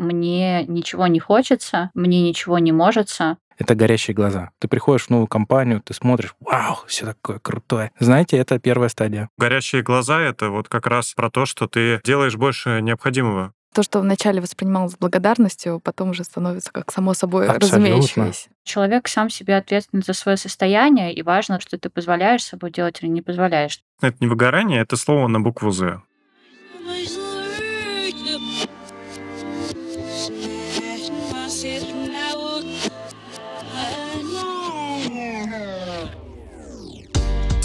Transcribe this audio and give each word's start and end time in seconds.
мне 0.00 0.64
ничего 0.66 1.06
не 1.06 1.20
хочется, 1.20 1.90
мне 1.94 2.22
ничего 2.22 2.58
не 2.58 2.72
можется, 2.72 3.36
это 3.60 3.74
горящие 3.74 4.14
глаза. 4.14 4.52
Ты 4.58 4.68
приходишь 4.68 5.06
в 5.06 5.10
новую 5.10 5.26
компанию, 5.26 5.82
ты 5.82 5.92
смотришь, 5.92 6.34
вау, 6.40 6.78
все 6.86 7.04
такое 7.04 7.38
крутое. 7.38 7.92
Знаете, 8.00 8.38
это 8.38 8.58
первая 8.58 8.88
стадия. 8.88 9.28
Горящие 9.36 9.82
глаза— 9.82 10.18
это 10.22 10.48
вот 10.48 10.70
как 10.70 10.86
раз 10.86 11.12
про 11.12 11.30
то, 11.30 11.44
что 11.44 11.68
ты 11.68 12.00
делаешь 12.02 12.36
больше 12.36 12.80
необходимого. 12.80 13.52
То, 13.74 13.82
что 13.82 14.00
вначале 14.00 14.40
воспринималось 14.40 14.94
с 14.94 14.96
благодарностью, 14.96 15.78
потом 15.78 16.10
уже 16.10 16.24
становится 16.24 16.72
как 16.72 16.90
само 16.90 17.12
собой 17.12 17.46
Абсолютно. 17.46 17.68
разумеющееся. 17.68 18.48
Человек 18.64 19.06
сам 19.08 19.28
себе 19.28 19.56
ответственен 19.56 20.02
за 20.02 20.14
свое 20.14 20.38
состояние, 20.38 21.12
и 21.12 21.22
важно, 21.22 21.60
что 21.60 21.78
ты 21.78 21.90
позволяешь 21.90 22.42
собой 22.42 22.72
делать 22.72 23.00
или 23.02 23.10
не 23.10 23.22
позволяешь. 23.22 23.78
Это 24.00 24.16
не 24.20 24.26
выгорание, 24.26 24.80
это 24.80 24.96
слово 24.96 25.28
на 25.28 25.38
букву 25.38 25.70
«З». 25.70 26.02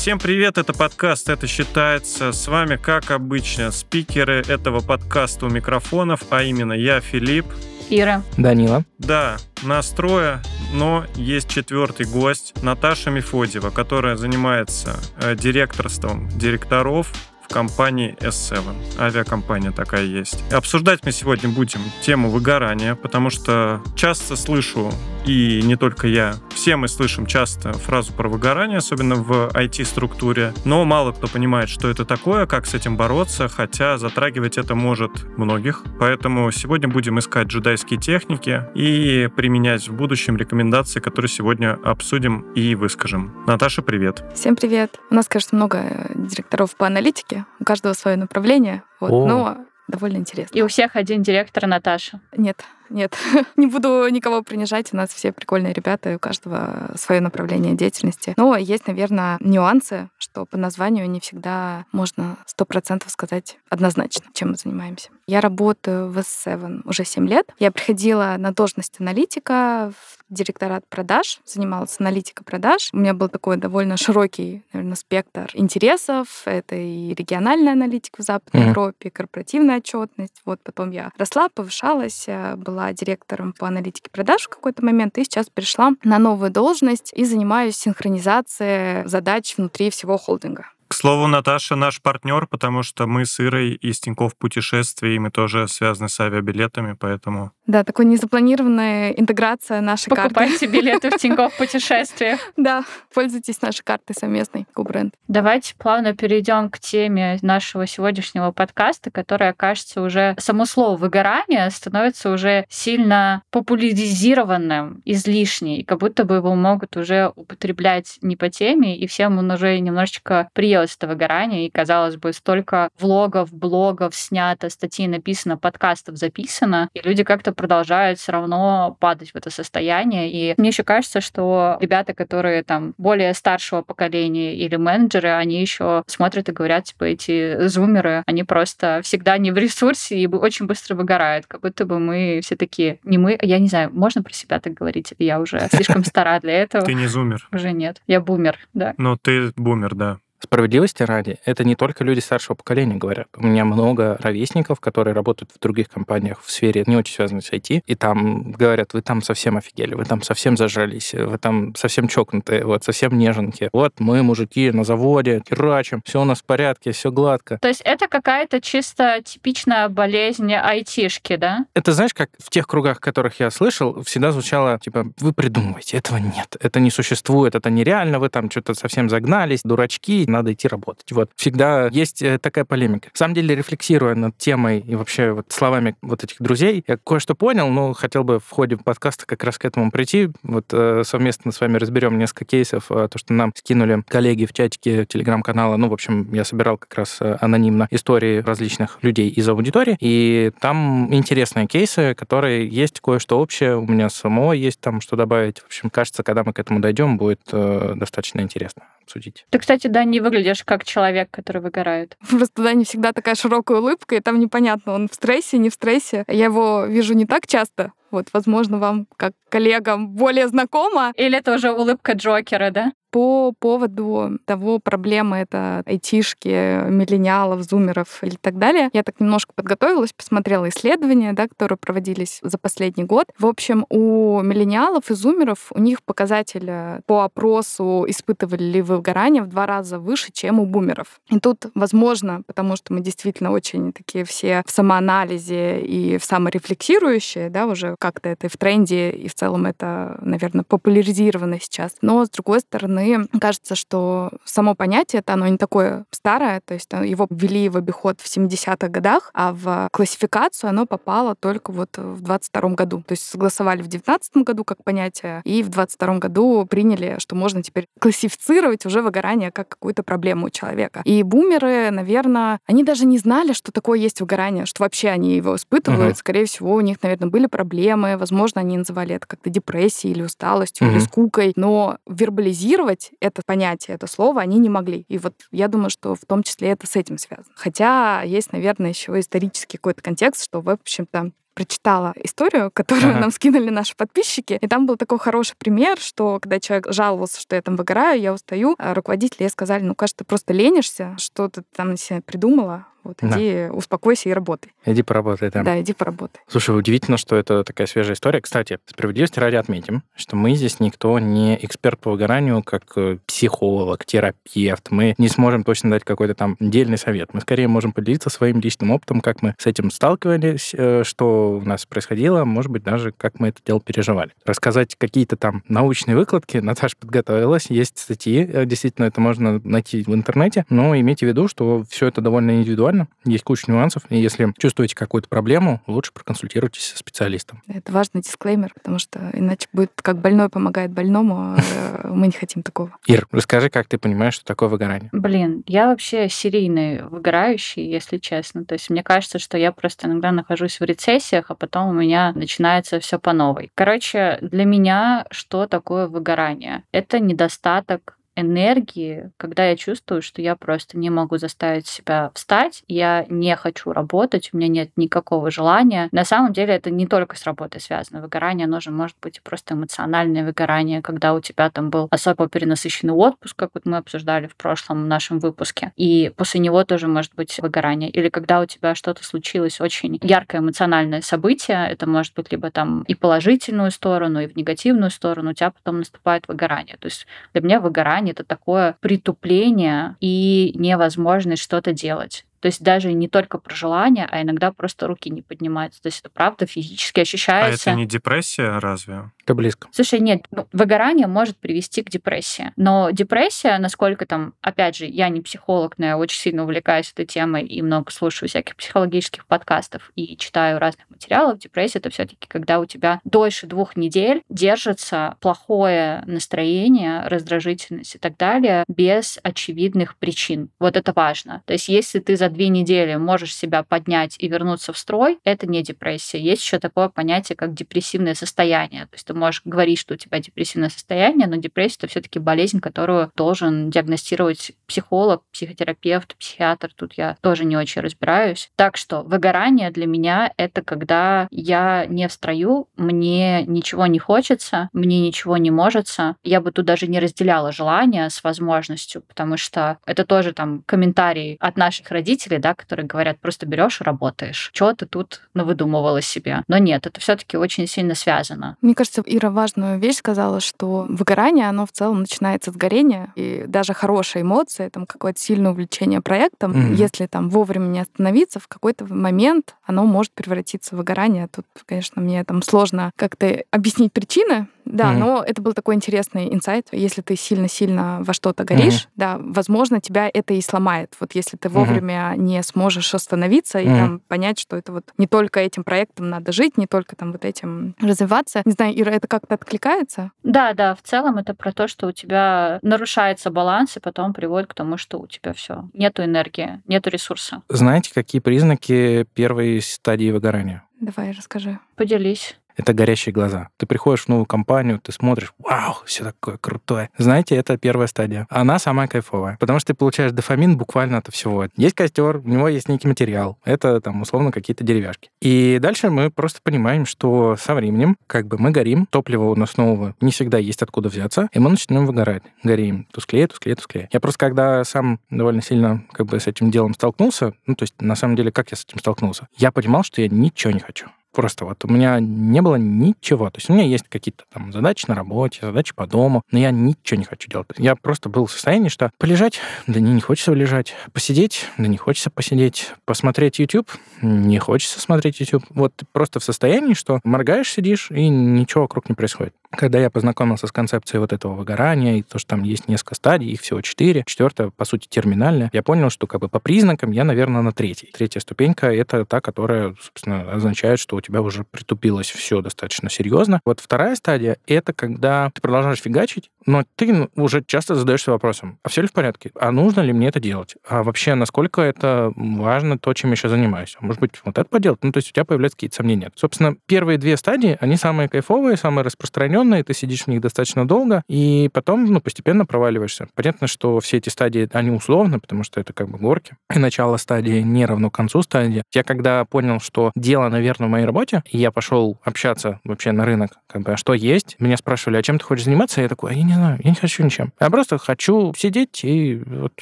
Всем 0.05 0.19
привет, 0.19 0.59
это 0.59 0.71
подкаст 0.71 1.29
«Это 1.29 1.47
считается». 1.47 2.31
С 2.31 2.47
вами, 2.47 2.75
как 2.75 3.09
обычно, 3.09 3.71
спикеры 3.71 4.43
этого 4.47 4.79
подкаста 4.79 5.47
у 5.47 5.49
микрофонов, 5.49 6.21
а 6.29 6.43
именно 6.43 6.73
я, 6.73 7.01
Филипп. 7.01 7.47
Ира. 7.89 8.21
Данила. 8.37 8.83
Да, 8.99 9.37
настроя, 9.63 10.43
но 10.75 11.07
есть 11.15 11.49
четвертый 11.49 12.05
гость, 12.05 12.53
Наташа 12.61 13.09
Мефодьева, 13.09 13.71
которая 13.71 14.15
занимается 14.15 14.95
э, 15.19 15.35
директорством 15.35 16.29
директоров 16.29 17.11
в 17.47 17.53
компании 17.53 18.17
S7. 18.19 18.99
Авиакомпания 18.99 19.71
такая 19.71 20.03
есть. 20.03 20.43
Обсуждать 20.51 21.05
мы 21.05 21.11
сегодня 21.11 21.49
будем 21.49 21.79
тему 22.01 22.29
выгорания, 22.29 22.95
потому 22.95 23.29
что 23.29 23.81
часто 23.95 24.35
слышу, 24.35 24.91
и 25.25 25.61
не 25.63 25.75
только 25.75 26.07
я, 26.07 26.35
все 26.53 26.75
мы 26.75 26.87
слышим 26.87 27.25
часто 27.25 27.73
фразу 27.73 28.13
про 28.13 28.29
выгорание, 28.29 28.77
особенно 28.77 29.15
в 29.15 29.49
IT-структуре, 29.53 30.53
но 30.65 30.85
мало 30.85 31.11
кто 31.11 31.27
понимает, 31.27 31.69
что 31.69 31.89
это 31.89 32.05
такое, 32.05 32.45
как 32.45 32.65
с 32.65 32.73
этим 32.73 32.95
бороться, 32.97 33.47
хотя 33.47 33.97
затрагивать 33.97 34.57
это 34.57 34.75
может 34.75 35.11
многих. 35.37 35.83
Поэтому 35.99 36.51
сегодня 36.51 36.87
будем 36.87 37.19
искать 37.19 37.47
джедайские 37.47 37.99
техники 37.99 38.63
и 38.75 39.29
применять 39.35 39.87
в 39.87 39.93
будущем 39.93 40.37
рекомендации, 40.37 40.99
которые 40.99 41.29
сегодня 41.29 41.77
обсудим 41.83 42.41
и 42.53 42.75
выскажем. 42.75 43.33
Наташа, 43.47 43.81
привет. 43.81 44.23
Всем 44.33 44.55
привет. 44.55 44.99
У 45.09 45.15
нас, 45.15 45.27
кажется, 45.27 45.55
много 45.55 46.09
директоров 46.15 46.75
по 46.75 46.87
аналитике, 46.87 47.34
у 47.59 47.63
каждого 47.63 47.93
свое 47.93 48.17
направление. 48.17 48.83
Вот. 48.99 49.27
Но 49.27 49.57
довольно 49.87 50.17
интересно. 50.17 50.57
И 50.57 50.61
у 50.61 50.67
всех 50.67 50.95
один 50.95 51.21
директор 51.21 51.67
Наташа. 51.67 52.19
Нет, 52.35 52.63
нет, 52.89 53.15
не 53.55 53.67
буду 53.67 54.07
никого 54.09 54.41
принижать. 54.41 54.93
У 54.93 54.97
нас 54.97 55.09
все 55.09 55.31
прикольные 55.31 55.73
ребята, 55.73 56.11
и 56.11 56.15
у 56.15 56.19
каждого 56.19 56.91
свое 56.95 57.21
направление 57.21 57.75
деятельности. 57.75 58.33
Но 58.37 58.55
есть, 58.55 58.87
наверное, 58.87 59.37
нюансы, 59.39 60.09
что 60.17 60.45
по 60.45 60.57
названию 60.57 61.09
не 61.09 61.19
всегда 61.19 61.85
можно 61.91 62.37
сто 62.45 62.65
процентов 62.65 63.11
сказать 63.11 63.57
однозначно, 63.69 64.25
чем 64.33 64.51
мы 64.51 64.55
занимаемся. 64.55 65.09
Я 65.27 65.41
работаю 65.41 66.11
в 66.11 66.17
S7 66.19 66.81
уже 66.85 67.03
7 67.03 67.27
лет. 67.27 67.51
Я 67.57 67.71
приходила 67.71 68.35
на 68.37 68.51
должность 68.51 68.99
аналитика 68.99 69.91
в 69.91 70.15
директорат 70.29 70.87
продаж, 70.87 71.39
занималась 71.45 71.99
аналитикой 71.99 72.45
продаж. 72.45 72.89
У 72.93 72.97
меня 72.97 73.15
был 73.15 73.29
такой 73.29 73.57
довольно 73.57 73.97
широкий, 73.97 74.63
наверное, 74.71 74.95
спектр 74.95 75.49
интересов. 75.53 76.43
Это 76.45 76.75
и 76.75 77.13
региональная 77.15 77.73
аналитика 77.73 78.21
в 78.21 78.25
Западной 78.25 78.63
mm-hmm. 78.63 78.69
Европе, 78.69 79.09
корпоративная 79.09 79.77
отчетность. 79.77 80.41
Вот 80.45 80.59
потом 80.61 80.91
я 80.91 81.11
росла, 81.17 81.49
повышалась, 81.49 82.25
э, 82.27 82.55
была 82.55 82.93
директором 82.93 83.53
по 83.53 83.67
аналитике 83.67 84.11
продаж 84.11 84.43
в 84.43 84.49
какой-то 84.49 84.85
момент, 84.85 85.17
и 85.17 85.23
сейчас 85.23 85.49
перешла 85.49 85.93
на 86.03 86.19
новую 86.19 86.51
должность 86.51 87.11
и 87.15 87.25
занимаюсь 87.25 87.77
синхронизацией 87.77 89.07
задач 89.07 89.55
внутри 89.57 89.89
всего 89.89 90.17
холдинга. 90.17 90.67
К 90.87 90.93
слову, 90.93 91.25
Наташа 91.25 91.75
наш 91.75 91.99
партнер, 91.99 92.45
потому 92.45 92.83
что 92.83 93.07
мы 93.07 93.25
с 93.25 93.39
Ирой 93.39 93.71
из 93.71 93.99
Тинькофф 93.99 94.35
путешествий, 94.35 95.15
и 95.15 95.19
мы 95.19 95.31
тоже 95.31 95.67
связаны 95.67 96.09
с 96.09 96.19
авиабилетами, 96.19 96.95
поэтому... 96.99 97.51
Да, 97.65 97.83
такой 97.83 98.05
незапланированная 98.05 99.09
интеграция 99.11 99.81
нашей 99.81 100.09
Покупайте 100.09 100.35
карты. 100.35 100.51
Покупайте 100.51 100.67
билеты 100.67 101.09
в 101.09 101.17
Тинькофф 101.19 101.57
путешествиях. 101.57 102.39
Да, 102.57 102.83
пользуйтесь 103.13 103.61
нашей 103.61 103.83
картой 103.83 104.15
совместной, 104.17 104.65
бренд. 104.75 105.13
Давайте 105.27 105.75
плавно 105.75 106.15
перейдем 106.15 106.69
к 106.69 106.79
теме 106.79 107.37
нашего 107.41 107.85
сегодняшнего 107.85 108.51
подкаста, 108.51 109.11
которая, 109.11 109.53
кажется, 109.53 110.01
уже 110.01 110.35
само 110.39 110.65
слово 110.65 110.97
выгорание 110.97 111.69
становится 111.69 112.31
уже 112.31 112.65
сильно 112.69 113.43
популяризированным, 113.51 115.01
излишней, 115.05 115.83
как 115.83 115.99
будто 115.99 116.23
бы 116.25 116.35
его 116.35 116.55
могут 116.55 116.97
уже 116.97 117.31
употреблять 117.35 118.17
не 118.21 118.35
по 118.35 118.49
теме, 118.49 118.97
и 118.97 119.05
всем 119.07 119.37
он 119.37 119.51
уже 119.51 119.77
немножечко 119.79 120.49
приятно 120.53 120.74
приелось 120.75 120.95
это 120.97 121.07
выгорание, 121.07 121.67
и, 121.67 121.69
казалось 121.69 122.17
бы, 122.17 122.33
столько 122.33 122.89
влогов, 122.99 123.53
блогов 123.53 124.13
снято, 124.13 124.69
статей 124.69 125.07
написано, 125.07 125.57
подкастов 125.57 126.17
записано, 126.17 126.89
и 126.93 126.99
люди 126.99 127.23
как-то 127.23 127.53
продолжают 127.53 128.19
все 128.19 128.33
равно 128.33 128.97
падать 128.99 129.31
в 129.31 129.37
это 129.37 129.49
состояние. 129.49 130.29
И 130.29 130.53
мне 130.57 130.69
еще 130.69 130.83
кажется, 130.83 131.21
что 131.21 131.77
ребята, 131.79 132.13
которые 132.13 132.63
там 132.63 132.93
более 132.97 133.33
старшего 133.33 133.83
поколения 133.83 134.53
или 134.53 134.75
менеджеры, 134.75 135.29
они 135.29 135.61
еще 135.61 136.03
смотрят 136.07 136.49
и 136.49 136.51
говорят, 136.51 136.83
типа, 136.83 137.05
эти 137.05 137.67
зумеры, 137.67 138.23
они 138.27 138.43
просто 138.43 138.99
всегда 139.01 139.37
не 139.37 139.51
в 139.51 139.57
ресурсе 139.57 140.17
и 140.17 140.27
очень 140.27 140.65
быстро 140.65 140.95
выгорают, 140.95 141.45
как 141.45 141.61
будто 141.61 141.85
бы 141.85 141.99
мы 141.99 142.41
все 142.43 142.57
такие, 142.57 142.99
не 143.05 143.17
мы, 143.17 143.37
я 143.41 143.59
не 143.59 143.67
знаю, 143.67 143.91
можно 143.93 144.21
про 144.23 144.33
себя 144.33 144.59
так 144.59 144.73
говорить, 144.73 145.13
я 145.19 145.39
уже 145.39 145.69
слишком 145.71 146.03
стара 146.03 146.37
для 146.41 146.53
этого? 146.63 146.83
Ты 146.83 146.95
не 146.95 147.07
зумер. 147.07 147.47
Уже 147.53 147.71
нет, 147.71 148.01
я 148.07 148.19
бумер, 148.19 148.59
да. 148.73 148.93
Но 148.97 149.15
ты 149.15 149.53
бумер, 149.55 149.95
да. 149.95 150.19
Справедливости 150.45 151.01
ради, 151.01 151.39
это 151.43 151.63
не 151.63 151.75
только 151.75 152.03
люди 152.03 152.19
старшего 152.19 152.55
поколения 152.55 152.97
говорят. 152.97 153.27
У 153.35 153.47
меня 153.47 153.65
много 153.65 154.15
ровесников, 154.21 154.79
которые 154.79 155.15
работают 155.15 155.49
в 155.51 155.59
других 155.59 155.89
компаниях 155.89 156.39
в 156.43 156.51
сфере, 156.51 156.83
не 156.85 156.95
очень 156.95 157.15
связанной 157.15 157.41
с 157.41 157.51
IT, 157.51 157.81
и 157.83 157.95
там 157.95 158.51
говорят, 158.51 158.93
вы 158.93 159.01
там 159.01 159.23
совсем 159.23 159.57
офигели, 159.57 159.95
вы 159.95 160.05
там 160.05 160.21
совсем 160.21 160.55
зажались, 160.55 161.15
вы 161.15 161.39
там 161.39 161.73
совсем 161.73 162.07
чокнутые, 162.07 162.63
вот 162.63 162.83
совсем 162.83 163.17
неженки. 163.17 163.69
Вот 163.73 163.93
мы, 163.99 164.21
мужики, 164.21 164.69
на 164.69 164.83
заводе, 164.83 165.41
херачим, 165.49 166.03
все 166.05 166.21
у 166.21 166.25
нас 166.25 166.41
в 166.41 166.45
порядке, 166.45 166.91
все 166.91 167.11
гладко. 167.11 167.57
То 167.59 167.67
есть 167.67 167.81
это 167.83 168.07
какая-то 168.07 168.61
чисто 168.61 169.21
типичная 169.25 169.89
болезнь 169.89 170.53
айтишки, 170.53 171.37
да? 171.37 171.65
Это, 171.73 171.91
знаешь, 171.93 172.13
как 172.13 172.29
в 172.37 172.51
тех 172.51 172.67
кругах, 172.67 172.99
которых 172.99 173.39
я 173.39 173.49
слышал, 173.49 174.03
всегда 174.03 174.31
звучало, 174.31 174.77
типа, 174.77 175.07
вы 175.19 175.33
придумываете, 175.33 175.97
этого 175.97 176.17
нет, 176.17 176.55
это 176.59 176.79
не 176.79 176.91
существует, 176.91 177.55
это 177.55 177.71
нереально, 177.71 178.19
вы 178.19 178.29
там 178.29 178.51
что-то 178.51 178.75
совсем 178.75 179.09
загнались, 179.09 179.61
дурачки, 179.63 180.25
надо 180.35 180.53
идти 180.53 180.67
работать. 180.67 181.11
Вот. 181.11 181.31
Всегда 181.35 181.87
есть 181.87 182.21
э, 182.21 182.37
такая 182.37 182.65
полемика. 182.65 183.09
На 183.13 183.17
самом 183.17 183.33
деле, 183.33 183.55
рефлексируя 183.55 184.15
над 184.15 184.37
темой 184.37 184.79
и 184.79 184.95
вообще 184.95 185.31
вот 185.31 185.47
словами 185.49 185.95
вот 186.01 186.23
этих 186.23 186.37
друзей, 186.39 186.83
я 186.87 186.97
кое-что 186.97 187.35
понял, 187.35 187.69
но 187.69 187.93
хотел 187.93 188.23
бы 188.23 188.39
в 188.39 188.49
ходе 188.49 188.77
подкаста 188.77 189.25
как 189.25 189.43
раз 189.43 189.57
к 189.57 189.65
этому 189.65 189.91
прийти. 189.91 190.29
Вот 190.43 190.65
э, 190.71 191.03
совместно 191.05 191.51
с 191.51 191.61
вами 191.61 191.77
разберем 191.77 192.17
несколько 192.17 192.45
кейсов. 192.45 192.91
Э, 192.91 193.07
то, 193.09 193.17
что 193.17 193.33
нам 193.33 193.51
скинули 193.55 194.03
коллеги 194.07 194.45
в 194.45 194.53
чатике 194.53 195.05
телеграм-канала. 195.05 195.77
Ну, 195.77 195.89
в 195.89 195.93
общем, 195.93 196.33
я 196.33 196.43
собирал 196.43 196.77
как 196.77 196.93
раз 196.95 197.19
анонимно 197.21 197.87
истории 197.91 198.39
различных 198.39 198.99
людей 199.01 199.29
из 199.29 199.47
аудитории. 199.47 199.97
И 199.99 200.51
там 200.59 201.13
интересные 201.13 201.67
кейсы, 201.67 202.13
которые 202.15 202.67
есть 202.67 202.99
кое-что 202.99 203.39
общее. 203.39 203.77
У 203.77 203.85
меня 203.85 204.09
самого 204.09 204.51
есть 204.51 204.79
там 204.81 205.01
что 205.01 205.15
добавить. 205.15 205.59
В 205.59 205.65
общем, 205.67 205.89
кажется, 205.89 206.23
когда 206.23 206.43
мы 206.43 206.53
к 206.53 206.59
этому 206.59 206.79
дойдем, 206.79 207.17
будет 207.17 207.41
достаточно 207.51 208.41
интересно 208.41 208.83
обсудить. 209.05 209.45
Ты, 209.49 209.59
кстати, 209.59 209.87
да, 209.87 210.03
не 210.03 210.19
выглядишь 210.19 210.63
как 210.63 210.83
человек, 210.83 211.29
который 211.31 211.61
выгорает. 211.61 212.17
Просто 212.29 212.63
да, 212.63 212.73
не 212.73 212.85
всегда 212.85 213.13
такая 213.13 213.35
широкая 213.35 213.79
улыбка, 213.79 214.15
и 214.15 214.19
там 214.19 214.39
непонятно, 214.39 214.93
он 214.93 215.07
в 215.07 215.13
стрессе, 215.13 215.57
не 215.57 215.69
в 215.69 215.73
стрессе. 215.73 216.25
Я 216.27 216.45
его 216.45 216.85
вижу 216.85 217.13
не 217.13 217.25
так 217.25 217.47
часто, 217.47 217.93
вот, 218.11 218.27
возможно, 218.33 218.79
вам, 218.79 219.07
как 219.17 219.33
коллегам, 219.49 220.09
более 220.09 220.47
знакомо. 220.47 221.11
Или 221.15 221.37
это 221.37 221.55
уже 221.55 221.71
улыбка 221.71 222.13
Джокера, 222.13 222.71
да? 222.71 222.93
По 223.15 223.53
поводу 223.57 224.39
того, 224.43 224.79
проблемы 224.79 225.37
это 225.37 225.83
айтишки, 225.85 226.85
миллениалов, 226.89 227.63
зумеров 227.63 228.21
или 228.21 228.35
так 228.35 228.57
далее, 228.57 228.89
я 228.91 229.03
так 229.03 229.21
немножко 229.21 229.53
подготовилась, 229.55 230.11
посмотрела 230.11 230.67
исследования, 230.67 231.31
да, 231.31 231.47
которые 231.47 231.77
проводились 231.77 232.39
за 232.43 232.57
последний 232.57 233.05
год. 233.05 233.27
В 233.39 233.45
общем, 233.45 233.85
у 233.89 234.41
миллениалов 234.41 235.11
и 235.11 235.13
зумеров 235.13 235.71
у 235.71 235.79
них 235.79 236.03
показатель 236.03 236.65
э, 236.67 236.99
по 237.05 237.23
опросу 237.23 238.03
испытывали 238.05 238.63
ли 238.63 238.81
выгорание 238.81 239.43
в 239.43 239.47
два 239.47 239.65
раза 239.65 239.97
выше, 239.97 240.33
чем 240.33 240.59
у 240.59 240.65
бумеров. 240.65 241.21
И 241.29 241.39
тут, 241.39 241.67
возможно, 241.73 242.41
потому 242.45 242.75
что 242.75 242.91
мы 242.91 242.99
действительно 242.99 243.51
очень 243.51 243.93
такие 243.93 244.25
все 244.25 244.61
в 244.67 244.71
самоанализе 244.71 245.79
и 245.79 246.17
в 246.17 246.25
саморефлексирующие, 246.25 247.49
да, 247.49 247.65
уже 247.65 247.95
как-то 247.97 248.27
это 248.27 248.47
и 248.47 248.49
в 248.49 248.57
тренде, 248.57 249.11
и 249.11 249.29
в 249.29 249.35
целом 249.35 249.67
это, 249.67 250.17
наверное, 250.19 250.65
популяризировано 250.67 251.61
сейчас. 251.61 251.95
Но, 252.01 252.25
с 252.25 252.29
другой 252.29 252.59
стороны, 252.59 253.04
кажется, 253.39 253.75
что 253.75 254.31
само 254.43 254.75
понятие 254.75 255.19
это 255.19 255.33
оно 255.33 255.47
не 255.47 255.57
такое 255.57 256.05
старое, 256.11 256.61
то 256.65 256.73
есть 256.73 256.89
э, 256.93 257.07
его 257.07 257.27
ввели 257.29 257.69
в 257.69 257.77
обиход 257.77 258.21
в 258.21 258.25
70-х 258.25 258.87
годах, 258.89 259.31
а 259.33 259.53
в 259.53 259.89
классификацию 259.91 260.69
оно 260.69 260.85
попало 260.85 261.35
только 261.35 261.71
вот 261.71 261.97
в 261.97 262.21
22 262.21 262.69
году. 262.69 263.03
То 263.07 263.13
есть 263.13 263.23
согласовали 263.23 263.81
в 263.81 263.87
19 263.87 264.37
году 264.37 264.63
как 264.63 264.83
понятие, 264.83 265.41
и 265.43 265.63
в 265.63 265.69
22 265.69 266.17
году 266.19 266.65
приняли, 266.69 267.15
что 267.19 267.35
можно 267.35 267.61
теперь 267.63 267.87
классифицировать 267.99 268.85
уже 268.85 269.01
выгорание 269.01 269.51
как 269.51 269.69
какую-то 269.69 270.03
проблему 270.03 270.47
у 270.47 270.49
человека. 270.49 271.01
И 271.05 271.23
бумеры, 271.23 271.91
наверное, 271.91 272.59
они 272.65 272.83
даже 272.83 273.05
не 273.05 273.17
знали, 273.17 273.53
что 273.53 273.71
такое 273.71 273.99
есть 273.99 274.21
выгорание, 274.21 274.65
что 274.65 274.83
вообще 274.83 275.09
они 275.09 275.35
его 275.35 275.55
испытывают. 275.55 276.15
Uh-huh. 276.15 276.19
Скорее 276.19 276.45
всего, 276.45 276.73
у 276.73 276.81
них, 276.81 277.01
наверное, 277.03 277.29
были 277.29 277.47
проблемы. 277.47 278.17
Возможно, 278.17 278.61
они 278.61 278.77
называли 278.77 279.15
это 279.15 279.27
как-то 279.27 279.49
депрессией 279.49 280.13
или 280.13 280.23
усталостью, 280.23 280.87
uh-huh. 280.87 280.91
или 280.91 280.99
скукой. 280.99 281.53
Но 281.55 281.97
вербализировать 282.07 282.94
это 283.19 283.41
понятие, 283.45 283.95
это 283.95 284.07
слово 284.07 284.41
они 284.41 284.59
не 284.59 284.69
могли. 284.69 285.05
И 285.07 285.17
вот 285.17 285.33
я 285.51 285.67
думаю, 285.67 285.89
что 285.89 286.15
в 286.15 286.25
том 286.25 286.43
числе 286.43 286.69
это 286.69 286.87
с 286.87 286.95
этим 286.95 287.17
связано. 287.17 287.53
Хотя 287.55 288.21
есть, 288.23 288.51
наверное, 288.51 288.89
еще 288.89 289.19
исторический 289.19 289.77
какой-то 289.77 290.01
контекст, 290.01 290.43
что, 290.43 290.61
в 290.61 290.69
общем-то, 290.69 291.31
прочитала 291.55 292.13
историю, 292.23 292.69
которую 292.73 293.11
ага. 293.11 293.21
нам 293.21 293.31
скинули 293.31 293.69
наши 293.69 293.95
подписчики. 293.95 294.59
И 294.61 294.67
там 294.67 294.85
был 294.85 294.97
такой 294.97 295.17
хороший 295.17 295.55
пример, 295.57 295.97
что 295.97 296.39
когда 296.39 296.59
человек 296.59 296.91
жаловался, 296.91 297.41
что 297.41 297.55
я 297.55 297.61
там 297.61 297.75
выгораю, 297.75 298.21
я 298.21 298.33
устаю, 298.33 298.75
а 298.77 298.93
руководители 298.93 299.47
сказали, 299.47 299.83
ну, 299.83 299.95
кажется, 299.95 300.19
ты 300.19 300.25
просто 300.25 300.53
ленишься, 300.53 301.15
что 301.17 301.49
ты 301.49 301.63
там 301.75 301.97
себе 301.97 302.21
придумала, 302.21 302.85
вот 303.05 303.17
да. 303.21 303.37
иди, 303.37 303.69
успокойся 303.71 304.29
и 304.29 304.33
работай. 304.33 304.71
Иди 304.85 305.03
поработай 305.03 305.51
там. 305.51 305.63
Да, 305.63 305.79
иди 305.79 305.93
поработай. 305.93 306.41
Слушай, 306.47 306.77
удивительно, 306.77 307.17
что 307.17 307.35
это 307.35 307.63
такая 307.63 307.87
свежая 307.87 308.15
история. 308.15 308.41
Кстати, 308.41 308.79
справедливости 308.85 309.39
ради 309.39 309.55
отметим, 309.55 310.03
что 310.15 310.35
мы 310.35 310.55
здесь 310.55 310.79
никто 310.79 311.17
не 311.19 311.55
эксперт 311.63 311.99
по 311.99 312.11
выгоранию, 312.11 312.63
как 312.63 312.83
э, 312.95 313.17
психолог, 313.25 314.05
терапевт. 314.05 314.91
Мы 314.91 315.13
не 315.17 315.27
сможем 315.27 315.63
точно 315.63 315.91
дать 315.91 316.03
какой-то 316.03 316.33
там 316.33 316.57
отдельный 316.59 316.97
совет. 316.97 317.33
Мы 317.33 317.41
скорее 317.41 317.67
можем 317.67 317.91
поделиться 317.91 318.29
своим 318.29 318.59
личным 318.59 318.91
опытом, 318.91 319.21
как 319.21 319.41
мы 319.41 319.55
с 319.57 319.65
этим 319.65 319.91
сталкивались, 319.91 320.73
э, 320.73 321.03
что 321.05 321.57
у 321.57 321.61
нас 321.61 321.85
происходило, 321.85 322.43
может 322.45 322.71
быть, 322.71 322.83
даже 322.83 323.11
как 323.11 323.39
мы 323.39 323.49
это 323.49 323.59
дело 323.65 323.79
переживали. 323.79 324.31
Рассказать 324.45 324.95
какие-то 324.95 325.35
там 325.35 325.63
научные 325.67 326.15
выкладки, 326.15 326.57
Наташа 326.57 326.95
подготовилась, 326.99 327.67
есть 327.69 327.99
статьи, 327.99 328.49
э, 328.51 328.65
действительно, 328.65 329.05
это 329.05 329.21
можно 329.21 329.59
найти 329.63 330.03
в 330.03 330.13
интернете, 330.13 330.65
но 330.69 330.97
имейте 330.97 331.25
в 331.25 331.29
виду, 331.29 331.47
что 331.47 331.83
все 331.89 332.07
это 332.07 332.21
довольно 332.21 332.57
индивидуально, 332.57 332.94
индивидуально, 332.95 333.07
есть 333.25 333.43
куча 333.43 333.63
нюансов, 333.67 334.03
и 334.09 334.17
если 334.17 334.53
чувствуете 334.57 334.95
какую-то 334.95 335.27
проблему, 335.29 335.81
лучше 335.87 336.11
проконсультируйтесь 336.13 336.85
со 336.85 336.97
специалистом. 336.97 337.61
Это 337.67 337.91
важный 337.91 338.21
дисклеймер, 338.21 338.71
потому 338.73 338.99
что 338.99 339.31
иначе 339.33 339.67
будет 339.73 339.91
как 340.01 340.17
больной 340.17 340.49
помогает 340.49 340.91
больному, 340.91 341.35
а 341.37 341.57
мы 342.03 342.27
не 342.27 342.33
хотим 342.33 342.63
такого. 342.63 342.95
Ир, 343.05 343.27
расскажи, 343.31 343.69
как 343.69 343.87
ты 343.87 343.97
понимаешь, 343.97 344.35
что 344.35 344.45
такое 344.45 344.69
выгорание? 344.69 345.09
Блин, 345.11 345.63
я 345.67 345.87
вообще 345.87 346.29
серийный 346.29 347.03
выгорающий, 347.03 347.87
если 347.89 348.17
честно. 348.17 348.65
То 348.65 348.73
есть 348.73 348.89
мне 348.89 349.03
кажется, 349.03 349.39
что 349.39 349.57
я 349.57 349.71
просто 349.71 350.07
иногда 350.07 350.31
нахожусь 350.31 350.79
в 350.79 350.83
рецессиях, 350.83 351.45
а 351.49 351.55
потом 351.55 351.89
у 351.89 351.93
меня 351.93 352.31
начинается 352.33 352.99
все 352.99 353.19
по 353.19 353.33
новой. 353.33 353.71
Короче, 353.75 354.37
для 354.41 354.65
меня 354.65 355.25
что 355.31 355.67
такое 355.67 356.07
выгорание? 356.07 356.83
Это 356.91 357.19
недостаток 357.19 358.17
энергии, 358.35 359.31
когда 359.37 359.69
я 359.69 359.75
чувствую, 359.75 360.21
что 360.21 360.41
я 360.41 360.55
просто 360.55 360.97
не 360.97 361.09
могу 361.09 361.37
заставить 361.37 361.87
себя 361.87 362.31
встать, 362.33 362.83
я 362.87 363.25
не 363.29 363.55
хочу 363.55 363.91
работать, 363.91 364.49
у 364.51 364.57
меня 364.57 364.67
нет 364.67 364.91
никакого 364.95 365.51
желания. 365.51 366.09
На 366.11 366.25
самом 366.25 366.53
деле 366.53 366.73
это 366.73 366.91
не 366.91 367.07
только 367.07 367.37
с 367.37 367.43
работой 367.43 367.81
связано. 367.81 368.21
Выгорание, 368.21 368.65
оно 368.65 368.79
же 368.79 368.91
может 368.91 369.15
быть 369.21 369.41
просто 369.41 369.73
эмоциональное 369.73 370.45
выгорание, 370.45 371.01
когда 371.01 371.33
у 371.33 371.39
тебя 371.39 371.69
там 371.69 371.89
был 371.89 372.07
особо 372.11 372.47
перенасыщенный 372.49 373.13
отпуск, 373.13 373.55
как 373.55 373.71
вот 373.73 373.85
мы 373.85 373.97
обсуждали 373.97 374.47
в 374.47 374.55
прошлом 374.55 375.07
нашем 375.07 375.39
выпуске, 375.39 375.91
и 375.95 376.31
после 376.35 376.59
него 376.59 376.83
тоже 376.83 377.07
может 377.07 377.33
быть 377.35 377.57
выгорание. 377.59 378.09
Или 378.09 378.29
когда 378.29 378.61
у 378.61 378.65
тебя 378.65 378.95
что-то 378.95 379.23
случилось 379.23 379.79
очень 379.79 380.19
яркое 380.21 380.61
эмоциональное 380.61 381.21
событие, 381.21 381.87
это 381.89 382.07
может 382.07 382.33
быть 382.33 382.51
либо 382.51 382.71
там 382.71 383.03
и 383.03 383.15
положительную 383.15 383.91
сторону, 383.91 384.39
и 384.41 384.47
в 384.47 384.55
негативную 384.55 385.11
сторону, 385.11 385.51
у 385.51 385.53
тебя 385.53 385.71
потом 385.71 385.99
наступает 385.99 386.47
выгорание. 386.47 386.97
То 386.97 387.05
есть 387.05 387.27
для 387.53 387.61
меня 387.61 387.79
выгорание 387.79 388.24
это 388.31 388.43
такое 388.43 388.97
притупление 388.99 390.15
и 390.19 390.71
невозможность 390.75 391.61
что-то 391.63 391.93
делать. 391.93 392.45
То 392.65 392.69
есть 392.69 392.81
даже 392.81 393.13
не 393.13 393.27
только 393.27 393.59
про 393.59 393.75
желание, 393.75 394.27
а 394.27 394.41
иногда 394.41 394.71
просто 394.71 395.05
руки 395.05 395.29
не 395.29 395.43
поднимаются. 395.43 396.01
То 396.01 396.07
есть 396.07 396.21
это 396.21 396.31
правда 396.31 396.65
физически 396.65 397.19
ощущается. 397.19 397.91
А 397.91 397.93
это 397.93 397.99
не 397.99 398.07
депрессия 398.07 398.79
разве? 398.79 399.29
Это 399.43 399.53
близко. 399.53 399.87
Слушай, 399.91 400.19
нет, 400.19 400.47
ну, 400.49 400.67
выгорание 400.71 401.27
может 401.27 401.57
привести 401.57 402.01
к 402.01 402.09
депрессии. 402.09 402.71
Но 402.75 403.11
депрессия, 403.11 403.77
насколько 403.77 404.25
там, 404.25 404.55
опять 404.61 404.95
же, 404.95 405.05
я 405.05 405.29
не 405.29 405.41
психолог, 405.41 405.99
но 405.99 406.07
я 406.07 406.17
очень 406.17 406.39
сильно 406.39 406.63
увлекаюсь 406.63 407.11
этой 407.11 407.27
темой 407.27 407.67
и 407.67 407.83
много 407.83 408.11
слушаю 408.11 408.49
всяких 408.49 408.75
психологических 408.77 409.45
подкастов 409.45 410.11
и 410.15 410.35
читаю 410.35 410.79
разных 410.79 411.07
материалов. 411.11 411.59
Депрессия 411.59 411.99
это 411.99 412.09
все-таки 412.09 412.47
когда 412.47 412.79
у 412.79 412.85
тебя 412.85 413.19
дольше 413.25 413.67
двух 413.67 413.95
недель 413.95 414.41
держится 414.49 415.37
плохое 415.39 416.23
настроение, 416.25 417.27
раздражительность 417.27 418.15
и 418.15 418.17
так 418.17 418.37
далее 418.37 418.85
без 418.87 419.37
очевидных 419.43 420.17
причин. 420.17 420.69
Вот 420.79 420.97
это 420.97 421.13
важно. 421.13 421.61
То 421.65 421.73
есть 421.73 421.89
если 421.89 422.17
ты 422.17 422.35
за 422.35 422.54
две 422.55 422.69
недели 422.69 423.15
можешь 423.15 423.55
себя 423.55 423.83
поднять 423.83 424.35
и 424.39 424.47
вернуться 424.47 424.93
в 424.93 424.97
строй, 424.97 425.39
это 425.43 425.67
не 425.67 425.83
депрессия. 425.83 426.39
Есть 426.39 426.63
еще 426.63 426.79
такое 426.79 427.09
понятие, 427.09 427.55
как 427.55 427.73
депрессивное 427.73 428.33
состояние. 428.33 429.03
То 429.03 429.13
есть 429.13 429.27
ты 429.27 429.33
можешь 429.33 429.61
говорить, 429.65 429.99
что 429.99 430.15
у 430.15 430.17
тебя 430.17 430.39
депрессивное 430.39 430.89
состояние, 430.89 431.47
но 431.47 431.57
депрессия 431.57 431.97
это 431.99 432.07
все-таки 432.07 432.39
болезнь, 432.39 432.79
которую 432.79 433.31
должен 433.35 433.89
диагностировать 433.89 434.71
психолог, 434.87 435.43
психотерапевт, 435.51 436.35
психиатр. 436.37 436.91
Тут 436.95 437.13
я 437.13 437.37
тоже 437.41 437.65
не 437.65 437.77
очень 437.77 438.01
разбираюсь. 438.01 438.71
Так 438.75 438.97
что 438.97 439.21
выгорание 439.21 439.91
для 439.91 440.07
меня 440.07 440.51
это 440.57 440.81
когда 440.81 441.47
я 441.51 442.05
не 442.07 442.27
в 442.27 442.31
строю, 442.31 442.87
мне 442.95 443.63
ничего 443.63 444.05
не 444.07 444.19
хочется, 444.19 444.89
мне 444.93 445.19
ничего 445.19 445.57
не 445.57 445.71
можется. 445.71 446.35
Я 446.43 446.61
бы 446.61 446.71
тут 446.71 446.85
даже 446.85 447.07
не 447.07 447.19
разделяла 447.19 447.71
желание 447.71 448.29
с 448.29 448.43
возможностью, 448.43 449.21
потому 449.27 449.57
что 449.57 449.97
это 450.05 450.25
тоже 450.25 450.53
там 450.53 450.83
комментарий 450.85 451.57
от 451.59 451.77
наших 451.77 452.09
родителей, 452.11 452.44
родителей, 452.45 452.59
да, 452.59 452.73
которые 452.73 453.05
говорят, 453.05 453.39
просто 453.39 453.65
берешь 453.65 454.01
и 454.01 454.03
работаешь. 454.03 454.69
Чего 454.73 454.93
ты 454.93 455.05
тут 455.05 455.41
навыдумывала 455.53 456.21
себе? 456.21 456.63
Но 456.67 456.77
нет, 456.77 457.05
это 457.05 457.19
все-таки 457.19 457.57
очень 457.57 457.87
сильно 457.87 458.15
связано. 458.15 458.77
Мне 458.81 458.95
кажется, 458.95 459.23
Ира 459.25 459.49
важную 459.49 459.99
вещь 459.99 460.17
сказала, 460.17 460.59
что 460.59 461.05
выгорание, 461.09 461.69
оно 461.69 461.85
в 461.85 461.91
целом 461.91 462.21
начинается 462.21 462.71
с 462.71 462.75
горения, 462.75 463.31
и 463.35 463.65
даже 463.67 463.93
хорошая 463.93 464.43
эмоция, 464.43 464.89
там 464.89 465.05
какое-то 465.05 465.39
сильное 465.39 465.71
увлечение 465.71 466.21
проектом, 466.21 466.71
mm-hmm. 466.71 466.95
если 466.95 467.27
там 467.27 467.49
вовремя 467.49 467.87
не 467.87 467.99
остановиться, 467.99 468.59
в 468.59 468.67
какой-то 468.67 469.05
момент 469.05 469.75
оно 469.85 470.05
может 470.05 470.31
превратиться 470.33 470.95
в 470.95 470.99
выгорание. 470.99 471.47
Тут, 471.47 471.65
конечно, 471.85 472.21
мне 472.21 472.43
там 472.43 472.61
сложно 472.61 473.11
как-то 473.15 473.63
объяснить 473.71 474.13
причины, 474.13 474.67
да, 474.85 475.11
mm-hmm. 475.11 475.17
но 475.17 475.43
это 475.43 475.61
был 475.61 475.73
такой 475.73 475.95
интересный 475.95 476.53
инсайт. 476.53 476.87
Если 476.91 477.21
ты 477.21 477.35
сильно-сильно 477.35 478.19
во 478.21 478.33
что-то 478.33 478.63
горишь, 478.63 479.05
mm-hmm. 479.05 479.11
да, 479.15 479.37
возможно, 479.39 479.99
тебя 479.99 480.29
это 480.31 480.53
и 480.53 480.61
сломает. 480.61 481.15
Вот 481.19 481.33
если 481.33 481.57
ты 481.57 481.69
вовремя 481.69 482.33
mm-hmm. 482.33 482.37
не 482.37 482.63
сможешь 482.63 483.13
остановиться 483.13 483.79
mm-hmm. 483.79 483.83
и 483.83 483.99
там 483.99 484.19
понять, 484.27 484.59
что 484.59 484.77
это 484.77 484.91
вот 484.91 485.05
не 485.17 485.27
только 485.27 485.59
этим 485.59 485.83
проектом 485.83 486.29
надо 486.29 486.51
жить, 486.51 486.77
не 486.77 486.87
только 486.87 487.15
там 487.15 487.31
вот 487.31 487.45
этим 487.45 487.95
развиваться. 487.99 488.61
Не 488.65 488.71
знаю, 488.71 488.99
Ира, 488.99 489.11
это 489.11 489.27
как-то 489.27 489.55
откликается? 489.55 490.31
Да, 490.43 490.73
да, 490.73 490.95
в 490.95 491.01
целом 491.01 491.37
это 491.37 491.53
про 491.53 491.71
то, 491.71 491.87
что 491.87 492.07
у 492.07 492.11
тебя 492.11 492.79
нарушается 492.81 493.49
баланс 493.49 493.97
и 493.97 493.99
потом 493.99 494.33
приводит 494.33 494.69
к 494.69 494.73
тому, 494.73 494.97
что 494.97 495.19
у 495.19 495.27
тебя 495.27 495.53
все 495.53 495.89
нету 495.93 496.23
энергии, 496.23 496.81
нету 496.87 497.09
ресурса. 497.09 497.63
Знаете, 497.69 498.13
какие 498.13 498.39
признаки 498.39 499.25
первой 499.33 499.81
стадии 499.81 500.31
выгорания? 500.31 500.83
Давай, 500.99 501.31
расскажи. 501.31 501.79
Поделись 501.95 502.55
это 502.75 502.93
горящие 502.93 503.33
глаза. 503.33 503.69
Ты 503.77 503.85
приходишь 503.85 504.25
в 504.25 504.27
новую 504.29 504.45
компанию, 504.45 504.99
ты 504.99 505.11
смотришь, 505.11 505.53
вау, 505.59 505.95
все 506.05 506.23
такое 506.23 506.57
крутое. 506.57 507.09
Знаете, 507.17 507.55
это 507.55 507.77
первая 507.77 508.07
стадия. 508.07 508.47
Она 508.49 508.79
самая 508.79 509.07
кайфовая, 509.07 509.57
потому 509.59 509.79
что 509.79 509.87
ты 509.87 509.93
получаешь 509.93 510.31
дофамин 510.31 510.77
буквально 510.77 511.17
от 511.17 511.27
всего. 511.33 511.67
Есть 511.77 511.95
костер, 511.95 512.37
у 512.37 512.47
него 512.47 512.67
есть 512.67 512.89
некий 512.89 513.07
материал. 513.07 513.57
Это 513.63 514.01
там 514.01 514.21
условно 514.21 514.51
какие-то 514.51 514.83
деревяшки. 514.83 515.29
И 515.41 515.79
дальше 515.81 516.09
мы 516.09 516.29
просто 516.29 516.59
понимаем, 516.63 517.05
что 517.05 517.55
со 517.57 517.73
временем 517.73 518.17
как 518.27 518.47
бы 518.47 518.57
мы 518.57 518.71
горим, 518.71 519.07
топливо 519.07 519.45
у 519.45 519.55
нас 519.55 519.77
нового 519.77 520.15
не 520.21 520.31
всегда 520.31 520.57
есть 520.57 520.81
откуда 520.81 521.09
взяться, 521.09 521.49
и 521.53 521.59
мы 521.59 521.69
начинаем 521.69 522.05
выгорать. 522.05 522.43
Горим 522.63 523.07
тусклее, 523.11 523.47
тусклее, 523.47 523.75
тусклее. 523.75 524.09
Я 524.11 524.19
просто 524.19 524.39
когда 524.39 524.83
сам 524.83 525.19
довольно 525.29 525.61
сильно 525.61 526.03
как 526.11 526.27
бы 526.27 526.39
с 526.39 526.47
этим 526.47 526.71
делом 526.71 526.93
столкнулся, 526.93 527.53
ну 527.65 527.75
то 527.75 527.83
есть 527.83 527.93
на 528.01 528.15
самом 528.15 528.35
деле 528.35 528.51
как 528.51 528.71
я 528.71 528.77
с 528.77 528.85
этим 528.85 528.99
столкнулся? 528.99 529.47
Я 529.57 529.71
понимал, 529.71 530.03
что 530.03 530.21
я 530.21 530.27
ничего 530.29 530.71
не 530.71 530.79
хочу 530.79 531.07
Просто 531.35 531.65
вот 531.65 531.83
у 531.83 531.89
меня 531.89 532.19
не 532.21 532.61
было 532.61 532.75
ничего. 532.77 533.49
То 533.49 533.57
есть 533.57 533.69
у 533.69 533.73
меня 533.73 533.83
есть 533.83 534.05
какие-то 534.07 534.45
там 534.53 534.71
задачи 534.71 535.05
на 535.07 535.15
работе, 535.15 535.59
задачи 535.61 535.93
по 535.93 536.07
дому, 536.07 536.43
но 536.51 536.59
я 536.59 536.71
ничего 536.71 537.19
не 537.19 537.25
хочу 537.25 537.49
делать. 537.49 537.67
Я 537.77 537.97
просто 537.97 538.29
был 538.29 538.45
в 538.45 538.51
состоянии, 538.51 538.87
что 538.87 539.11
полежать, 539.17 539.59
да 539.85 539.99
не, 539.99 540.13
не 540.13 540.21
хочется 540.21 540.53
лежать, 540.53 540.95
посидеть, 541.11 541.65
да 541.77 541.87
не 541.87 541.97
хочется 541.97 542.29
посидеть, 542.29 542.93
посмотреть 543.03 543.59
YouTube, 543.59 543.91
не 544.21 544.59
хочется 544.59 545.01
смотреть 545.01 545.41
YouTube. 545.41 545.65
Вот 545.71 545.93
просто 546.13 546.39
в 546.39 546.43
состоянии, 546.43 546.93
что 546.93 547.19
моргаешь, 547.25 547.69
сидишь, 547.69 548.11
и 548.11 548.29
ничего 548.29 548.83
вокруг 548.83 549.09
не 549.09 549.15
происходит. 549.15 549.53
Когда 549.77 549.99
я 549.99 550.09
познакомился 550.09 550.67
с 550.67 550.71
концепцией 550.71 551.19
вот 551.19 551.33
этого 551.33 551.53
выгорания, 551.53 552.17
и 552.17 552.21
то, 552.21 552.39
что 552.39 552.49
там 552.49 552.63
есть 552.63 552.87
несколько 552.87 553.15
стадий, 553.15 553.49
их 553.49 553.61
всего 553.61 553.81
четыре, 553.81 554.23
четвертая, 554.25 554.69
по 554.69 554.85
сути, 554.85 555.07
терминальная, 555.07 555.69
я 555.73 555.83
понял, 555.83 556.09
что 556.09 556.27
как 556.27 556.41
бы 556.41 556.49
по 556.49 556.59
признакам 556.59 557.11
я, 557.11 557.23
наверное, 557.23 557.61
на 557.61 557.71
третьей. 557.71 558.11
Третья 558.11 558.39
ступенька— 558.39 558.87
это 558.93 559.25
та, 559.25 559.41
которая, 559.41 559.95
собственно, 560.01 560.51
означает, 560.51 560.99
что 560.99 561.15
у 561.15 561.21
тебя 561.21 561.41
уже 561.41 561.63
притупилось 561.63 562.29
все 562.29 562.61
достаточно 562.61 563.09
серьезно. 563.09 563.59
Вот 563.65 563.79
вторая 563.79 564.15
стадия— 564.15 564.57
это 564.67 564.93
когда 564.93 565.49
ты 565.53 565.61
продолжаешь 565.61 566.01
фигачить, 566.01 566.49
но 566.65 566.83
ты 566.95 567.29
уже 567.35 567.63
часто 567.65 567.95
задаешься 567.95 568.31
вопросом, 568.31 568.79
а 568.83 568.89
все 568.89 569.01
ли 569.01 569.07
в 569.07 569.13
порядке? 569.13 569.51
А 569.59 569.71
нужно 569.71 570.01
ли 570.01 570.13
мне 570.13 570.27
это 570.27 570.39
делать? 570.39 570.75
А 570.87 571.03
вообще, 571.03 571.35
насколько 571.35 571.81
это 571.81 572.31
важно 572.35 572.97
то, 572.97 573.13
чем 573.13 573.31
я 573.31 573.35
сейчас 573.35 573.51
занимаюсь? 573.51 573.95
А 573.99 574.05
может 574.05 574.19
быть, 574.19 574.31
вот 574.43 574.57
это 574.57 574.67
поделать? 574.67 575.03
Ну, 575.03 575.11
то 575.11 575.17
есть 575.17 575.29
у 575.29 575.33
тебя 575.33 575.45
появляются 575.45 575.77
какие-то 575.77 575.97
сомнения. 575.97 576.31
Собственно, 576.35 576.75
первые 576.85 577.17
две 577.17 577.37
стадии, 577.37 577.77
они 577.79 577.97
самые 577.97 578.29
кайфовые, 578.29 578.77
самые 578.77 579.03
распространенные, 579.03 579.64
ты 579.83 579.93
сидишь 579.93 580.23
в 580.23 580.27
них 580.27 580.41
достаточно 580.41 580.87
долго, 580.87 581.23
и 581.27 581.69
потом, 581.73 582.05
ну, 582.05 582.21
постепенно 582.21 582.65
проваливаешься. 582.65 583.27
Понятно, 583.35 583.67
что 583.67 583.99
все 583.99 584.17
эти 584.17 584.29
стадии, 584.29 584.69
они 584.73 584.91
условны, 584.91 585.39
потому 585.39 585.63
что 585.63 585.79
это 585.79 585.93
как 585.93 586.09
бы 586.09 586.17
горки. 586.17 586.55
И 586.73 586.79
начало 586.79 587.17
стадии 587.17 587.61
не 587.61 587.85
равно 587.85 588.09
концу 588.09 588.41
стадии. 588.41 588.83
Я 588.93 589.03
когда 589.03 589.45
понял, 589.45 589.79
что 589.79 590.11
дело, 590.15 590.49
наверное, 590.49 590.87
в 590.87 590.91
моей 590.91 591.05
работе, 591.05 591.43
и 591.49 591.57
я 591.57 591.71
пошел 591.71 592.19
общаться 592.23 592.79
вообще 592.83 593.11
на 593.11 593.25
рынок, 593.25 593.51
как 593.67 593.83
бы, 593.83 593.93
а 593.93 593.97
что 593.97 594.13
есть, 594.13 594.55
меня 594.59 594.77
спрашивали, 594.77 595.17
а 595.17 595.23
чем 595.23 595.39
ты 595.39 595.45
хочешь 595.45 595.65
заниматься? 595.65 596.01
Я 596.01 596.07
такой, 596.07 596.31
а 596.31 596.33
я 596.33 596.43
не 596.43 596.53
знаю, 596.53 596.79
я 596.83 596.89
не 596.89 596.95
хочу 596.95 597.23
ничем. 597.23 597.51
Я 597.59 597.69
просто 597.69 597.97
хочу 597.97 598.53
сидеть, 598.57 599.03
и 599.03 599.41
вот 599.45 599.73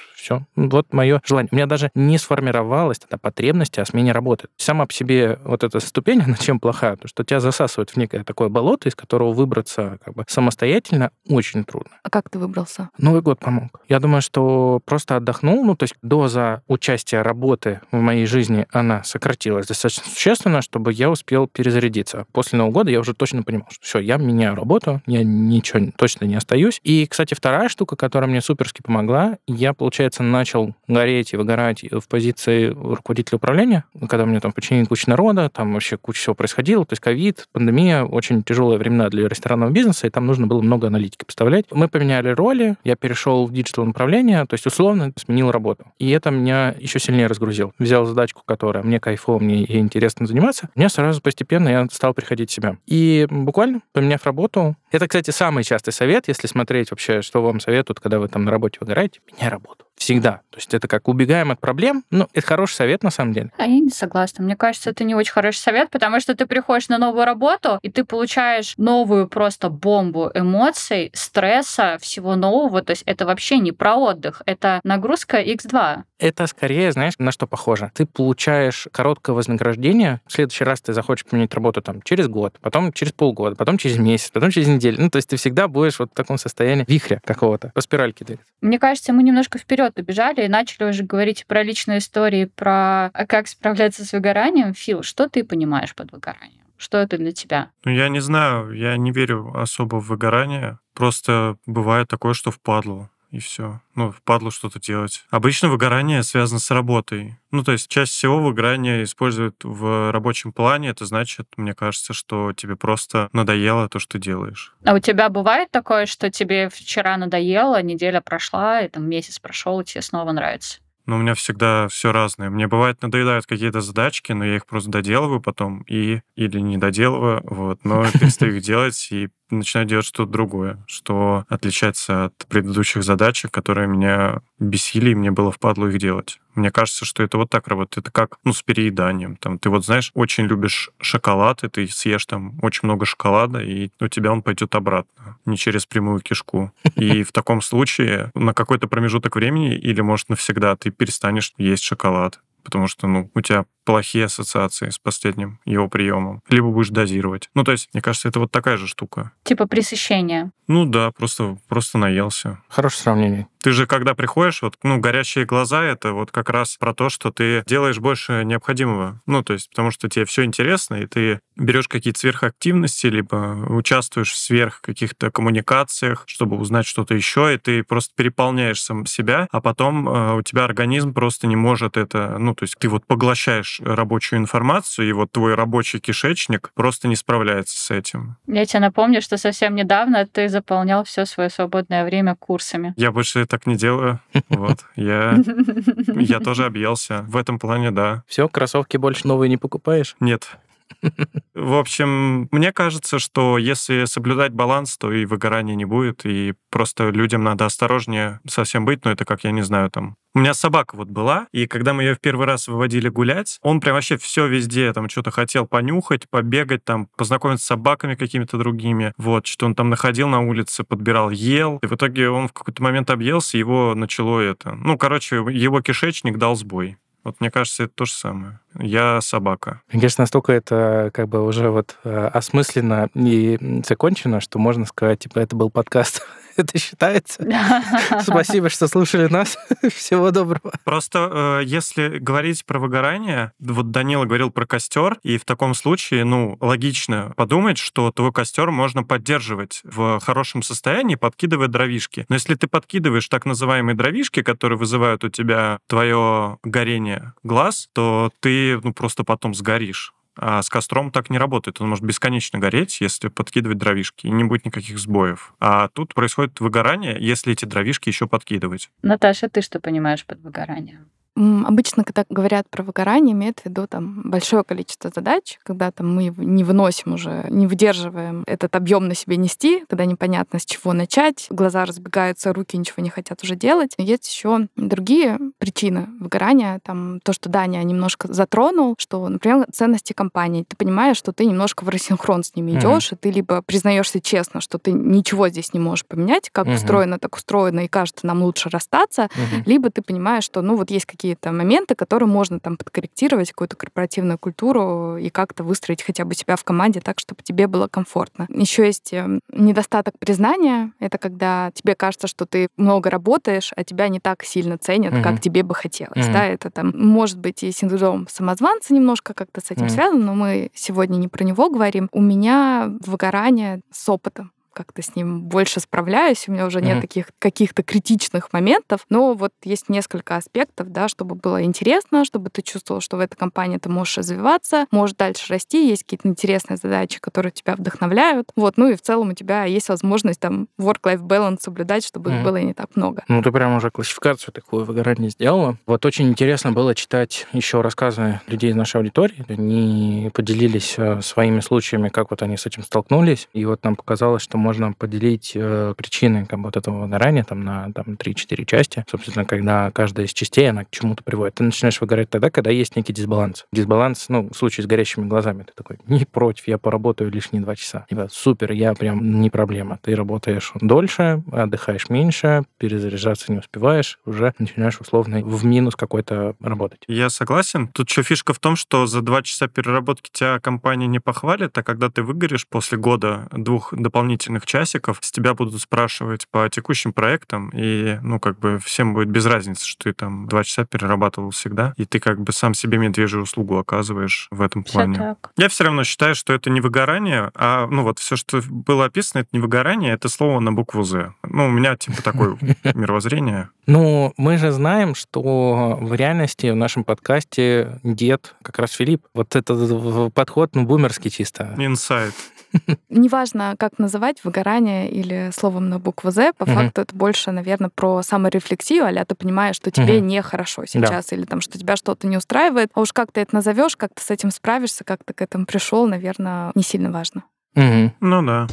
все. 0.16 0.46
Вот 0.56 0.94
мое 0.94 1.22
желание. 1.26 1.50
У 1.52 1.56
меня 1.56 1.66
даже 1.66 1.92
не 1.96 2.18
сформировалась 2.18 3.00
тогда 3.00 3.18
потребность 3.18 3.78
о 3.80 3.86
смене 3.86 4.12
работы. 4.12 4.48
Сама 4.58 4.86
по 4.86 4.94
себе 4.94 5.40
вот 5.44 5.64
эта 5.64 5.80
ступень, 5.80 6.22
она 6.26 6.36
чем 6.36 6.60
плоха? 6.60 6.92
Потому 6.92 7.10
что 7.10 7.24
тебя 7.24 7.40
засасывает 7.40 7.92
в 7.92 7.98
некое 7.98 8.24
такое 8.24 8.50
болото, 8.50 8.90
из 8.90 8.96
которого 8.96 9.34
выбраться 9.34 9.63
как 9.70 10.14
бы 10.14 10.26
самостоятельно 10.28 11.12
очень 11.28 11.64
трудно. 11.64 11.92
А 12.04 12.10
как 12.10 12.30
ты 12.30 12.40
выбрался? 12.40 12.90
Новый 12.98 13.22
год 13.22 13.40
помог. 13.40 13.82
Я 13.90 14.00
думаю, 14.00 14.22
что 14.22 14.82
просто 14.86 15.16
отдохнул, 15.16 15.64
ну, 15.64 15.76
то 15.76 15.84
есть 15.84 15.96
доза 16.02 16.62
участия 16.68 17.22
работы 17.22 17.82
в 17.92 17.98
моей 17.98 18.26
жизни, 18.26 18.66
она 18.72 19.04
сократилась 19.04 19.68
достаточно 19.68 20.04
существенно, 20.06 20.62
чтобы 20.62 20.94
я 20.94 21.10
успел 21.10 21.48
перезарядиться. 21.48 22.26
После 22.32 22.58
Нового 22.58 22.74
года 22.74 22.92
я 22.92 23.00
уже 23.00 23.14
точно 23.14 23.44
понимал, 23.44 23.68
что 23.72 23.86
все, 23.86 24.00
я 24.00 24.18
меняю 24.18 24.56
работу, 24.56 25.02
я 25.06 25.24
ничего 25.24 25.92
точно 25.96 26.26
не 26.26 26.36
остаюсь. 26.36 26.80
И, 26.84 27.06
кстати, 27.08 27.34
вторая 27.34 27.70
штука, 27.70 27.96
которая 27.96 28.30
мне 28.30 28.42
суперски 28.42 28.82
помогла, 28.82 29.38
я, 29.48 29.74
получается, 29.74 30.24
начал 30.24 30.76
гореть 30.88 31.34
и 31.34 31.38
выгорать 31.38 31.84
в 31.84 32.08
позиции 32.08 32.68
руководителя 32.68 33.38
управления, 33.38 33.86
когда 34.10 34.24
у 34.24 34.28
меня 34.28 34.40
там 34.40 34.52
подчинили 34.52 34.86
куча 34.86 35.10
народа, 35.10 35.50
там 35.50 35.74
вообще 35.74 35.98
куча 35.98 36.20
всего 36.20 36.36
происходило, 36.36 36.86
то 36.86 36.94
есть 36.94 37.02
ковид, 37.02 37.48
пандемия, 37.52 38.04
очень 38.04 38.44
тяжелые 38.44 38.78
времена 38.78 39.10
для 39.10 39.28
ресторанного 39.54 39.72
бизнеса, 39.72 40.08
и 40.08 40.10
там 40.10 40.26
нужно 40.26 40.48
было 40.48 40.62
много 40.62 40.88
аналитики 40.88 41.26
поставлять. 41.26 41.66
Мы 41.72 41.88
поменяли 41.88 42.30
роли, 42.30 42.76
я 42.84 42.96
перешел 42.96 43.46
в 43.46 43.54
digital 43.54 43.86
направление, 43.86 44.46
то 44.46 44.56
есть 44.56 44.66
условно 44.66 45.14
сменил 45.16 45.52
работу. 45.52 45.86
И 46.00 46.10
это 46.10 46.32
меня 46.32 46.76
еще 46.80 47.00
сильнее 47.00 47.28
разгрузило. 47.28 47.74
Взял 47.80 48.06
задачку, 48.06 48.42
которая 48.46 48.84
мне 48.84 49.00
кайфово, 49.00 49.40
мне 49.40 49.66
интересно 49.80 50.26
заниматься, 50.26 50.70
мне 50.76 50.90
сразу 50.90 51.22
постепенно 51.22 51.70
я 51.70 51.88
стал 51.92 52.14
приходить 52.14 52.50
в 52.50 52.54
себя. 52.54 52.78
И 52.88 53.28
буквально, 53.30 53.82
поменяв 53.94 54.26
работу, 54.26 54.76
это, 54.94 55.08
кстати, 55.08 55.32
самый 55.32 55.64
частый 55.64 55.92
совет, 55.92 56.28
если 56.28 56.48
смотреть 56.48 56.92
вообще, 56.92 57.22
что 57.22 57.42
вам 57.42 57.60
советуют, 57.60 58.00
когда 58.00 58.20
вы 58.20 58.28
там 58.28 58.46
на 58.46 58.52
работе 58.52 58.78
выгораете, 58.80 59.22
меняй 59.32 59.50
работу. 59.50 59.86
Всегда. 59.96 60.42
То 60.50 60.58
есть 60.58 60.74
это 60.74 60.88
как 60.88 61.08
убегаем 61.08 61.52
от 61.52 61.60
проблем. 61.60 62.04
Ну, 62.12 62.28
это 62.34 62.46
хороший 62.46 62.74
совет 62.74 63.04
на 63.04 63.10
самом 63.10 63.34
деле. 63.34 63.52
А 63.58 63.64
я 63.64 63.80
не 63.80 63.90
согласна. 63.90 64.44
Мне 64.44 64.56
кажется, 64.56 64.90
это 64.90 65.04
не 65.04 65.16
очень 65.16 65.32
хороший 65.32 65.60
совет, 65.60 65.90
потому 65.90 66.20
что 66.20 66.36
ты 66.36 66.46
приходишь 66.46 66.90
на 66.90 66.98
новую 66.98 67.26
работу, 67.26 67.80
и 67.82 67.90
ты 67.90 68.04
получаешь 68.04 68.74
новую 68.78 69.28
просто 69.28 69.70
бомбу 69.70 70.30
эмоций, 70.34 71.12
стресса, 71.14 71.98
всего 72.02 72.36
нового. 72.36 72.82
То 72.82 72.92
есть 72.92 73.04
это 73.06 73.26
вообще 73.26 73.60
не 73.60 73.72
про 73.72 73.96
отдых, 73.96 74.42
это 74.46 74.82
нагрузка 74.84 75.42
X2. 75.42 76.04
Это 76.20 76.48
скорее, 76.48 76.92
знаешь, 76.92 77.14
на 77.18 77.32
что 77.32 77.48
похоже. 77.48 77.92
Ты 77.96 78.06
получаешь 78.06 78.88
короткое 78.92 79.34
вознаграждение, 79.34 80.22
в 80.28 80.34
следующий 80.34 80.64
раз 80.64 80.82
ты 80.82 80.94
захочешь 80.94 81.26
поменять 81.26 81.54
работу 81.54 81.82
там 81.82 82.02
через 82.02 82.28
год, 82.28 82.58
потом 82.62 82.92
через 82.94 83.12
полгода, 83.14 83.56
потом 83.56 83.78
через 83.78 83.98
месяц, 83.98 84.32
потом 84.32 84.52
через 84.52 84.68
неделю. 84.68 84.83
Ну, 84.92 85.10
то 85.10 85.18
есть 85.18 85.30
ты 85.30 85.38
всегда 85.38 85.68
будешь 85.68 86.00
вот 86.00 86.12
в 86.12 86.14
таком 86.14 86.38
состоянии 86.38 86.86
вихря 86.88 87.20
какого-то, 87.24 87.72
по 87.74 87.82
спиральке 87.82 88.26
двигаться. 88.26 88.52
Мне 88.62 88.80
кажется, 88.80 89.14
мы 89.14 89.24
немножко 89.24 89.58
вперед 89.58 89.98
убежали 89.98 90.46
и 90.46 90.48
начали 90.48 90.86
уже 90.86 91.04
говорить 91.04 91.46
про 91.48 91.64
личные 91.64 92.00
истории, 92.00 92.46
про 92.46 93.08
а 93.08 93.26
как 93.28 93.48
справляться 93.48 94.06
с 94.06 94.14
выгоранием. 94.14 94.74
Фил, 94.74 95.04
что 95.04 95.30
ты 95.30 95.44
понимаешь 95.44 95.96
под 95.96 96.12
выгоранием? 96.12 96.64
Что 96.78 96.98
это 96.98 97.18
для 97.18 97.32
тебя? 97.32 97.72
Ну, 97.86 97.92
я 97.92 98.10
не 98.10 98.20
знаю, 98.20 98.72
я 98.72 98.98
не 98.98 99.12
верю 99.12 99.54
особо 99.56 99.98
в 99.98 100.08
выгорание. 100.08 100.80
Просто 100.94 101.58
бывает 101.66 102.08
такое, 102.10 102.34
что 102.34 102.52
впадло 102.52 103.10
и 103.34 103.40
все. 103.40 103.82
Ну, 103.96 104.12
впадло 104.12 104.52
что-то 104.52 104.80
делать. 104.80 105.26
Обычно 105.32 105.68
выгорание 105.68 106.22
связано 106.22 106.60
с 106.60 106.70
работой. 106.70 107.40
Ну, 107.50 107.64
то 107.64 107.72
есть 107.72 107.88
чаще 107.90 108.12
всего 108.12 108.40
выгорание 108.40 109.04
используют 109.04 109.56
в 109.64 110.12
рабочем 110.12 110.54
плане. 110.54 110.90
Это 110.90 111.06
значит, 111.06 111.48
мне 111.58 111.74
кажется, 111.74 112.14
что 112.14 112.54
тебе 112.54 112.76
просто 112.76 113.30
надоело 113.34 113.90
то, 113.90 113.98
что 113.98 114.20
делаешь. 114.20 114.76
А 114.86 114.94
у 114.94 115.00
тебя 115.00 115.30
бывает 115.30 115.72
такое, 115.72 116.06
что 116.06 116.30
тебе 116.30 116.70
вчера 116.70 117.18
надоело, 117.18 117.82
неделя 117.82 118.22
прошла, 118.22 118.82
и 118.82 118.88
там 118.88 119.10
месяц 119.10 119.40
прошел, 119.40 119.82
и 119.82 119.84
тебе 119.84 120.04
снова 120.04 120.32
нравится? 120.32 120.83
Ну, 121.06 121.18
у 121.18 121.20
меня 121.20 121.34
всегда 121.36 121.88
все 121.90 122.12
разное. 122.14 122.50
Мне 122.50 122.68
бывает 122.68 123.02
надоедают 123.02 123.46
какие-то 123.46 123.82
задачки, 123.82 124.32
но 124.32 124.46
я 124.46 124.56
их 124.56 124.66
просто 124.66 124.90
доделываю 124.90 125.42
потом 125.42 125.82
и 125.82 126.22
или 126.36 126.60
не 126.60 126.78
доделываю, 126.78 127.42
вот, 127.44 127.84
но 127.84 128.06
перестаю 128.14 128.56
их 128.56 128.64
делать 128.64 129.08
и 129.12 129.30
начинаю 129.50 129.88
делать 129.88 130.06
что-то 130.06 130.32
другое, 130.32 130.84
что 130.88 131.46
отличается 131.50 132.26
от 132.26 132.46
предыдущих 132.48 133.04
задачек, 133.04 133.52
которые 133.52 133.88
меня 133.88 134.42
бесили, 134.64 135.12
и 135.12 135.16
мне 135.16 135.32
было 135.32 135.52
впадло 135.52 135.88
их 135.88 135.98
делать. 135.98 136.40
Мне 136.56 136.72
кажется, 136.72 137.06
что 137.06 137.24
это 137.24 137.38
вот 137.38 137.50
так 137.50 137.68
работает. 137.68 138.06
Это 138.06 138.12
как, 138.12 138.38
ну, 138.44 138.54
с 138.54 138.62
перееданием. 138.62 139.38
Там, 139.38 139.58
ты 139.58 139.70
вот, 139.70 139.86
знаешь, 139.86 140.12
очень 140.14 140.46
любишь 140.46 140.92
шоколад, 141.00 141.64
и 141.64 141.70
ты 141.70 141.88
съешь 141.88 142.26
там 142.26 142.60
очень 142.62 142.82
много 142.84 143.06
шоколада, 143.06 143.60
и 143.60 143.90
у 144.00 144.08
тебя 144.08 144.32
он 144.32 144.42
пойдет 144.42 144.76
обратно, 144.76 145.38
не 145.46 145.58
через 145.58 145.86
прямую 145.86 146.20
кишку. 146.20 146.72
И 146.96 147.24
в 147.24 147.32
таком 147.32 147.62
случае 147.62 148.32
на 148.36 148.54
какой-то 148.54 148.88
промежуток 148.88 149.36
времени 149.36 149.76
или, 149.76 150.02
может, 150.02 150.30
навсегда 150.30 150.76
ты 150.76 150.92
перестанешь 150.92 151.54
есть 151.58 151.84
шоколад 151.84 152.40
потому 152.64 152.88
что, 152.88 153.08
ну, 153.08 153.30
у 153.36 153.42
тебя 153.42 153.66
плохие 153.84 154.26
ассоциации 154.26 154.90
с 154.90 155.00
последним 155.00 155.60
его 155.66 155.88
приемом. 155.88 156.42
Либо 156.50 156.70
будешь 156.70 156.90
дозировать. 156.90 157.50
Ну, 157.54 157.64
то 157.64 157.72
есть, 157.72 157.90
мне 157.94 158.02
кажется, 158.02 158.30
это 158.30 158.40
вот 158.40 158.52
такая 158.52 158.78
же 158.78 158.88
штука. 158.88 159.32
Типа 159.44 159.68
пресыщение. 159.68 160.52
Ну 160.68 160.86
да, 160.86 161.12
просто, 161.12 161.58
просто 161.68 161.98
наелся. 161.98 162.62
Хорошее 162.70 163.04
сравнение. 163.04 163.48
Ты 163.62 163.72
же, 163.72 163.86
когда 163.86 164.14
приходишь, 164.14 164.62
вот, 164.62 164.78
ну, 164.84 164.98
горящие 164.98 165.46
глаза, 165.46 165.84
это 165.84 166.12
вот 166.12 166.32
как 166.32 166.50
раз 166.50 166.76
про 166.78 166.94
то, 166.94 167.10
что 167.10 167.32
ты 167.32 167.64
делаешь 167.66 168.00
больше 168.00 168.44
необходимого. 168.44 169.22
Ну, 169.26 169.42
то 169.42 169.54
есть, 169.54 169.70
потому 169.70 169.92
что 169.92 170.10
тебе 170.10 170.26
все 170.26 170.44
интересно, 170.44 170.96
и 170.96 171.06
ты 171.06 171.40
берешь 171.56 171.88
какие-то 171.88 172.20
сверхактивности, 172.20 173.08
либо 173.08 173.66
участвуешь 173.70 174.32
в 174.32 174.38
сверх 174.38 174.82
каких-то 174.82 175.32
коммуникациях, 175.32 176.24
чтобы 176.28 176.58
узнать 176.58 176.86
что-то 176.86 177.16
еще, 177.16 177.54
и 177.54 177.58
ты 177.58 177.84
просто 177.84 178.14
переполняешь 178.16 178.82
сам 178.82 179.06
себя, 179.06 179.48
а 179.52 179.62
потом 179.62 180.10
э, 180.10 180.36
у 180.36 180.42
тебя 180.42 180.66
организм 180.66 181.14
просто 181.14 181.48
не 181.48 181.56
может 181.56 181.96
это, 181.96 182.38
ну, 182.40 182.56
то 182.56 182.64
есть 182.64 182.76
ты 182.78 182.90
вот 182.90 183.06
поглощаешь 183.06 183.73
рабочую 183.82 184.40
информацию, 184.40 185.10
и 185.10 185.12
вот 185.14 185.32
твой 185.32 185.56
рабочий 185.56 186.00
кишечник 186.00 186.72
просто 186.74 187.08
не 187.08 187.16
справляется 187.16 187.78
с 187.78 187.92
этим. 187.92 188.38
Я 188.48 188.66
тебе 188.66 188.80
напомню, 188.80 189.22
что 189.22 189.38
совсем 189.38 189.76
недавно 189.76 190.26
ты 190.26 190.50
заполнял 190.50 191.04
все 191.04 191.26
свое 191.26 191.50
свободное 191.50 192.06
время 192.06 192.36
курсами. 192.36 192.94
Я 192.98 193.12
больше 193.12 193.46
так 193.46 193.68
не 193.68 193.76
делаю. 193.76 194.20
Вот. 194.50 194.86
Я, 194.96 195.40
я 196.16 196.40
тоже 196.40 196.66
объелся. 196.66 197.26
В 197.28 197.38
этом 197.38 197.60
плане, 197.60 197.92
да. 197.92 198.24
Все, 198.28 198.48
кроссовки 198.48 198.98
больше 198.98 199.28
новые 199.28 199.50
не 199.50 199.58
покупаешь? 199.58 200.16
Нет. 200.20 200.58
В 201.54 201.74
общем, 201.76 202.48
мне 202.52 202.72
кажется, 202.72 203.20
что 203.20 203.58
если 203.58 204.06
соблюдать 204.06 204.54
баланс, 204.54 204.98
то 204.98 205.12
и 205.12 205.26
выгорания 205.26 205.76
не 205.76 205.86
будет, 205.86 206.26
и 206.26 206.54
просто 206.70 207.10
людям 207.10 207.44
надо 207.44 207.66
осторожнее 207.66 208.40
совсем 208.48 208.86
быть, 208.86 209.06
но 209.06 209.12
это 209.12 209.26
как, 209.26 209.44
я 209.44 209.52
не 209.52 209.62
знаю, 209.62 209.90
там... 209.90 210.18
У 210.36 210.40
меня 210.40 210.56
собака 210.56 210.96
вот 210.96 211.10
была, 211.10 211.48
и 211.52 211.68
когда 211.68 211.94
мы 211.94 212.02
ее 212.02 212.16
в 212.16 212.20
первый 212.20 212.48
раз 212.48 212.68
выводили 212.68 213.08
гулять, 213.08 213.60
он 213.62 213.80
прям 213.80 213.94
вообще 213.94 214.18
все 214.18 214.48
везде 214.48 214.92
там 214.92 215.08
что-то 215.08 215.30
хотел 215.30 215.68
понюхать, 215.68 216.28
побегать, 216.28 216.84
там, 216.84 217.08
познакомиться 217.16 217.66
с 217.66 217.68
собаками 217.68 218.16
какими-то 218.16 218.58
другими, 218.58 219.14
вот, 219.18 219.46
что 219.46 219.68
он 219.68 219.76
там 219.76 219.92
находил 219.92 220.28
на 220.28 220.40
улице, 220.40 220.84
подбирал, 220.84 221.30
ел, 221.30 221.78
и 221.84 221.86
в 221.86 221.94
итоге 221.94 222.30
он 222.30 222.48
в 222.48 222.54
какой-то 222.54 222.82
момент 222.82 223.12
объелся, 223.12 223.60
его 223.60 223.94
начало 223.94 224.40
это... 224.40 224.72
Ну, 224.72 224.98
короче, 224.98 225.36
его 225.36 225.82
кишечник 225.82 226.40
дал 226.40 226.56
сбой. 226.56 226.98
Вот 227.24 227.40
мне 227.40 227.52
кажется, 227.52 227.84
это 227.84 227.94
то 227.94 228.06
же 228.06 228.14
самое. 228.14 228.60
Я 228.78 229.22
собака. 229.22 229.82
Кажется, 229.92 230.22
настолько 230.22 230.52
это 230.52 231.12
как 231.14 231.30
бы 231.30 231.46
уже 231.46 231.70
вот 231.70 231.98
э, 232.04 232.30
осмысленно 232.34 233.08
и 233.14 233.82
закончено, 233.88 234.42
что 234.42 234.60
можно 234.60 234.86
сказать, 234.86 235.20
типа, 235.20 235.40
это 235.40 235.56
был 235.56 235.70
подкаст 235.70 236.28
это 236.58 236.78
считается. 236.80 237.44
Спасибо, 238.22 238.70
что 238.70 238.88
слушали 238.88 239.28
нас. 239.28 239.58
Всего 239.94 240.32
доброго. 240.32 240.72
Просто 240.84 241.60
э, 241.62 241.66
если 241.66 242.20
говорить 242.20 242.66
про 242.66 242.80
выгорание, 242.80 243.52
вот 243.60 243.92
Данила 243.92 244.26
говорил 244.26 244.52
про 244.52 244.66
костер, 244.66 245.18
и 245.24 245.38
в 245.38 245.46
таком 245.46 245.74
случае, 245.74 246.24
ну, 246.24 246.58
логично 246.60 247.34
подумать, 247.36 247.78
что 247.78 248.12
твой 248.12 248.32
костер 248.32 248.72
можно 248.72 249.04
поддерживать 249.04 249.82
в 249.84 250.20
хорошем 250.20 250.64
состоянии, 250.64 251.16
подкидывая 251.16 251.68
дровишки. 251.68 252.26
Но 252.30 252.36
если 252.36 252.56
ты 252.56 252.68
подкидываешь 252.68 253.28
так 253.28 253.46
называемые 253.46 253.96
дровишки, 253.96 254.42
которые 254.42 254.78
вызывают 254.78 255.24
у 255.24 255.30
тебя 255.30 255.80
твое 255.88 256.58
горение 256.64 257.34
глаз, 257.44 257.90
то 257.94 258.32
ты 258.40 258.80
ну, 258.84 258.94
просто 258.94 259.24
потом 259.24 259.54
сгоришь. 259.54 260.14
А 260.36 260.62
с 260.62 260.70
костром 260.70 261.12
так 261.12 261.30
не 261.30 261.38
работает. 261.38 261.80
Он 261.82 261.90
может 261.90 262.04
бесконечно 262.04 262.60
гореть, 262.60 263.02
если 263.02 263.28
подкидывать 263.28 263.78
дровишки, 263.78 264.28
и 264.28 264.32
не 264.32 264.44
будет 264.44 264.66
никаких 264.66 265.00
сбоев. 265.00 265.54
А 265.60 265.90
тут 265.90 266.14
происходит 266.14 266.60
выгорание, 266.60 267.18
если 267.20 267.54
эти 267.54 267.66
дровишки 267.66 268.10
еще 268.10 268.28
подкидывать. 268.28 268.90
Наташа, 269.02 269.50
ты 269.50 269.62
что 269.62 269.80
понимаешь 269.80 270.26
под 270.26 270.42
выгоранием? 270.42 271.10
Обычно, 271.36 272.04
когда 272.04 272.26
говорят 272.30 272.70
про 272.70 272.84
выгорание, 272.84 273.34
имеют 273.34 273.62
в 273.62 273.66
виду 273.66 273.88
там 273.88 274.22
большое 274.24 274.64
количество 274.64 275.12
задач, 275.14 275.60
когда 275.64 275.92
там 275.92 276.14
мы 276.14 276.34
не 276.38 276.64
выносим 276.64 277.14
уже, 277.14 277.46
не 277.50 277.66
выдерживаем 277.66 278.44
этот 278.46 278.76
объем 278.76 279.08
на 279.08 279.16
себе 279.16 279.38
нести, 279.38 279.84
когда 279.90 280.06
непонятно 280.06 280.60
с 280.60 280.66
чего 280.66 280.94
начать, 280.94 281.48
глаза 281.50 281.86
разбегаются, 281.86 282.54
руки 282.54 282.78
ничего 282.78 283.04
не 283.04 283.10
хотят 283.10 283.44
уже 283.44 283.56
делать. 283.56 283.94
Есть 283.98 284.28
еще 284.28 284.68
другие 284.76 285.40
причины 285.58 286.08
выгорания, 286.20 286.80
там 286.84 287.20
то, 287.22 287.34
что 287.34 287.50
Даня 287.50 287.82
немножко 287.84 288.32
затронул, 288.32 288.96
что, 289.00 289.28
например, 289.28 289.66
ценности 289.74 290.14
компании. 290.14 290.66
Ты 290.68 290.76
понимаешь, 290.76 291.18
что 291.18 291.34
ты 291.34 291.46
немножко 291.46 291.84
в 291.84 291.90
рассинхрон 291.90 292.44
с 292.44 292.56
ними 292.56 292.72
идешь, 292.72 293.12
mm-hmm. 293.12 293.16
и 293.16 293.18
ты 293.18 293.32
либо 293.32 293.62
признаешься 293.64 294.22
честно, 294.22 294.62
что 294.62 294.78
ты 294.78 294.92
ничего 294.92 295.50
здесь 295.50 295.74
не 295.74 295.80
можешь 295.80 296.06
поменять, 296.06 296.50
как 296.52 296.68
mm-hmm. 296.68 296.76
устроено, 296.76 297.20
так 297.20 297.36
устроено, 297.36 297.82
и 297.82 297.88
кажется, 297.88 298.28
нам 298.28 298.44
лучше 298.44 298.70
расстаться, 298.70 299.24
mm-hmm. 299.24 299.64
либо 299.66 299.90
ты 299.90 300.02
понимаешь, 300.02 300.44
что 300.44 300.62
ну 300.62 300.76
вот 300.76 300.92
есть 300.92 301.06
какие 301.06 301.23
какие-то 301.24 301.54
моменты, 301.54 301.96
которые 301.96 302.28
можно 302.28 302.60
там 302.60 302.76
подкорректировать, 302.76 303.52
какую-то 303.52 303.78
корпоративную 303.78 304.38
культуру 304.38 305.16
и 305.16 305.30
как-то 305.30 305.64
выстроить 305.64 306.04
хотя 306.04 306.26
бы 306.26 306.36
себя 306.36 306.58
в 306.58 306.66
команде 306.66 307.00
так, 307.00 307.22
чтобы 307.22 307.42
тебе 307.44 307.68
было 307.68 307.88
комфортно. 307.88 308.46
Еще 308.50 308.86
есть 308.86 309.14
эм, 309.14 309.40
недостаток 309.54 310.20
признания. 310.20 310.92
Это 311.00 311.18
когда 311.18 311.72
тебе 311.74 311.96
кажется, 311.96 312.28
что 312.28 312.46
ты 312.46 312.68
много 312.76 313.10
работаешь, 313.10 313.72
а 313.74 313.86
тебя 313.86 314.10
не 314.10 314.20
так 314.20 314.44
сильно 314.44 314.78
ценят, 314.78 315.14
mm-hmm. 315.14 315.24
как 315.24 315.40
тебе 315.40 315.64
бы 315.64 315.74
хотелось. 315.74 316.18
Mm-hmm. 316.18 316.34
Да, 316.34 316.46
это 316.46 316.70
там 316.70 316.92
может 316.94 317.40
быть 317.40 317.64
и 317.64 317.72
синдром 317.72 318.28
самозванца 318.30 318.94
немножко 318.94 319.34
как-то 319.34 319.62
с 319.62 319.72
этим 319.72 319.86
mm-hmm. 319.86 319.90
связано, 319.90 320.26
но 320.26 320.36
мы 320.36 320.72
сегодня 320.74 321.16
не 321.16 321.30
про 321.30 321.46
него 321.46 321.70
говорим. 321.70 322.10
У 322.12 322.20
меня 322.20 322.92
выгорание 323.00 323.80
с 323.92 324.10
опытом 324.10 324.52
как-то 324.74 325.02
с 325.02 325.16
ним 325.16 325.44
больше 325.44 325.80
справляюсь, 325.80 326.48
у 326.48 326.52
меня 326.52 326.66
уже 326.66 326.80
mm-hmm. 326.80 326.86
нет 326.86 327.02
таких 327.02 327.28
каких-то 327.40 327.84
критичных 327.84 328.52
моментов, 328.54 329.06
но 329.10 329.34
вот 329.34 329.52
есть 329.64 329.90
несколько 329.90 330.36
аспектов, 330.36 330.92
да, 330.92 331.08
чтобы 331.08 331.36
было 331.36 331.64
интересно, 331.64 332.26
чтобы 332.26 332.50
ты 332.50 332.62
чувствовал, 332.62 333.02
что 333.02 333.18
в 333.18 333.20
этой 333.20 333.36
компании 333.36 333.78
ты 333.78 333.90
можешь 333.90 334.18
развиваться, 334.18 334.88
можешь 334.92 335.16
дальше 335.16 335.46
расти, 335.50 335.88
есть 335.88 336.04
какие-то 336.04 336.28
интересные 336.28 336.78
задачи, 336.78 337.20
которые 337.20 337.52
тебя 337.52 337.76
вдохновляют, 337.76 338.52
вот, 338.56 338.78
ну 338.78 338.90
и 338.90 338.96
в 338.96 339.02
целом 339.02 339.30
у 339.30 339.34
тебя 339.34 339.66
есть 339.66 339.90
возможность 339.90 340.40
там 340.40 340.68
work-life 340.80 341.22
balance 341.22 341.62
соблюдать, 341.62 342.06
чтобы 342.06 342.32
mm-hmm. 342.32 342.38
их 342.38 342.44
было 342.44 342.58
не 342.58 342.74
так 342.74 342.96
много. 342.96 343.24
Ну, 343.28 343.42
ты 343.42 343.52
прям 343.52 343.76
уже 343.76 343.92
классификацию 343.92 344.54
такую 344.54 344.86
выгорания 344.86 345.30
сделала. 345.30 345.78
Вот 345.86 346.06
очень 346.06 346.30
интересно 346.30 346.72
было 346.72 346.96
читать 346.96 347.48
еще 347.54 347.82
рассказы 347.82 348.42
людей 348.48 348.72
из 348.72 348.76
нашей 348.76 348.98
аудитории, 348.98 349.46
они 349.48 350.32
поделились 350.34 350.96
э, 350.98 351.22
своими 351.22 351.60
случаями, 351.60 352.10
как 352.10 352.32
вот 352.32 352.42
они 352.42 352.58
с 352.58 352.66
этим 352.66 352.84
столкнулись, 352.84 353.48
и 353.54 353.66
вот 353.66 353.84
нам 353.84 353.96
показалось, 353.96 354.42
что 354.42 354.58
можно 354.64 354.94
поделить 354.94 355.52
э, 355.56 355.94
причины 355.98 356.46
как 356.46 356.60
бы, 356.60 356.66
вот 356.66 356.78
этого 356.78 357.02
выгорания 357.02 357.44
там, 357.44 357.64
на 357.64 357.92
там, 357.94 358.16
3-4 358.16 358.66
части. 358.66 359.06
Собственно, 359.10 359.46
когда 359.46 359.92
каждая 359.92 360.26
из 360.26 360.34
частей, 360.34 360.70
она 360.70 360.86
к 360.86 360.90
чему-то 360.90 361.24
приводит. 361.24 361.56
Ты 361.56 361.64
начинаешь 361.64 362.00
выгорать 362.00 362.30
тогда, 362.30 362.50
когда 362.50 362.72
есть 362.72 362.96
некий 362.96 363.14
дисбаланс. 363.14 363.66
Дисбаланс, 363.72 364.30
ну, 364.30 364.50
в 364.50 364.56
случае 364.56 364.86
с 364.86 364.88
горящими 364.88 365.26
глазами, 365.26 365.64
ты 365.64 365.74
такой, 365.76 365.98
не 366.08 366.26
против, 366.26 366.68
я 366.68 366.78
поработаю 366.78 367.30
лишние 367.30 367.62
два 367.62 367.76
часа. 367.76 368.06
Типа, 368.10 368.28
супер, 368.32 368.72
я 368.72 368.94
прям 368.94 369.42
не 369.42 369.50
проблема. 369.50 370.00
Ты 370.02 370.16
работаешь 370.16 370.72
дольше, 370.82 371.44
отдыхаешь 371.52 372.10
меньше, 372.10 372.64
перезаряжаться 372.78 373.52
не 373.52 373.60
успеваешь, 373.60 374.20
уже 374.26 374.54
начинаешь 374.60 375.00
условно 375.00 375.42
в 375.42 375.66
минус 375.66 375.96
какой-то 375.96 376.56
работать. 376.62 377.04
Я 377.08 377.30
согласен. 377.30 377.88
Тут 377.90 378.10
еще 378.10 378.24
фишка 378.24 378.54
в 378.54 378.60
том, 378.60 378.76
что 378.76 379.06
за 379.08 379.22
два 379.22 379.42
часа 379.42 379.68
переработки 379.68 380.30
тебя 380.32 380.60
компания 380.60 381.08
не 381.08 381.20
похвалит, 381.20 381.78
а 381.78 381.84
когда 381.84 382.10
ты 382.10 382.24
выгоришь 382.24 382.68
после 382.68 382.98
года 382.98 383.48
двух 383.52 383.94
дополнительных 383.94 384.53
дополнительных 384.54 384.66
часиков 384.66 385.18
с 385.22 385.32
тебя 385.32 385.54
будут 385.54 385.82
спрашивать 385.82 386.48
по 386.50 386.70
текущим 386.70 387.14
проектам, 387.14 387.70
и, 387.74 388.20
ну, 388.22 388.40
как 388.40 388.60
бы 388.60 388.80
всем 388.80 389.14
будет 389.14 389.30
без 389.30 389.46
разницы, 389.46 389.86
что 389.86 390.06
ты 390.06 390.14
там 390.14 390.48
два 390.48 390.64
часа 390.64 390.86
перерабатывал 390.86 391.52
всегда, 391.52 391.94
и 391.98 392.06
ты 392.06 392.20
как 392.20 392.40
бы 392.40 392.52
сам 392.52 392.74
себе 392.74 392.98
медвежью 392.98 393.42
услугу 393.42 393.78
оказываешь 393.78 394.48
в 394.52 394.62
этом 394.62 394.84
плане. 394.84 395.14
Все 395.14 395.24
так. 395.24 395.52
Я 395.58 395.68
все 395.70 395.84
равно 395.84 396.04
считаю, 396.04 396.36
что 396.36 396.54
это 396.54 396.70
не 396.70 396.82
выгорание, 396.82 397.52
а, 397.56 397.88
ну, 397.88 398.04
вот 398.04 398.20
все, 398.20 398.36
что 398.36 398.62
было 398.70 399.06
описано, 399.06 399.42
это 399.42 399.50
не 399.54 399.60
выгорание, 399.60 400.14
это 400.14 400.30
слово 400.30 400.60
на 400.60 400.72
букву 400.72 401.04
«З». 401.04 401.34
Ну, 401.44 401.68
у 401.68 401.70
меня, 401.70 401.96
типа, 401.96 402.22
такое 402.22 402.58
мировоззрение. 402.94 403.70
Ну, 403.86 404.34
мы 404.38 404.58
же 404.58 404.72
знаем, 404.72 405.14
что 405.16 405.98
в 406.00 406.14
реальности 406.14 406.68
в 406.72 406.76
нашем 406.76 407.04
подкасте 407.04 408.00
дед 408.04 408.56
как 408.62 408.80
раз 408.80 408.92
Филипп. 408.92 409.26
Вот 409.34 409.56
этот 409.56 410.34
подход, 410.34 410.76
ну, 410.76 410.84
бумерский 410.86 411.30
чисто. 411.30 411.76
Инсайт. 411.78 412.34
Неважно, 413.10 413.76
как 413.78 414.00
называть 414.00 414.44
выгорание 414.44 415.10
или 415.10 415.52
словом 415.54 415.90
на 415.90 416.00
букву 416.00 416.32
«З», 416.32 416.54
по 416.54 416.64
угу. 416.64 416.74
факту 416.74 417.02
это 417.02 417.16
больше, 417.16 417.52
наверное, 417.52 417.92
про 417.94 418.22
саморефлексию, 418.24 419.06
а 419.06 419.26
ты 419.26 419.36
понимаешь, 419.36 419.76
что 419.76 419.92
тебе 419.92 420.18
угу. 420.18 420.26
нехорошо 420.26 420.86
сейчас, 420.86 421.28
да. 421.28 421.36
или 421.36 421.46
там, 421.46 421.62
что 421.62 421.78
тебя 421.78 421.96
что-то 421.96 422.28
не 422.28 422.38
устраивает. 422.38 422.92
А 422.94 423.02
уж 423.02 423.14
как 423.14 423.32
ты 423.32 423.42
это 423.42 423.56
назовешь, 423.56 423.96
как 423.96 424.12
ты 424.14 424.24
с 424.24 424.32
этим 424.32 424.52
справишься, 424.52 425.04
как 425.04 425.24
ты 425.24 425.34
к 425.34 425.42
этому 425.42 425.66
пришел, 425.66 426.08
наверное, 426.08 426.72
не 426.76 426.84
сильно 426.84 427.12
важно. 427.12 427.44
Угу. 427.76 428.14
Ну 428.20 428.46
да. 428.46 428.68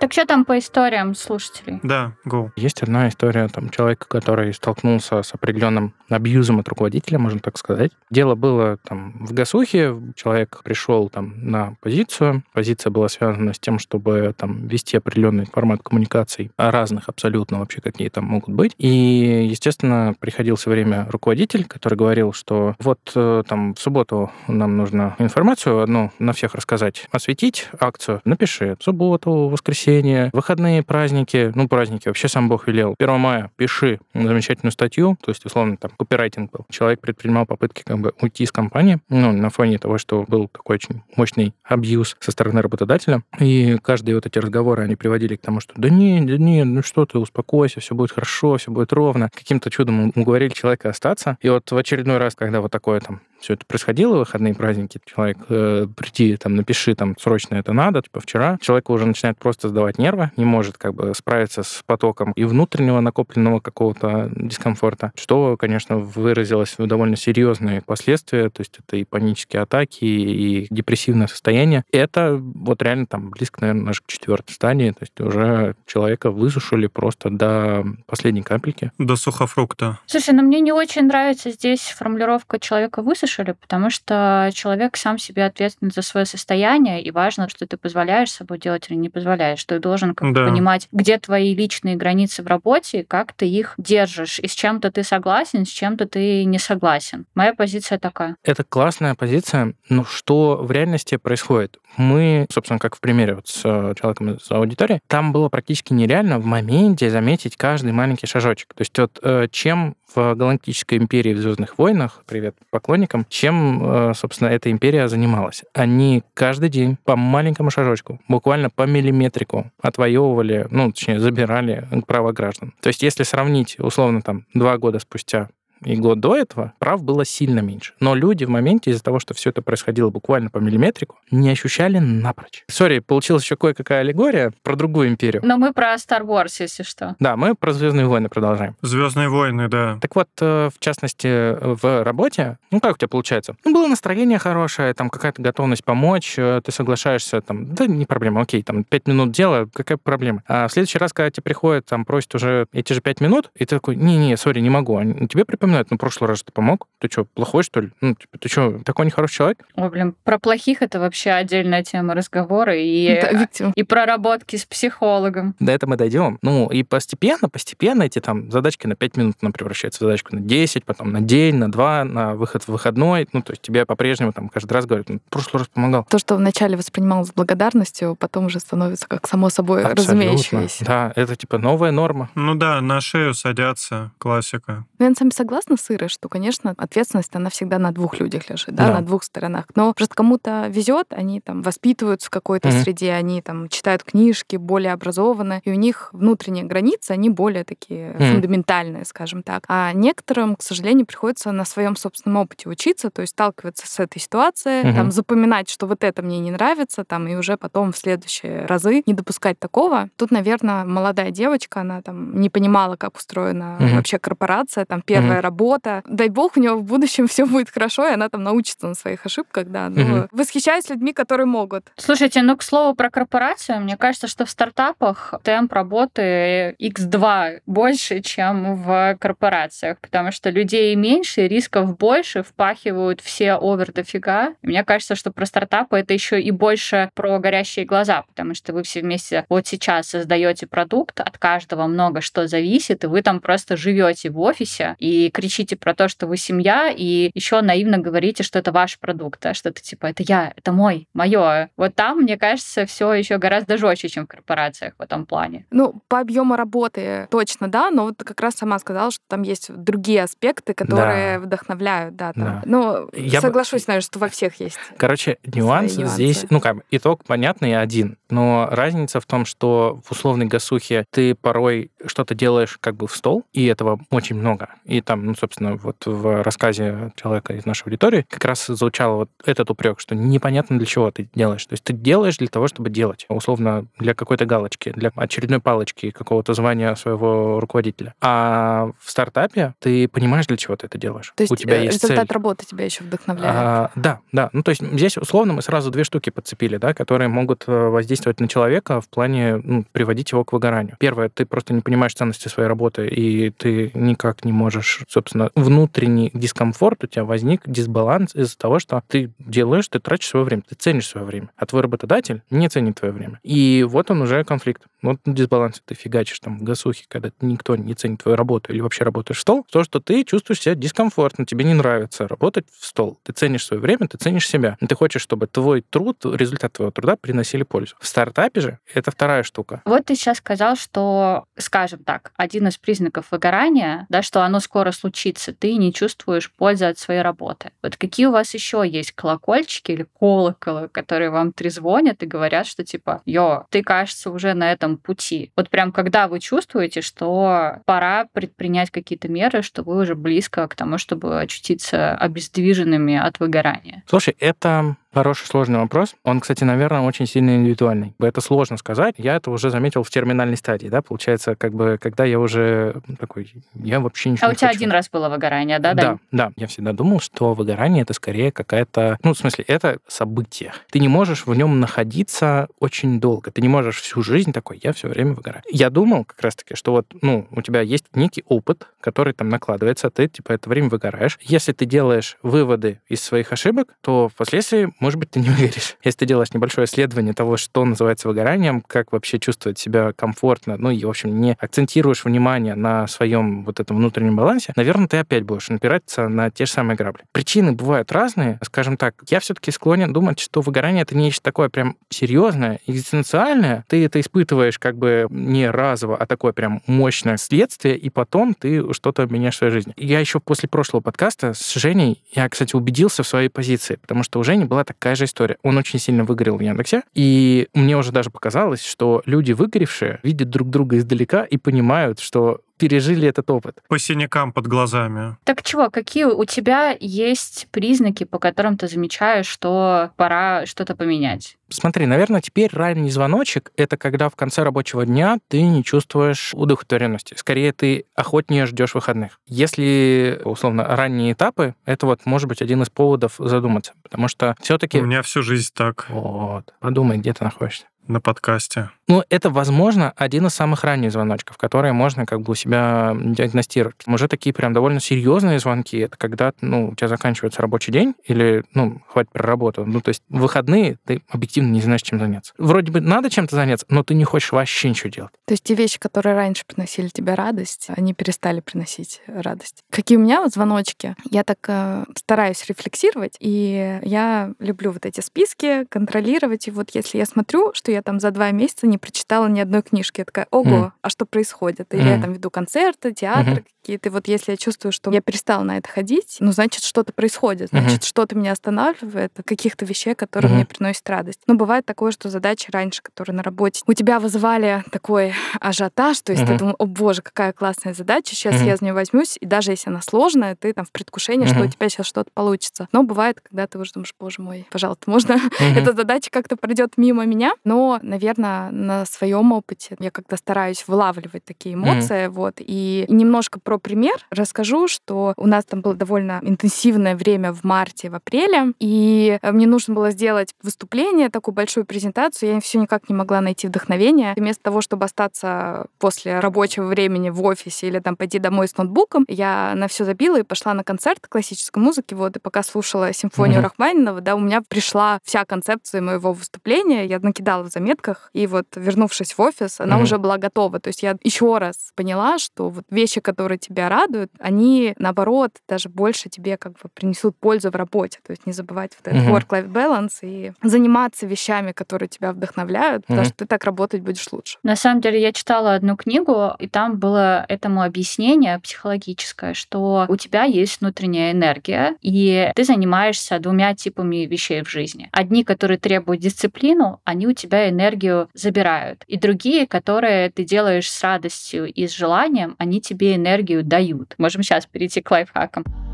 Так 0.00 0.12
что 0.12 0.24
там 0.24 0.46
по 0.46 0.58
историям 0.58 1.14
слушателей? 1.14 1.78
Да, 1.82 2.12
go. 2.26 2.48
Есть 2.56 2.82
одна 2.82 3.08
история 3.10 3.48
там 3.48 3.68
человека, 3.68 4.06
который 4.08 4.54
столкнулся 4.54 5.22
с 5.22 5.34
определенным 5.34 5.92
абьюзом 6.08 6.58
от 6.58 6.68
руководителя, 6.68 7.18
можно 7.18 7.38
так 7.38 7.58
сказать. 7.58 7.92
Дело 8.10 8.34
было 8.34 8.78
там 8.78 9.12
в 9.20 9.34
Гасухе, 9.34 9.94
человек 10.16 10.62
пришел 10.64 11.10
там 11.10 11.34
на 11.36 11.74
позицию, 11.82 12.42
позиция 12.54 12.90
была 12.90 13.10
связана 13.10 13.52
с 13.52 13.58
тем, 13.58 13.78
чтобы 13.78 14.34
там 14.38 14.66
вести 14.68 14.96
определенный 14.96 15.44
формат 15.44 15.82
коммуникаций, 15.82 16.50
разных 16.56 17.10
абсолютно 17.10 17.58
вообще, 17.58 17.82
какие 17.82 18.08
там 18.08 18.24
могут 18.24 18.54
быть. 18.54 18.72
И, 18.78 19.46
естественно, 19.50 20.14
приходил 20.18 20.56
все 20.56 20.70
время 20.70 21.06
руководитель, 21.10 21.66
который 21.66 21.98
говорил, 21.98 22.32
что 22.32 22.74
вот 22.78 23.00
э, 23.14 23.42
там 23.46 23.74
в 23.74 23.78
субботу 23.78 24.30
нам 24.48 24.78
нужно 24.78 25.14
информацию 25.18 25.82
одну 25.82 26.10
на 26.18 26.32
всех 26.32 26.54
рассказать, 26.54 27.06
осветить 27.12 27.68
акцию, 27.78 28.22
напиши. 28.24 28.76
В 28.80 28.82
субботу, 28.82 29.48
воскресенье, 29.48 29.89
воскресенье, 29.90 30.30
выходные 30.32 30.82
праздники, 30.82 31.52
ну, 31.54 31.68
праздники 31.68 32.08
вообще 32.08 32.28
сам 32.28 32.48
Бог 32.48 32.66
велел. 32.66 32.94
1 32.98 33.18
мая 33.18 33.50
пиши 33.56 33.98
замечательную 34.14 34.72
статью, 34.72 35.16
то 35.22 35.30
есть, 35.30 35.44
условно, 35.44 35.76
там, 35.76 35.90
копирайтинг 35.96 36.50
был. 36.52 36.66
Человек 36.70 37.00
предпринимал 37.00 37.46
попытки 37.46 37.82
как 37.84 37.98
бы 37.98 38.12
уйти 38.20 38.44
из 38.44 38.52
компании, 38.52 38.98
ну, 39.08 39.32
на 39.32 39.50
фоне 39.50 39.78
того, 39.78 39.98
что 39.98 40.24
был 40.28 40.48
такой 40.48 40.76
очень 40.76 41.02
мощный 41.16 41.54
абьюз 41.64 42.16
со 42.20 42.30
стороны 42.30 42.62
работодателя. 42.62 43.22
И 43.38 43.78
каждые 43.82 44.14
вот 44.14 44.26
эти 44.26 44.38
разговоры, 44.38 44.84
они 44.84 44.96
приводили 44.96 45.36
к 45.36 45.40
тому, 45.40 45.60
что 45.60 45.74
да 45.76 45.88
не, 45.88 46.20
да 46.20 46.36
не, 46.36 46.64
ну 46.64 46.82
что 46.82 47.06
ты, 47.06 47.18
успокойся, 47.18 47.80
все 47.80 47.94
будет 47.94 48.12
хорошо, 48.12 48.56
все 48.56 48.70
будет 48.70 48.92
ровно. 48.92 49.30
Каким-то 49.34 49.70
чудом 49.70 50.12
уговорили 50.14 50.50
человека 50.50 50.90
остаться. 50.90 51.36
И 51.40 51.48
вот 51.48 51.70
в 51.70 51.76
очередной 51.76 52.18
раз, 52.18 52.34
когда 52.34 52.60
вот 52.60 52.70
такое 52.70 53.00
там 53.00 53.20
все 53.40 53.54
это 53.54 53.66
происходило, 53.66 54.18
выходные 54.18 54.54
праздники, 54.54 55.00
человек 55.04 55.38
э, 55.48 55.86
прийти, 55.96 56.36
там, 56.36 56.56
напиши, 56.56 56.94
там, 56.94 57.16
срочно 57.18 57.56
это 57.56 57.72
надо, 57.72 58.02
типа, 58.02 58.20
вчера, 58.20 58.58
человек 58.60 58.90
уже 58.90 59.06
начинает 59.06 59.38
просто 59.38 59.68
сдавать 59.68 59.98
нервы, 59.98 60.30
не 60.36 60.44
может, 60.44 60.78
как 60.78 60.94
бы, 60.94 61.12
справиться 61.14 61.62
с 61.62 61.82
потоком 61.86 62.32
и 62.32 62.44
внутреннего 62.44 63.00
накопленного 63.00 63.60
какого-то 63.60 64.30
дискомфорта, 64.34 65.12
что, 65.16 65.56
конечно, 65.56 65.98
выразилось 65.98 66.74
в 66.78 66.86
довольно 66.86 67.16
серьезные 67.16 67.82
последствия, 67.82 68.50
то 68.50 68.60
есть 68.60 68.78
это 68.78 68.96
и 68.96 69.04
панические 69.04 69.62
атаки, 69.62 70.04
и 70.04 70.66
депрессивное 70.70 71.26
состояние. 71.26 71.84
Это 71.92 72.38
вот 72.40 72.82
реально 72.82 73.06
там 73.06 73.30
близко, 73.30 73.62
наверное, 73.62 73.86
наш 73.86 74.00
к 74.00 74.06
четвертой 74.06 74.54
стадии, 74.54 74.90
то 74.90 75.02
есть 75.02 75.20
уже 75.20 75.74
человека 75.86 76.30
высушили 76.30 76.86
просто 76.86 77.30
до 77.30 77.84
последней 78.06 78.42
капельки. 78.42 78.92
До 78.98 79.16
сухофрукта. 79.16 79.98
Слушай, 80.06 80.34
ну 80.34 80.42
мне 80.42 80.60
не 80.60 80.72
очень 80.72 81.06
нравится 81.06 81.50
здесь 81.50 81.80
формулировка 81.96 82.58
человека 82.58 83.02
высушили, 83.02 83.29
услышали, 83.30 83.52
потому 83.52 83.90
что 83.90 84.50
человек 84.52 84.96
сам 84.96 85.18
себе 85.18 85.44
ответственен 85.44 85.92
за 85.92 86.02
свое 86.02 86.26
состояние, 86.26 87.02
и 87.02 87.10
важно, 87.10 87.48
что 87.48 87.66
ты 87.66 87.76
позволяешь 87.76 88.30
собой 88.30 88.58
делать 88.58 88.86
или 88.90 88.96
не 88.96 89.08
позволяешь. 89.08 89.64
Ты 89.64 89.78
должен 89.78 90.14
как 90.14 90.32
да. 90.32 90.46
понимать, 90.46 90.88
где 90.92 91.18
твои 91.18 91.54
личные 91.54 91.96
границы 91.96 92.42
в 92.42 92.46
работе, 92.46 93.04
как 93.04 93.32
ты 93.32 93.46
их 93.46 93.74
держишь, 93.78 94.38
и 94.38 94.48
с 94.48 94.52
чем-то 94.52 94.90
ты 94.90 95.02
согласен, 95.02 95.64
с 95.64 95.68
чем-то 95.68 96.06
ты 96.06 96.44
не 96.44 96.58
согласен. 96.58 97.26
Моя 97.34 97.54
позиция 97.54 97.98
такая. 97.98 98.36
Это 98.44 98.64
классная 98.64 99.14
позиция, 99.14 99.74
но 99.88 100.04
что 100.04 100.56
в 100.56 100.70
реальности 100.70 101.16
происходит? 101.16 101.78
Мы, 101.96 102.46
собственно, 102.50 102.78
как 102.78 102.96
в 102.96 103.00
примере 103.00 103.34
вот 103.34 103.48
с 103.48 103.62
э, 103.64 103.94
человеком 103.98 104.30
из 104.30 104.50
аудитории, 104.50 105.00
там 105.06 105.32
было 105.32 105.48
практически 105.48 105.92
нереально 105.92 106.38
в 106.38 106.44
моменте 106.44 107.10
заметить 107.10 107.56
каждый 107.56 107.92
маленький 107.92 108.26
шажочек. 108.26 108.74
То 108.74 108.82
есть 108.82 108.98
вот 108.98 109.18
э, 109.22 109.48
чем 109.50 109.96
в 110.14 110.34
Галактической 110.34 110.98
империи 110.98 111.34
в 111.34 111.38
Звездных 111.38 111.78
войнах, 111.78 112.22
привет 112.26 112.56
поклонникам, 112.70 113.26
чем, 113.28 114.10
э, 114.10 114.14
собственно, 114.14 114.48
эта 114.48 114.70
империя 114.70 115.08
занималась. 115.08 115.62
Они 115.74 116.22
каждый 116.34 116.68
день 116.68 116.96
по 117.04 117.16
маленькому 117.16 117.70
шажочку, 117.70 118.20
буквально 118.28 118.70
по 118.70 118.86
миллиметрику 118.86 119.70
отвоевывали, 119.82 120.66
ну, 120.70 120.90
точнее, 120.92 121.20
забирали 121.20 121.86
права 122.06 122.32
граждан. 122.32 122.72
То 122.80 122.88
есть 122.88 123.02
если 123.02 123.22
сравнить, 123.22 123.78
условно, 123.78 124.22
там, 124.22 124.46
два 124.54 124.78
года 124.78 124.98
спустя 124.98 125.48
и 125.84 125.96
год 125.96 126.20
до 126.20 126.36
этого 126.36 126.72
прав 126.78 127.02
было 127.02 127.24
сильно 127.24 127.60
меньше. 127.60 127.94
Но 128.00 128.14
люди 128.14 128.44
в 128.44 128.50
моменте 128.50 128.90
из-за 128.90 129.02
того, 129.02 129.18
что 129.18 129.34
все 129.34 129.50
это 129.50 129.62
происходило 129.62 130.10
буквально 130.10 130.50
по 130.50 130.58
миллиметрику, 130.58 131.16
не 131.30 131.50
ощущали 131.50 131.98
напрочь. 131.98 132.64
Sorry, 132.68 132.98
получилась 132.98 133.44
еще 133.44 133.56
кое-какая 133.56 134.00
аллегория 134.00 134.52
про 134.62 134.76
другую 134.76 135.08
империю. 135.08 135.42
Но 135.44 135.56
мы 135.56 135.72
про 135.72 135.94
Star 135.94 136.22
Wars, 136.22 136.56
если 136.60 136.82
что. 136.82 137.16
Да, 137.18 137.36
мы 137.36 137.54
про 137.54 137.72
Звездные 137.72 138.06
войны 138.06 138.28
продолжаем. 138.28 138.76
Звездные 138.82 139.28
войны, 139.28 139.68
да. 139.68 139.98
Так 140.00 140.14
вот, 140.16 140.28
э, 140.40 140.68
в 140.74 140.78
частности, 140.78 141.56
в 141.60 142.04
работе, 142.04 142.58
ну 142.70 142.80
как 142.80 142.94
у 142.94 142.98
тебя 142.98 143.08
получается? 143.08 143.56
Ну, 143.64 143.72
было 143.72 143.86
настроение 143.86 144.38
хорошее, 144.38 144.92
там 144.94 145.08
какая-то 145.08 145.40
готовность 145.40 145.84
помочь, 145.84 146.34
э, 146.36 146.60
ты 146.64 146.72
соглашаешься, 146.72 147.40
там, 147.40 147.74
да 147.74 147.86
не 147.86 148.04
проблема, 148.04 148.42
окей, 148.42 148.62
там, 148.62 148.84
пять 148.84 149.06
минут 149.06 149.32
дела, 149.32 149.68
какая 149.72 149.98
проблема? 149.98 150.42
А 150.46 150.68
в 150.68 150.72
следующий 150.72 150.98
раз, 150.98 151.12
когда 151.12 151.30
тебе 151.30 151.42
приходят, 151.42 151.86
там, 151.86 152.04
просят 152.04 152.34
уже 152.34 152.66
эти 152.72 152.92
же 152.92 153.00
пять 153.00 153.20
минут, 153.20 153.50
и 153.54 153.60
ты 153.60 153.76
такой, 153.76 153.96
не-не, 153.96 154.36
sorry, 154.36 154.60
не 154.60 154.70
могу. 154.70 155.00
Тебе 155.28 155.44
припоминают 155.44 155.69
вспоминают, 155.70 155.90
ну, 155.90 155.98
прошлый 155.98 156.28
раз 156.28 156.42
ты 156.42 156.52
помог, 156.52 156.88
ты 156.98 157.08
что, 157.10 157.24
плохой, 157.24 157.62
что 157.62 157.80
ли? 157.80 157.90
Ну, 158.00 158.14
типа, 158.14 158.38
ты 158.38 158.48
что, 158.48 158.80
такой 158.84 159.06
нехороший 159.06 159.36
человек? 159.36 159.64
Ой, 159.76 159.88
блин, 159.88 160.14
про 160.24 160.38
плохих 160.38 160.82
это 160.82 160.98
вообще 160.98 161.30
отдельная 161.30 161.84
тема 161.84 162.14
разговора 162.14 162.76
и, 162.76 163.20
да, 163.60 163.72
и 163.74 163.82
проработки 163.84 164.56
с 164.56 164.64
психологом. 164.64 165.54
До 165.60 165.72
этого 165.72 165.90
мы 165.90 165.96
дойдем. 165.96 166.38
Ну, 166.42 166.68
и 166.68 166.82
постепенно, 166.82 167.48
постепенно 167.48 168.02
эти 168.02 168.20
там 168.20 168.50
задачки 168.50 168.86
на 168.86 168.96
5 168.96 169.16
минут 169.16 169.42
нам 169.42 169.52
превращаются 169.52 170.00
в 170.00 170.06
задачку 170.06 170.34
на 170.34 170.40
10, 170.40 170.84
потом 170.84 171.12
на 171.12 171.20
день, 171.20 171.56
на 171.56 171.70
2, 171.70 172.04
на 172.04 172.34
выход 172.34 172.64
в 172.64 172.68
выходной. 172.68 173.28
Ну, 173.32 173.42
то 173.42 173.52
есть 173.52 173.62
тебе 173.62 173.86
по-прежнему 173.86 174.32
там 174.32 174.48
каждый 174.48 174.72
раз 174.72 174.86
говорят, 174.86 175.08
ну, 175.08 175.18
в 175.18 175.30
прошлый 175.30 175.60
раз 175.60 175.68
помогал. 175.68 176.04
То, 176.10 176.18
что 176.18 176.36
вначале 176.36 176.76
воспринималось 176.76 177.28
с 177.28 177.32
благодарностью, 177.32 178.16
потом 178.16 178.46
уже 178.46 178.58
становится 178.60 179.06
как 179.06 179.28
само 179.28 179.50
собой 179.50 179.82
Абсолютно. 179.82 180.02
разумеющееся. 180.02 180.84
Да, 180.84 181.12
это 181.14 181.36
типа 181.36 181.58
новая 181.58 181.92
норма. 181.92 182.30
Ну 182.34 182.54
да, 182.54 182.80
на 182.80 183.00
шею 183.00 183.34
садятся, 183.34 184.10
классика. 184.18 184.84
Ну, 184.98 185.04
я 185.04 185.10
на 185.10 185.14
самом 185.14 185.30
деле 185.30 185.36
согласна 185.36 185.59
с 185.68 185.90
Ирой, 185.90 186.08
что, 186.08 186.28
конечно, 186.28 186.74
ответственность, 186.76 187.34
она 187.34 187.50
всегда 187.50 187.78
на 187.78 187.92
двух 187.92 188.18
людях 188.18 188.48
лежит, 188.50 188.74
да, 188.74 188.88
да. 188.88 188.94
на 188.94 189.02
двух 189.02 189.24
сторонах. 189.24 189.66
Но 189.74 189.92
просто 189.92 190.14
кому-то 190.14 190.66
везет, 190.68 191.08
они 191.10 191.40
там 191.40 191.62
воспитываются 191.62 192.28
в 192.28 192.30
какой-то 192.30 192.68
mm-hmm. 192.68 192.82
среде, 192.82 193.12
они 193.12 193.42
там 193.42 193.68
читают 193.68 194.04
книжки, 194.04 194.56
более 194.56 194.92
образованы, 194.92 195.60
и 195.64 195.70
у 195.70 195.74
них 195.74 196.10
внутренние 196.12 196.64
границы, 196.64 197.12
они 197.12 197.30
более 197.30 197.64
такие 197.64 198.10
mm-hmm. 198.12 198.32
фундаментальные, 198.32 199.04
скажем 199.04 199.42
так. 199.42 199.64
А 199.68 199.92
некоторым, 199.92 200.56
к 200.56 200.62
сожалению, 200.62 201.06
приходится 201.06 201.52
на 201.52 201.64
своем 201.64 201.96
собственном 201.96 202.42
опыте 202.42 202.68
учиться, 202.68 203.10
то 203.10 203.22
есть 203.22 203.32
сталкиваться 203.32 203.86
с 203.86 204.00
этой 204.00 204.18
ситуацией, 204.18 204.84
mm-hmm. 204.84 204.94
там 204.94 205.10
запоминать, 205.10 205.70
что 205.70 205.86
вот 205.86 206.04
это 206.04 206.22
мне 206.22 206.38
не 206.40 206.50
нравится, 206.50 207.04
там, 207.04 207.28
и 207.28 207.34
уже 207.34 207.56
потом 207.56 207.92
в 207.92 207.96
следующие 207.96 208.66
разы 208.66 209.02
не 209.06 209.14
допускать 209.14 209.58
такого. 209.58 210.08
Тут, 210.16 210.30
наверное, 210.30 210.84
молодая 210.84 211.30
девочка, 211.30 211.80
она 211.80 212.02
там 212.02 212.40
не 212.40 212.50
понимала, 212.50 212.96
как 212.96 213.16
устроена 213.16 213.78
mm-hmm. 213.80 213.96
вообще 213.96 214.18
корпорация, 214.18 214.84
там 214.84 215.02
первая 215.02 215.38
mm-hmm. 215.38 215.42
Работа. 215.50 216.02
Дай 216.06 216.28
бог, 216.28 216.56
у 216.56 216.60
нее 216.60 216.74
в 216.74 216.84
будущем 216.84 217.26
все 217.32 217.44
будет 217.44 217.70
хорошо, 217.70 218.06
и 218.08 218.12
она 218.14 218.28
там 218.28 218.42
научится 218.42 218.86
на 218.86 218.94
своих 218.94 219.26
ошибках, 219.26 219.66
да. 219.66 219.88
Но 219.88 220.00
mm-hmm. 220.00 220.28
восхищаюсь 220.32 220.88
людьми, 220.88 221.12
которые 221.12 221.46
могут. 221.46 221.92
Слушайте, 221.96 222.42
ну, 222.42 222.56
к 222.56 222.62
слову 222.62 222.94
про 222.94 223.10
корпорацию, 223.10 223.80
мне 223.80 223.96
кажется, 223.96 224.28
что 224.28 224.44
в 224.44 224.50
стартапах 224.50 225.34
темп 225.42 225.72
работы 225.72 226.76
x2 226.80 227.60
больше, 227.66 228.20
чем 228.20 228.76
в 228.76 229.16
корпорациях, 229.20 229.98
потому 230.00 230.30
что 230.32 230.50
людей 230.50 230.94
меньше, 230.94 231.48
рисков 231.48 231.96
больше, 231.98 232.42
впахивают 232.42 233.20
все 233.20 233.54
овер 233.54 233.92
дофига. 233.92 234.54
Мне 234.62 234.84
кажется, 234.84 235.16
что 235.16 235.32
про 235.32 235.46
стартапы 235.46 235.98
это 235.98 236.14
еще 236.14 236.40
и 236.40 236.50
больше 236.50 237.10
про 237.14 237.38
горящие 237.38 237.84
глаза, 237.84 238.22
потому 238.22 238.54
что 238.54 238.72
вы 238.72 238.82
все 238.82 239.00
вместе 239.00 239.44
вот 239.48 239.66
сейчас 239.66 240.08
создаете 240.08 240.66
продукт, 240.66 241.20
от 241.20 241.38
каждого 241.38 241.86
много 241.86 242.20
что 242.20 242.46
зависит, 242.46 243.04
и 243.04 243.06
вы 243.08 243.22
там 243.22 243.40
просто 243.40 243.76
живете 243.76 244.30
в 244.30 244.38
офисе 244.40 244.94
и 244.98 245.30
кричите 245.40 245.74
про 245.74 245.94
то, 245.94 246.08
что 246.08 246.26
вы 246.26 246.36
семья, 246.36 246.92
и 246.94 247.30
еще 247.34 247.62
наивно 247.62 247.96
говорите, 247.96 248.42
что 248.42 248.58
это 248.58 248.72
ваш 248.72 248.98
продукт, 248.98 249.40
да, 249.40 249.54
что 249.54 249.70
это 249.70 249.80
типа 249.80 250.06
это 250.06 250.22
я, 250.22 250.52
это 250.54 250.70
мой, 250.70 251.08
мое. 251.14 251.70
Вот 251.78 251.94
там, 251.94 252.18
мне 252.20 252.36
кажется, 252.36 252.84
все 252.84 253.14
еще 253.14 253.38
гораздо 253.38 253.78
жестче, 253.78 254.10
чем 254.10 254.24
в 254.24 254.28
корпорациях 254.28 254.94
в 254.98 255.02
этом 255.02 255.24
плане. 255.24 255.64
Ну, 255.70 256.02
по 256.08 256.20
объему 256.20 256.56
работы 256.56 257.26
точно, 257.30 257.68
да, 257.68 257.90
но 257.90 258.04
вот 258.04 258.22
как 258.22 258.38
раз 258.40 258.56
сама 258.56 258.78
сказала, 258.78 259.10
что 259.10 259.22
там 259.28 259.40
есть 259.40 259.72
другие 259.74 260.24
аспекты, 260.24 260.74
которые 260.74 261.38
да. 261.38 261.46
вдохновляют, 261.46 262.16
да. 262.16 262.34
Там. 262.34 262.44
да. 262.44 262.62
Но 262.66 263.08
я 263.14 263.40
соглашусь, 263.40 263.86
бы... 263.86 263.92
наверное, 263.92 264.06
что 264.06 264.18
во 264.18 264.28
всех 264.28 264.60
есть. 264.60 264.78
Короче, 264.98 265.38
нюанс 265.46 265.92
здесь, 265.92 266.44
ну 266.50 266.60
как, 266.60 266.78
итог 266.90 267.24
понятный 267.24 267.80
один, 267.80 268.18
но 268.28 268.68
разница 268.70 269.20
в 269.20 269.26
том, 269.26 269.46
что 269.46 270.00
в 270.04 270.12
условной 270.12 270.46
гасухе 270.46 271.06
ты 271.10 271.34
порой 271.34 271.90
что-то 272.04 272.34
делаешь 272.34 272.76
как 272.78 272.96
бы 272.96 273.06
в 273.06 273.16
стол, 273.16 273.44
и 273.52 273.64
этого 273.64 274.00
очень 274.10 274.36
много. 274.36 274.68
И 274.84 275.00
там, 275.00 275.19
ну, 275.26 275.34
собственно, 275.34 275.76
вот 275.76 276.06
в 276.06 276.42
рассказе 276.42 277.12
человека 277.16 277.54
из 277.54 277.66
нашей 277.66 277.84
аудитории 277.84 278.26
как 278.28 278.44
раз 278.44 278.66
звучал 278.66 279.16
вот 279.16 279.30
этот 279.44 279.70
упрек, 279.70 280.00
что 280.00 280.14
непонятно 280.14 280.78
для 280.78 280.86
чего 280.86 281.10
ты 281.10 281.28
делаешь. 281.34 281.64
То 281.66 281.74
есть 281.74 281.84
ты 281.84 281.92
делаешь 281.92 282.38
для 282.38 282.48
того, 282.48 282.68
чтобы 282.68 282.90
делать. 282.90 283.26
Условно, 283.28 283.86
для 283.98 284.14
какой-то 284.14 284.46
галочки, 284.46 284.92
для 284.94 285.12
очередной 285.14 285.60
палочки 285.60 286.10
какого-то 286.10 286.54
звания 286.54 286.94
своего 286.94 287.60
руководителя. 287.60 288.14
А 288.20 288.90
в 288.98 289.10
стартапе 289.10 289.74
ты 289.78 290.08
понимаешь, 290.08 290.46
для 290.46 290.56
чего 290.56 290.76
ты 290.76 290.86
это 290.86 290.98
делаешь. 290.98 291.32
То 291.36 291.42
есть 291.42 291.52
У 291.52 291.56
тебя 291.56 291.76
э, 291.76 291.84
есть 291.84 292.02
результат 292.02 292.26
цель. 292.28 292.34
работы 292.34 292.66
тебя 292.66 292.84
еще 292.84 293.04
вдохновляет. 293.04 293.54
А, 293.56 293.90
да, 293.94 294.20
да. 294.32 294.50
Ну, 294.52 294.62
то 294.62 294.70
есть 294.70 294.82
здесь 294.82 295.16
условно 295.16 295.52
мы 295.52 295.62
сразу 295.62 295.90
две 295.90 296.04
штуки 296.04 296.30
подцепили, 296.30 296.76
да, 296.76 296.94
которые 296.94 297.28
могут 297.28 297.64
э, 297.66 297.88
воздействовать 297.88 298.40
на 298.40 298.48
человека 298.48 299.00
в 299.00 299.08
плане 299.08 299.56
ну, 299.56 299.84
приводить 299.92 300.32
его 300.32 300.44
к 300.44 300.52
выгоранию. 300.52 300.96
Первое, 300.98 301.28
ты 301.28 301.46
просто 301.46 301.74
не 301.74 301.80
понимаешь 301.80 302.14
ценности 302.14 302.48
своей 302.48 302.68
работы, 302.68 303.08
и 303.08 303.50
ты 303.50 303.90
никак 303.94 304.44
не 304.44 304.52
можешь, 304.52 305.02
собственно, 305.10 305.50
внутренний 305.54 306.30
дискомфорт 306.32 307.02
у 307.04 307.06
тебя 307.08 307.24
возник, 307.24 307.62
дисбаланс 307.66 308.34
из-за 308.34 308.56
того, 308.56 308.78
что 308.78 309.02
ты 309.08 309.32
делаешь, 309.38 309.88
ты 309.88 309.98
тратишь 309.98 310.28
свое 310.28 310.44
время, 310.44 310.62
ты 310.68 310.76
ценишь 310.76 311.08
свое 311.08 311.26
время, 311.26 311.50
а 311.56 311.66
твой 311.66 311.82
работодатель 311.82 312.42
не 312.50 312.68
ценит 312.68 313.00
твое 313.00 313.12
время. 313.12 313.40
И 313.42 313.84
вот 313.88 314.10
он 314.10 314.22
уже 314.22 314.44
конфликт. 314.44 314.84
Вот 315.02 315.18
дисбаланс 315.24 315.82
ты 315.84 315.94
фигачишь 315.94 316.38
там 316.40 316.58
в 316.58 316.62
гасухе, 316.62 317.06
когда 317.08 317.30
никто 317.40 317.74
не 317.74 317.94
ценит 317.94 318.22
твою 318.22 318.36
работу 318.36 318.72
или 318.72 318.80
вообще 318.80 319.02
работаешь 319.02 319.38
в 319.38 319.40
стол, 319.40 319.66
то, 319.70 319.82
что 319.82 319.98
ты 320.00 320.24
чувствуешь 320.24 320.60
себя 320.60 320.74
дискомфортно, 320.74 321.44
тебе 321.44 321.64
не 321.64 321.74
нравится 321.74 322.28
работать 322.28 322.66
в 322.70 322.84
стол. 322.84 323.18
Ты 323.24 323.32
ценишь 323.32 323.64
свое 323.64 323.80
время, 323.80 324.06
ты 324.06 324.16
ценишь 324.16 324.46
себя. 324.46 324.76
Ты 324.86 324.94
хочешь, 324.94 325.22
чтобы 325.22 325.46
твой 325.46 325.80
труд, 325.80 326.18
результат 326.24 326.74
твоего 326.74 326.92
труда 326.92 327.16
приносили 327.16 327.64
пользу. 327.64 327.96
В 327.98 328.06
стартапе 328.06 328.60
же 328.60 328.78
это 328.94 329.10
вторая 329.10 329.42
штука. 329.42 329.82
Вот 329.84 330.04
ты 330.04 330.14
сейчас 330.14 330.38
сказал, 330.38 330.76
что, 330.76 331.44
скажем 331.56 332.04
так, 332.04 332.32
один 332.36 332.68
из 332.68 332.76
признаков 332.78 333.26
выгорания, 333.30 334.06
да, 334.08 334.22
что 334.22 334.42
оно 334.42 334.60
скоро 334.60 334.92
случится, 335.00 335.52
ты 335.52 335.74
не 335.76 335.92
чувствуешь 335.92 336.50
пользы 336.52 336.84
от 336.86 336.98
своей 336.98 337.22
работы. 337.22 337.70
Вот 337.82 337.96
какие 337.96 338.26
у 338.26 338.32
вас 338.32 338.54
еще 338.54 338.82
есть 338.86 339.12
колокольчики 339.12 339.92
или 339.92 340.06
колоколы, 340.18 340.88
которые 340.88 341.30
вам 341.30 341.52
трезвонят 341.52 342.22
и 342.22 342.26
говорят, 342.26 342.66
что 342.66 342.84
типа, 342.84 343.22
йо, 343.24 343.66
ты, 343.70 343.82
кажется, 343.82 344.30
уже 344.30 344.54
на 344.54 344.72
этом 344.72 344.96
пути. 344.96 345.52
Вот 345.56 345.70
прям 345.70 345.92
когда 345.92 346.28
вы 346.28 346.40
чувствуете, 346.40 347.00
что 347.00 347.80
пора 347.86 348.26
предпринять 348.32 348.90
какие-то 348.90 349.28
меры, 349.28 349.62
что 349.62 349.82
вы 349.82 350.02
уже 350.02 350.14
близко 350.14 350.66
к 350.68 350.74
тому, 350.74 350.98
чтобы 350.98 351.40
очутиться 351.40 352.14
обездвиженными 352.14 353.16
от 353.16 353.40
выгорания. 353.40 354.02
Слушай, 354.06 354.36
это 354.38 354.96
Хороший 355.12 355.46
сложный 355.46 355.80
вопрос. 355.80 356.14
Он, 356.22 356.38
кстати, 356.38 356.62
наверное, 356.62 357.00
очень 357.00 357.26
сильно 357.26 357.56
индивидуальный. 357.56 358.14
Это 358.20 358.40
сложно 358.40 358.76
сказать. 358.76 359.16
Я 359.18 359.36
это 359.36 359.50
уже 359.50 359.70
заметил 359.70 360.04
в 360.04 360.10
терминальной 360.10 360.56
стадии, 360.56 360.86
да, 360.86 361.02
получается, 361.02 361.56
как 361.56 361.74
бы, 361.74 361.98
когда 362.00 362.24
я 362.24 362.38
уже 362.38 363.02
такой, 363.18 363.52
я 363.74 363.98
вообще 363.98 364.30
ничего 364.30 364.46
А 364.46 364.50
не 364.50 364.54
у 364.54 364.56
тебя 364.56 364.68
хочу. 364.68 364.78
один 364.78 364.92
раз 364.92 365.10
было 365.10 365.28
выгорание, 365.28 365.80
да, 365.80 365.94
Да, 365.94 366.02
Дань? 366.02 366.18
да. 366.30 366.52
Я 366.56 366.68
всегда 366.68 366.92
думал, 366.92 367.18
что 367.18 367.54
выгорание 367.54 368.02
это 368.02 368.12
скорее 368.12 368.52
какая-то, 368.52 369.18
ну, 369.24 369.34
в 369.34 369.38
смысле, 369.38 369.64
это 369.66 369.98
событие. 370.06 370.72
Ты 370.92 371.00
не 371.00 371.08
можешь 371.08 371.44
в 371.44 371.52
нем 371.54 371.80
находиться 371.80 372.68
очень 372.78 373.18
долго. 373.20 373.50
Ты 373.50 373.62
не 373.62 373.68
можешь 373.68 374.00
всю 374.00 374.22
жизнь 374.22 374.52
такой, 374.52 374.78
я 374.80 374.92
все 374.92 375.08
время 375.08 375.32
выгораю. 375.34 375.64
Я 375.72 375.90
думал 375.90 376.24
как 376.24 376.40
раз-таки, 376.40 376.76
что 376.76 376.92
вот, 376.92 377.06
ну, 377.20 377.48
у 377.50 377.62
тебя 377.62 377.80
есть 377.80 378.04
некий 378.14 378.44
опыт, 378.46 378.86
который 379.00 379.32
там 379.32 379.48
накладывается, 379.48 380.06
а 380.06 380.10
ты, 380.10 380.28
типа, 380.28 380.52
это 380.52 380.68
время 380.68 380.88
выгораешь. 380.88 381.36
Если 381.42 381.72
ты 381.72 381.84
делаешь 381.84 382.36
выводы 382.44 383.00
из 383.08 383.20
своих 383.22 383.52
ошибок, 383.52 383.88
то 384.02 384.28
впоследствии, 384.28 384.92
может 385.00 385.18
быть, 385.18 385.30
ты 385.30 385.40
не 385.40 385.48
выгоришь. 385.48 385.96
Если 386.04 386.18
ты 386.18 386.26
делаешь 386.26 386.52
небольшое 386.52 386.86
исследование 386.86 387.34
того, 387.34 387.56
что 387.56 387.84
называется 387.84 388.28
выгоранием, 388.28 388.82
как 388.82 389.12
вообще 389.12 389.38
чувствовать 389.38 389.78
себя 389.78 390.12
комфортно, 390.14 390.76
ну 390.76 390.90
и, 390.90 391.04
в 391.04 391.08
общем, 391.08 391.40
не 391.40 391.56
акцентируешь 391.58 392.24
внимание 392.24 392.74
на 392.74 393.06
своем 393.06 393.64
вот 393.64 393.80
этом 393.80 393.96
внутреннем 393.96 394.36
балансе, 394.36 394.72
наверное, 394.76 395.08
ты 395.08 395.18
опять 395.18 395.42
будешь 395.42 395.68
напираться 395.68 396.28
на 396.28 396.50
те 396.50 396.66
же 396.66 396.72
самые 396.72 396.96
грабли. 396.96 397.24
Причины 397.32 397.72
бывают 397.72 398.12
разные. 398.12 398.58
Скажем 398.62 398.96
так, 398.96 399.14
я 399.28 399.40
все-таки 399.40 399.70
склонен 399.70 400.12
думать, 400.12 400.38
что 400.38 400.60
выгорание— 400.60 401.02
это 401.04 401.16
нечто 401.16 401.42
такое 401.42 401.68
прям 401.68 401.96
серьезное, 402.10 402.80
экзистенциальное. 402.86 403.84
Ты 403.88 404.04
это 404.04 404.20
испытываешь 404.20 404.78
как 404.78 404.96
бы 404.96 405.26
не 405.30 405.70
разово, 405.70 406.16
а 406.16 406.26
такое 406.26 406.52
прям 406.52 406.82
мощное 406.86 407.36
следствие, 407.36 407.96
и 407.96 408.10
потом 408.10 408.54
ты 408.54 408.92
что-то 408.92 409.26
меняешь 409.26 409.54
в 409.54 409.58
своей 409.58 409.72
жизни. 409.72 409.94
Я 409.96 410.20
еще 410.20 410.40
после 410.40 410.68
прошлого 410.68 411.00
подкаста 411.00 411.54
с 411.54 411.74
Женей, 411.74 412.22
я, 412.32 412.48
кстати, 412.48 412.76
убедился 412.76 413.22
в 413.22 413.26
своей 413.26 413.48
позиции, 413.48 413.96
потому 413.96 414.22
что 414.22 414.38
у 414.38 414.44
Жени 414.44 414.64
была 414.64 414.84
такая 414.94 415.14
же 415.14 415.24
история. 415.24 415.56
Он 415.62 415.78
очень 415.78 415.98
сильно 415.98 416.24
выгорел 416.24 416.56
в 416.56 416.60
Яндексе, 416.60 417.02
и 417.14 417.68
мне 417.74 417.96
уже 417.96 418.12
даже 418.12 418.30
показалось, 418.30 418.84
что 418.84 419.22
люди 419.26 419.52
выгоревшие 419.52 420.20
видят 420.22 420.50
друг 420.50 420.70
друга 420.70 420.98
издалека 420.98 421.44
и 421.44 421.56
понимают, 421.56 422.20
что 422.20 422.60
пережили 422.80 423.28
этот 423.28 423.50
опыт. 423.50 423.82
По 423.88 423.98
синякам 423.98 424.52
под 424.52 424.66
глазами. 424.66 425.36
Так 425.44 425.62
чего, 425.62 425.90
какие 425.90 426.24
у 426.24 426.44
тебя 426.46 426.96
есть 426.98 427.68
признаки, 427.70 428.24
по 428.24 428.38
которым 428.38 428.78
ты 428.78 428.88
замечаешь, 428.88 429.46
что 429.46 430.10
пора 430.16 430.64
что-то 430.64 430.96
поменять? 430.96 431.58
Смотри, 431.68 432.06
наверное, 432.06 432.40
теперь 432.40 432.70
ранний 432.72 433.10
звоночек— 433.10 433.70
это 433.76 433.98
когда 433.98 434.30
в 434.30 434.34
конце 434.34 434.62
рабочего 434.62 435.04
дня 435.04 435.38
ты 435.48 435.62
не 435.62 435.84
чувствуешь 435.84 436.54
удовлетворенности. 436.54 437.34
Скорее, 437.36 437.72
ты 437.72 438.06
охотнее 438.14 438.64
ждешь 438.64 438.94
выходных. 438.94 439.38
Если, 439.46 440.40
условно, 440.44 440.84
ранние 440.84 441.34
этапы, 441.34 441.74
это 441.84 442.06
вот 442.06 442.24
может 442.24 442.48
быть 442.48 442.62
один 442.62 442.82
из 442.82 442.88
поводов 442.88 443.34
задуматься. 443.38 443.92
Потому 444.02 444.26
что 444.26 444.56
У 444.58 444.62
все-таки... 444.62 445.00
меня 445.00 445.20
всю 445.20 445.42
жизнь 445.42 445.70
так 445.74 446.06
Вот. 446.08 446.72
Подумай, 446.80 447.18
где 447.18 447.34
ты 447.34 447.44
находишься. 447.44 447.84
На 448.10 448.20
подкасте. 448.20 448.90
Ну, 449.08 449.24
это, 449.28 449.50
возможно, 449.50 450.12
один 450.14 450.46
из 450.46 450.54
самых 450.54 450.84
ранних 450.84 451.12
звоночков, 451.12 451.56
которые 451.56 451.92
можно 451.92 452.26
как 452.26 452.42
бы 452.42 452.52
у 452.52 452.54
себя 452.54 453.16
диагностировать. 453.18 453.96
Уже 454.06 454.28
такие 454.28 454.52
прям 454.52 454.72
довольно 454.72 455.00
серьезные 455.00 455.58
звонки. 455.58 455.98
Это 455.98 456.16
когда, 456.16 456.52
ну, 456.60 456.90
у 456.90 456.94
тебя 456.94 457.08
заканчивается 457.08 457.60
рабочий 457.60 457.90
день 457.90 458.14
или, 458.24 458.64
ну, 458.72 459.02
хватит 459.08 459.32
про 459.32 459.44
работу. 459.44 459.84
Ну, 459.84 460.00
то 460.00 460.10
есть 460.10 460.22
в 460.28 460.38
выходные 460.38 460.98
ты 461.06 461.22
объективно 461.28 461.72
не 461.72 461.80
знаешь, 461.80 462.02
чем 462.02 462.18
заняться. 462.18 462.52
Вроде 462.58 462.92
бы 462.92 463.00
надо 463.00 463.30
чем-то 463.30 463.56
заняться, 463.56 463.86
но 463.88 464.04
ты 464.04 464.14
не 464.14 464.24
хочешь 464.24 464.52
вообще 464.52 464.90
ничего 464.90 465.10
делать. 465.10 465.32
То 465.46 465.54
есть 465.54 465.64
те 465.64 465.74
вещи, 465.74 465.98
которые 465.98 466.34
раньше 466.36 466.64
приносили 466.66 467.08
тебе 467.08 467.34
радость, 467.34 467.88
они 467.88 468.14
перестали 468.14 468.60
приносить 468.60 469.22
радость. 469.26 469.82
Какие 469.90 470.18
у 470.18 470.20
меня 470.20 470.40
вот 470.40 470.52
звоночки? 470.52 471.16
Я 471.28 471.42
так 471.42 471.58
э, 471.66 472.04
стараюсь 472.16 472.64
рефлексировать, 472.66 473.36
и 473.40 473.98
я 474.02 474.52
люблю 474.58 474.92
вот 474.92 475.06
эти 475.06 475.20
списки, 475.20 475.84
контролировать. 475.86 476.68
И 476.68 476.70
вот 476.70 476.90
если 476.94 477.18
я 477.18 477.26
смотрю, 477.26 477.72
что 477.74 477.90
я 477.90 477.99
там 478.02 478.20
за 478.20 478.30
два 478.30 478.50
месяца 478.50 478.86
не 478.86 478.98
прочитала 478.98 479.46
ни 479.46 479.60
одной 479.60 479.82
книжки, 479.82 480.20
я 480.20 480.24
такая, 480.24 480.46
ого, 480.50 480.62
Мгм. 480.78 480.92
а 481.02 481.08
что 481.10 481.26
происходит? 481.26 481.92
Или 481.94 482.08
я 482.08 482.12
Мгм. 482.14 482.22
там 482.22 482.32
веду 482.32 482.50
концерты, 482.50 483.12
театры 483.12 483.52
Мгм. 483.52 483.64
какие-то. 483.82 484.08
И 484.08 484.12
вот 484.12 484.28
если 484.28 484.52
я 484.52 484.56
чувствую, 484.56 484.92
что 484.92 485.10
я 485.10 485.20
перестала 485.20 485.62
на 485.62 485.78
это 485.78 485.88
ходить, 485.88 486.36
ну, 486.40 486.52
значит, 486.52 486.84
что-то 486.84 487.12
происходит. 487.12 487.68
Значит, 487.70 488.04
что-то 488.04 488.36
меня 488.36 488.52
останавливает 488.52 489.32
каких-то 489.44 489.84
вещей, 489.84 490.14
которые 490.14 490.48
Мгм. 490.48 490.56
мне 490.56 490.66
приносят 490.66 491.08
радость. 491.08 491.40
Но 491.46 491.54
бывает 491.54 491.86
такое, 491.86 492.12
что 492.12 492.28
задачи 492.28 492.70
раньше, 492.70 493.02
которые 493.02 493.34
на 493.36 493.42
работе, 493.42 493.82
у 493.86 493.92
тебя 493.92 494.18
вызывали 494.20 494.84
такой 494.90 495.34
ажиотаж, 495.60 496.20
то 496.22 496.32
есть 496.32 496.44
ты 496.44 496.50
Мгм. 496.52 496.58
думал, 496.58 496.74
о 496.78 496.86
боже, 496.86 497.22
какая 497.22 497.52
классная 497.52 497.94
задача, 497.94 498.34
сейчас 498.34 498.56
Мгм. 498.56 498.64
я 498.66 498.76
за 498.76 498.84
нее 498.84 498.94
возьмусь, 498.94 499.36
и 499.40 499.46
даже 499.46 499.70
если 499.72 499.90
она 499.90 500.02
сложная, 500.02 500.56
ты 500.56 500.72
там 500.72 500.84
в 500.84 500.92
предвкушении, 500.92 501.46
что 501.46 501.60
у 501.62 501.66
тебя 501.66 501.88
сейчас 501.88 502.06
что-то 502.06 502.30
получится. 502.34 502.88
Но 502.92 503.02
бывает, 503.02 503.40
когда 503.40 503.66
ты 503.66 503.78
уже 503.78 503.92
думаешь, 503.92 504.14
боже 504.18 504.40
мой, 504.42 504.66
пожалуйста, 504.70 505.10
можно 505.10 505.36
Мгм. 505.36 505.50
эта 505.90 505.92
задача 505.92 506.30
как-то 506.30 506.56
пройдет 506.56 506.94
мимо 506.96 507.24
меня. 507.26 507.52
Но, 507.64 507.79
наверное, 508.02 508.70
на 508.70 509.04
своем 509.04 509.52
опыте 509.52 509.96
я 509.98 510.10
как-то 510.10 510.36
стараюсь 510.36 510.84
вылавливать 510.86 511.44
такие 511.44 511.74
эмоции. 511.74 512.28
Вот. 512.28 512.54
И 512.58 513.06
немножко 513.08 513.60
про 513.60 513.78
пример 513.78 514.14
расскажу, 514.30 514.88
что 514.88 515.34
у 515.36 515.46
нас 515.46 515.64
там 515.64 515.80
было 515.80 515.94
довольно 515.94 516.40
интенсивное 516.42 517.16
время 517.16 517.52
в 517.52 517.64
марте, 517.64 518.10
в 518.10 518.14
апреле, 518.14 518.72
и 518.78 519.38
э, 519.40 519.52
мне 519.52 519.66
нужно 519.66 519.94
было 519.94 520.10
сделать 520.10 520.54
выступление, 520.62 521.28
такую 521.30 521.54
большую 521.54 521.84
презентацию. 521.84 522.54
Я 522.54 522.60
все 522.60 522.78
никак 522.78 523.08
не 523.08 523.14
могла 523.14 523.40
найти 523.40 523.66
вдохновение. 523.66 524.34
И 524.36 524.40
вместо 524.40 524.62
того, 524.62 524.80
чтобы 524.80 525.04
остаться 525.04 525.86
после 525.98 526.40
рабочего 526.40 526.86
времени 526.86 527.30
в 527.30 527.42
офисе 527.44 527.88
или 527.88 527.98
там 527.98 528.16
пойти 528.16 528.38
домой 528.38 528.68
с 528.68 528.76
ноутбуком, 528.76 529.24
я 529.28 529.72
на 529.76 529.88
все 529.88 530.04
забила 530.04 530.38
и 530.38 530.42
пошла 530.42 530.74
на 530.74 530.84
концерт 530.84 531.26
классической 531.28 531.80
музыки. 531.82 532.14
Вот, 532.14 532.36
и 532.36 532.40
пока 532.40 532.62
слушала 532.62 533.12
симфонию 533.12 533.58
Мгм. 533.58 533.64
Рахманинова, 533.64 534.20
да, 534.20 534.34
у 534.34 534.40
меня 534.40 534.62
пришла 534.66 535.18
вся 535.24 535.44
концепция 535.44 536.00
моего 536.00 536.32
выступления. 536.32 537.06
Я 537.06 537.18
накидала 537.20 537.64
в 537.70 537.72
заметках, 537.72 538.30
и 538.32 538.46
вот, 538.46 538.66
вернувшись 538.76 539.32
в 539.34 539.40
офис, 539.40 539.80
она 539.80 539.94
Мгм. 539.96 540.02
уже 540.02 540.18
была 540.18 540.36
готова. 540.38 540.80
То 540.80 540.88
есть 540.88 541.02
я 541.02 541.16
еще 541.22 541.58
раз 541.58 541.92
поняла, 541.96 542.38
что 542.38 542.68
вот 542.68 542.84
вещи, 542.90 543.20
которые 543.20 543.58
тебя 543.58 543.88
радуют, 543.88 544.30
они, 544.38 544.94
наоборот, 544.98 545.52
даже 545.68 545.88
больше 545.88 546.28
тебе 546.28 546.56
как 546.56 546.72
бы 546.72 546.88
принесут 546.94 547.36
пользу 547.38 547.70
в 547.70 547.76
работе. 547.76 548.18
То 548.26 548.32
есть 548.32 548.46
не 548.46 548.52
забывать 548.52 548.92
вот 548.98 549.12
этот 549.12 549.26
Мгм. 549.26 549.34
work-life 549.36 549.68
balance 549.72 550.18
и 550.22 550.52
заниматься 550.62 551.26
вещами, 551.26 551.72
которые 551.72 552.08
тебя 552.08 552.32
вдохновляют, 552.32 553.06
потому 553.06 553.20
Мгм. 553.22 553.26
что 553.28 553.36
ты 553.36 553.46
так 553.46 553.64
работать 553.64 554.02
будешь 554.02 554.26
лучше. 554.32 554.58
На 554.62 554.76
самом 554.76 555.00
деле 555.00 555.20
я 555.20 555.32
читала 555.32 555.74
одну 555.74 555.96
книгу, 555.96 556.52
и 556.58 556.68
там 556.68 556.98
было 556.98 557.44
этому 557.48 557.82
объяснение 557.82 558.58
психологическое, 558.58 559.54
что 559.54 560.06
у 560.08 560.16
тебя 560.16 560.44
есть 560.44 560.80
внутренняя 560.80 561.32
энергия, 561.32 561.96
и 562.02 562.50
ты 562.54 562.64
занимаешься 562.64 563.38
двумя 563.38 563.74
типами 563.74 564.26
вещей 564.26 564.62
в 564.62 564.68
жизни. 564.68 565.08
Одни, 565.12 565.44
которые 565.44 565.78
требуют 565.78 566.20
дисциплину, 566.20 567.00
они 567.04 567.26
у 567.26 567.32
тебя 567.32 567.59
энергию 567.68 568.28
забирают. 568.34 569.04
И 569.06 569.18
другие, 569.18 569.66
которые 569.66 570.30
ты 570.30 570.44
делаешь 570.44 570.90
с 570.90 571.02
радостью 571.02 571.66
и 571.66 571.86
с 571.86 571.92
желанием, 571.92 572.56
они 572.58 572.80
тебе 572.80 573.14
энергию 573.16 573.62
дают. 573.62 574.14
Можем 574.18 574.42
сейчас 574.42 574.66
перейти 574.66 575.00
к 575.00 575.10
лайфхакам. 575.10 575.89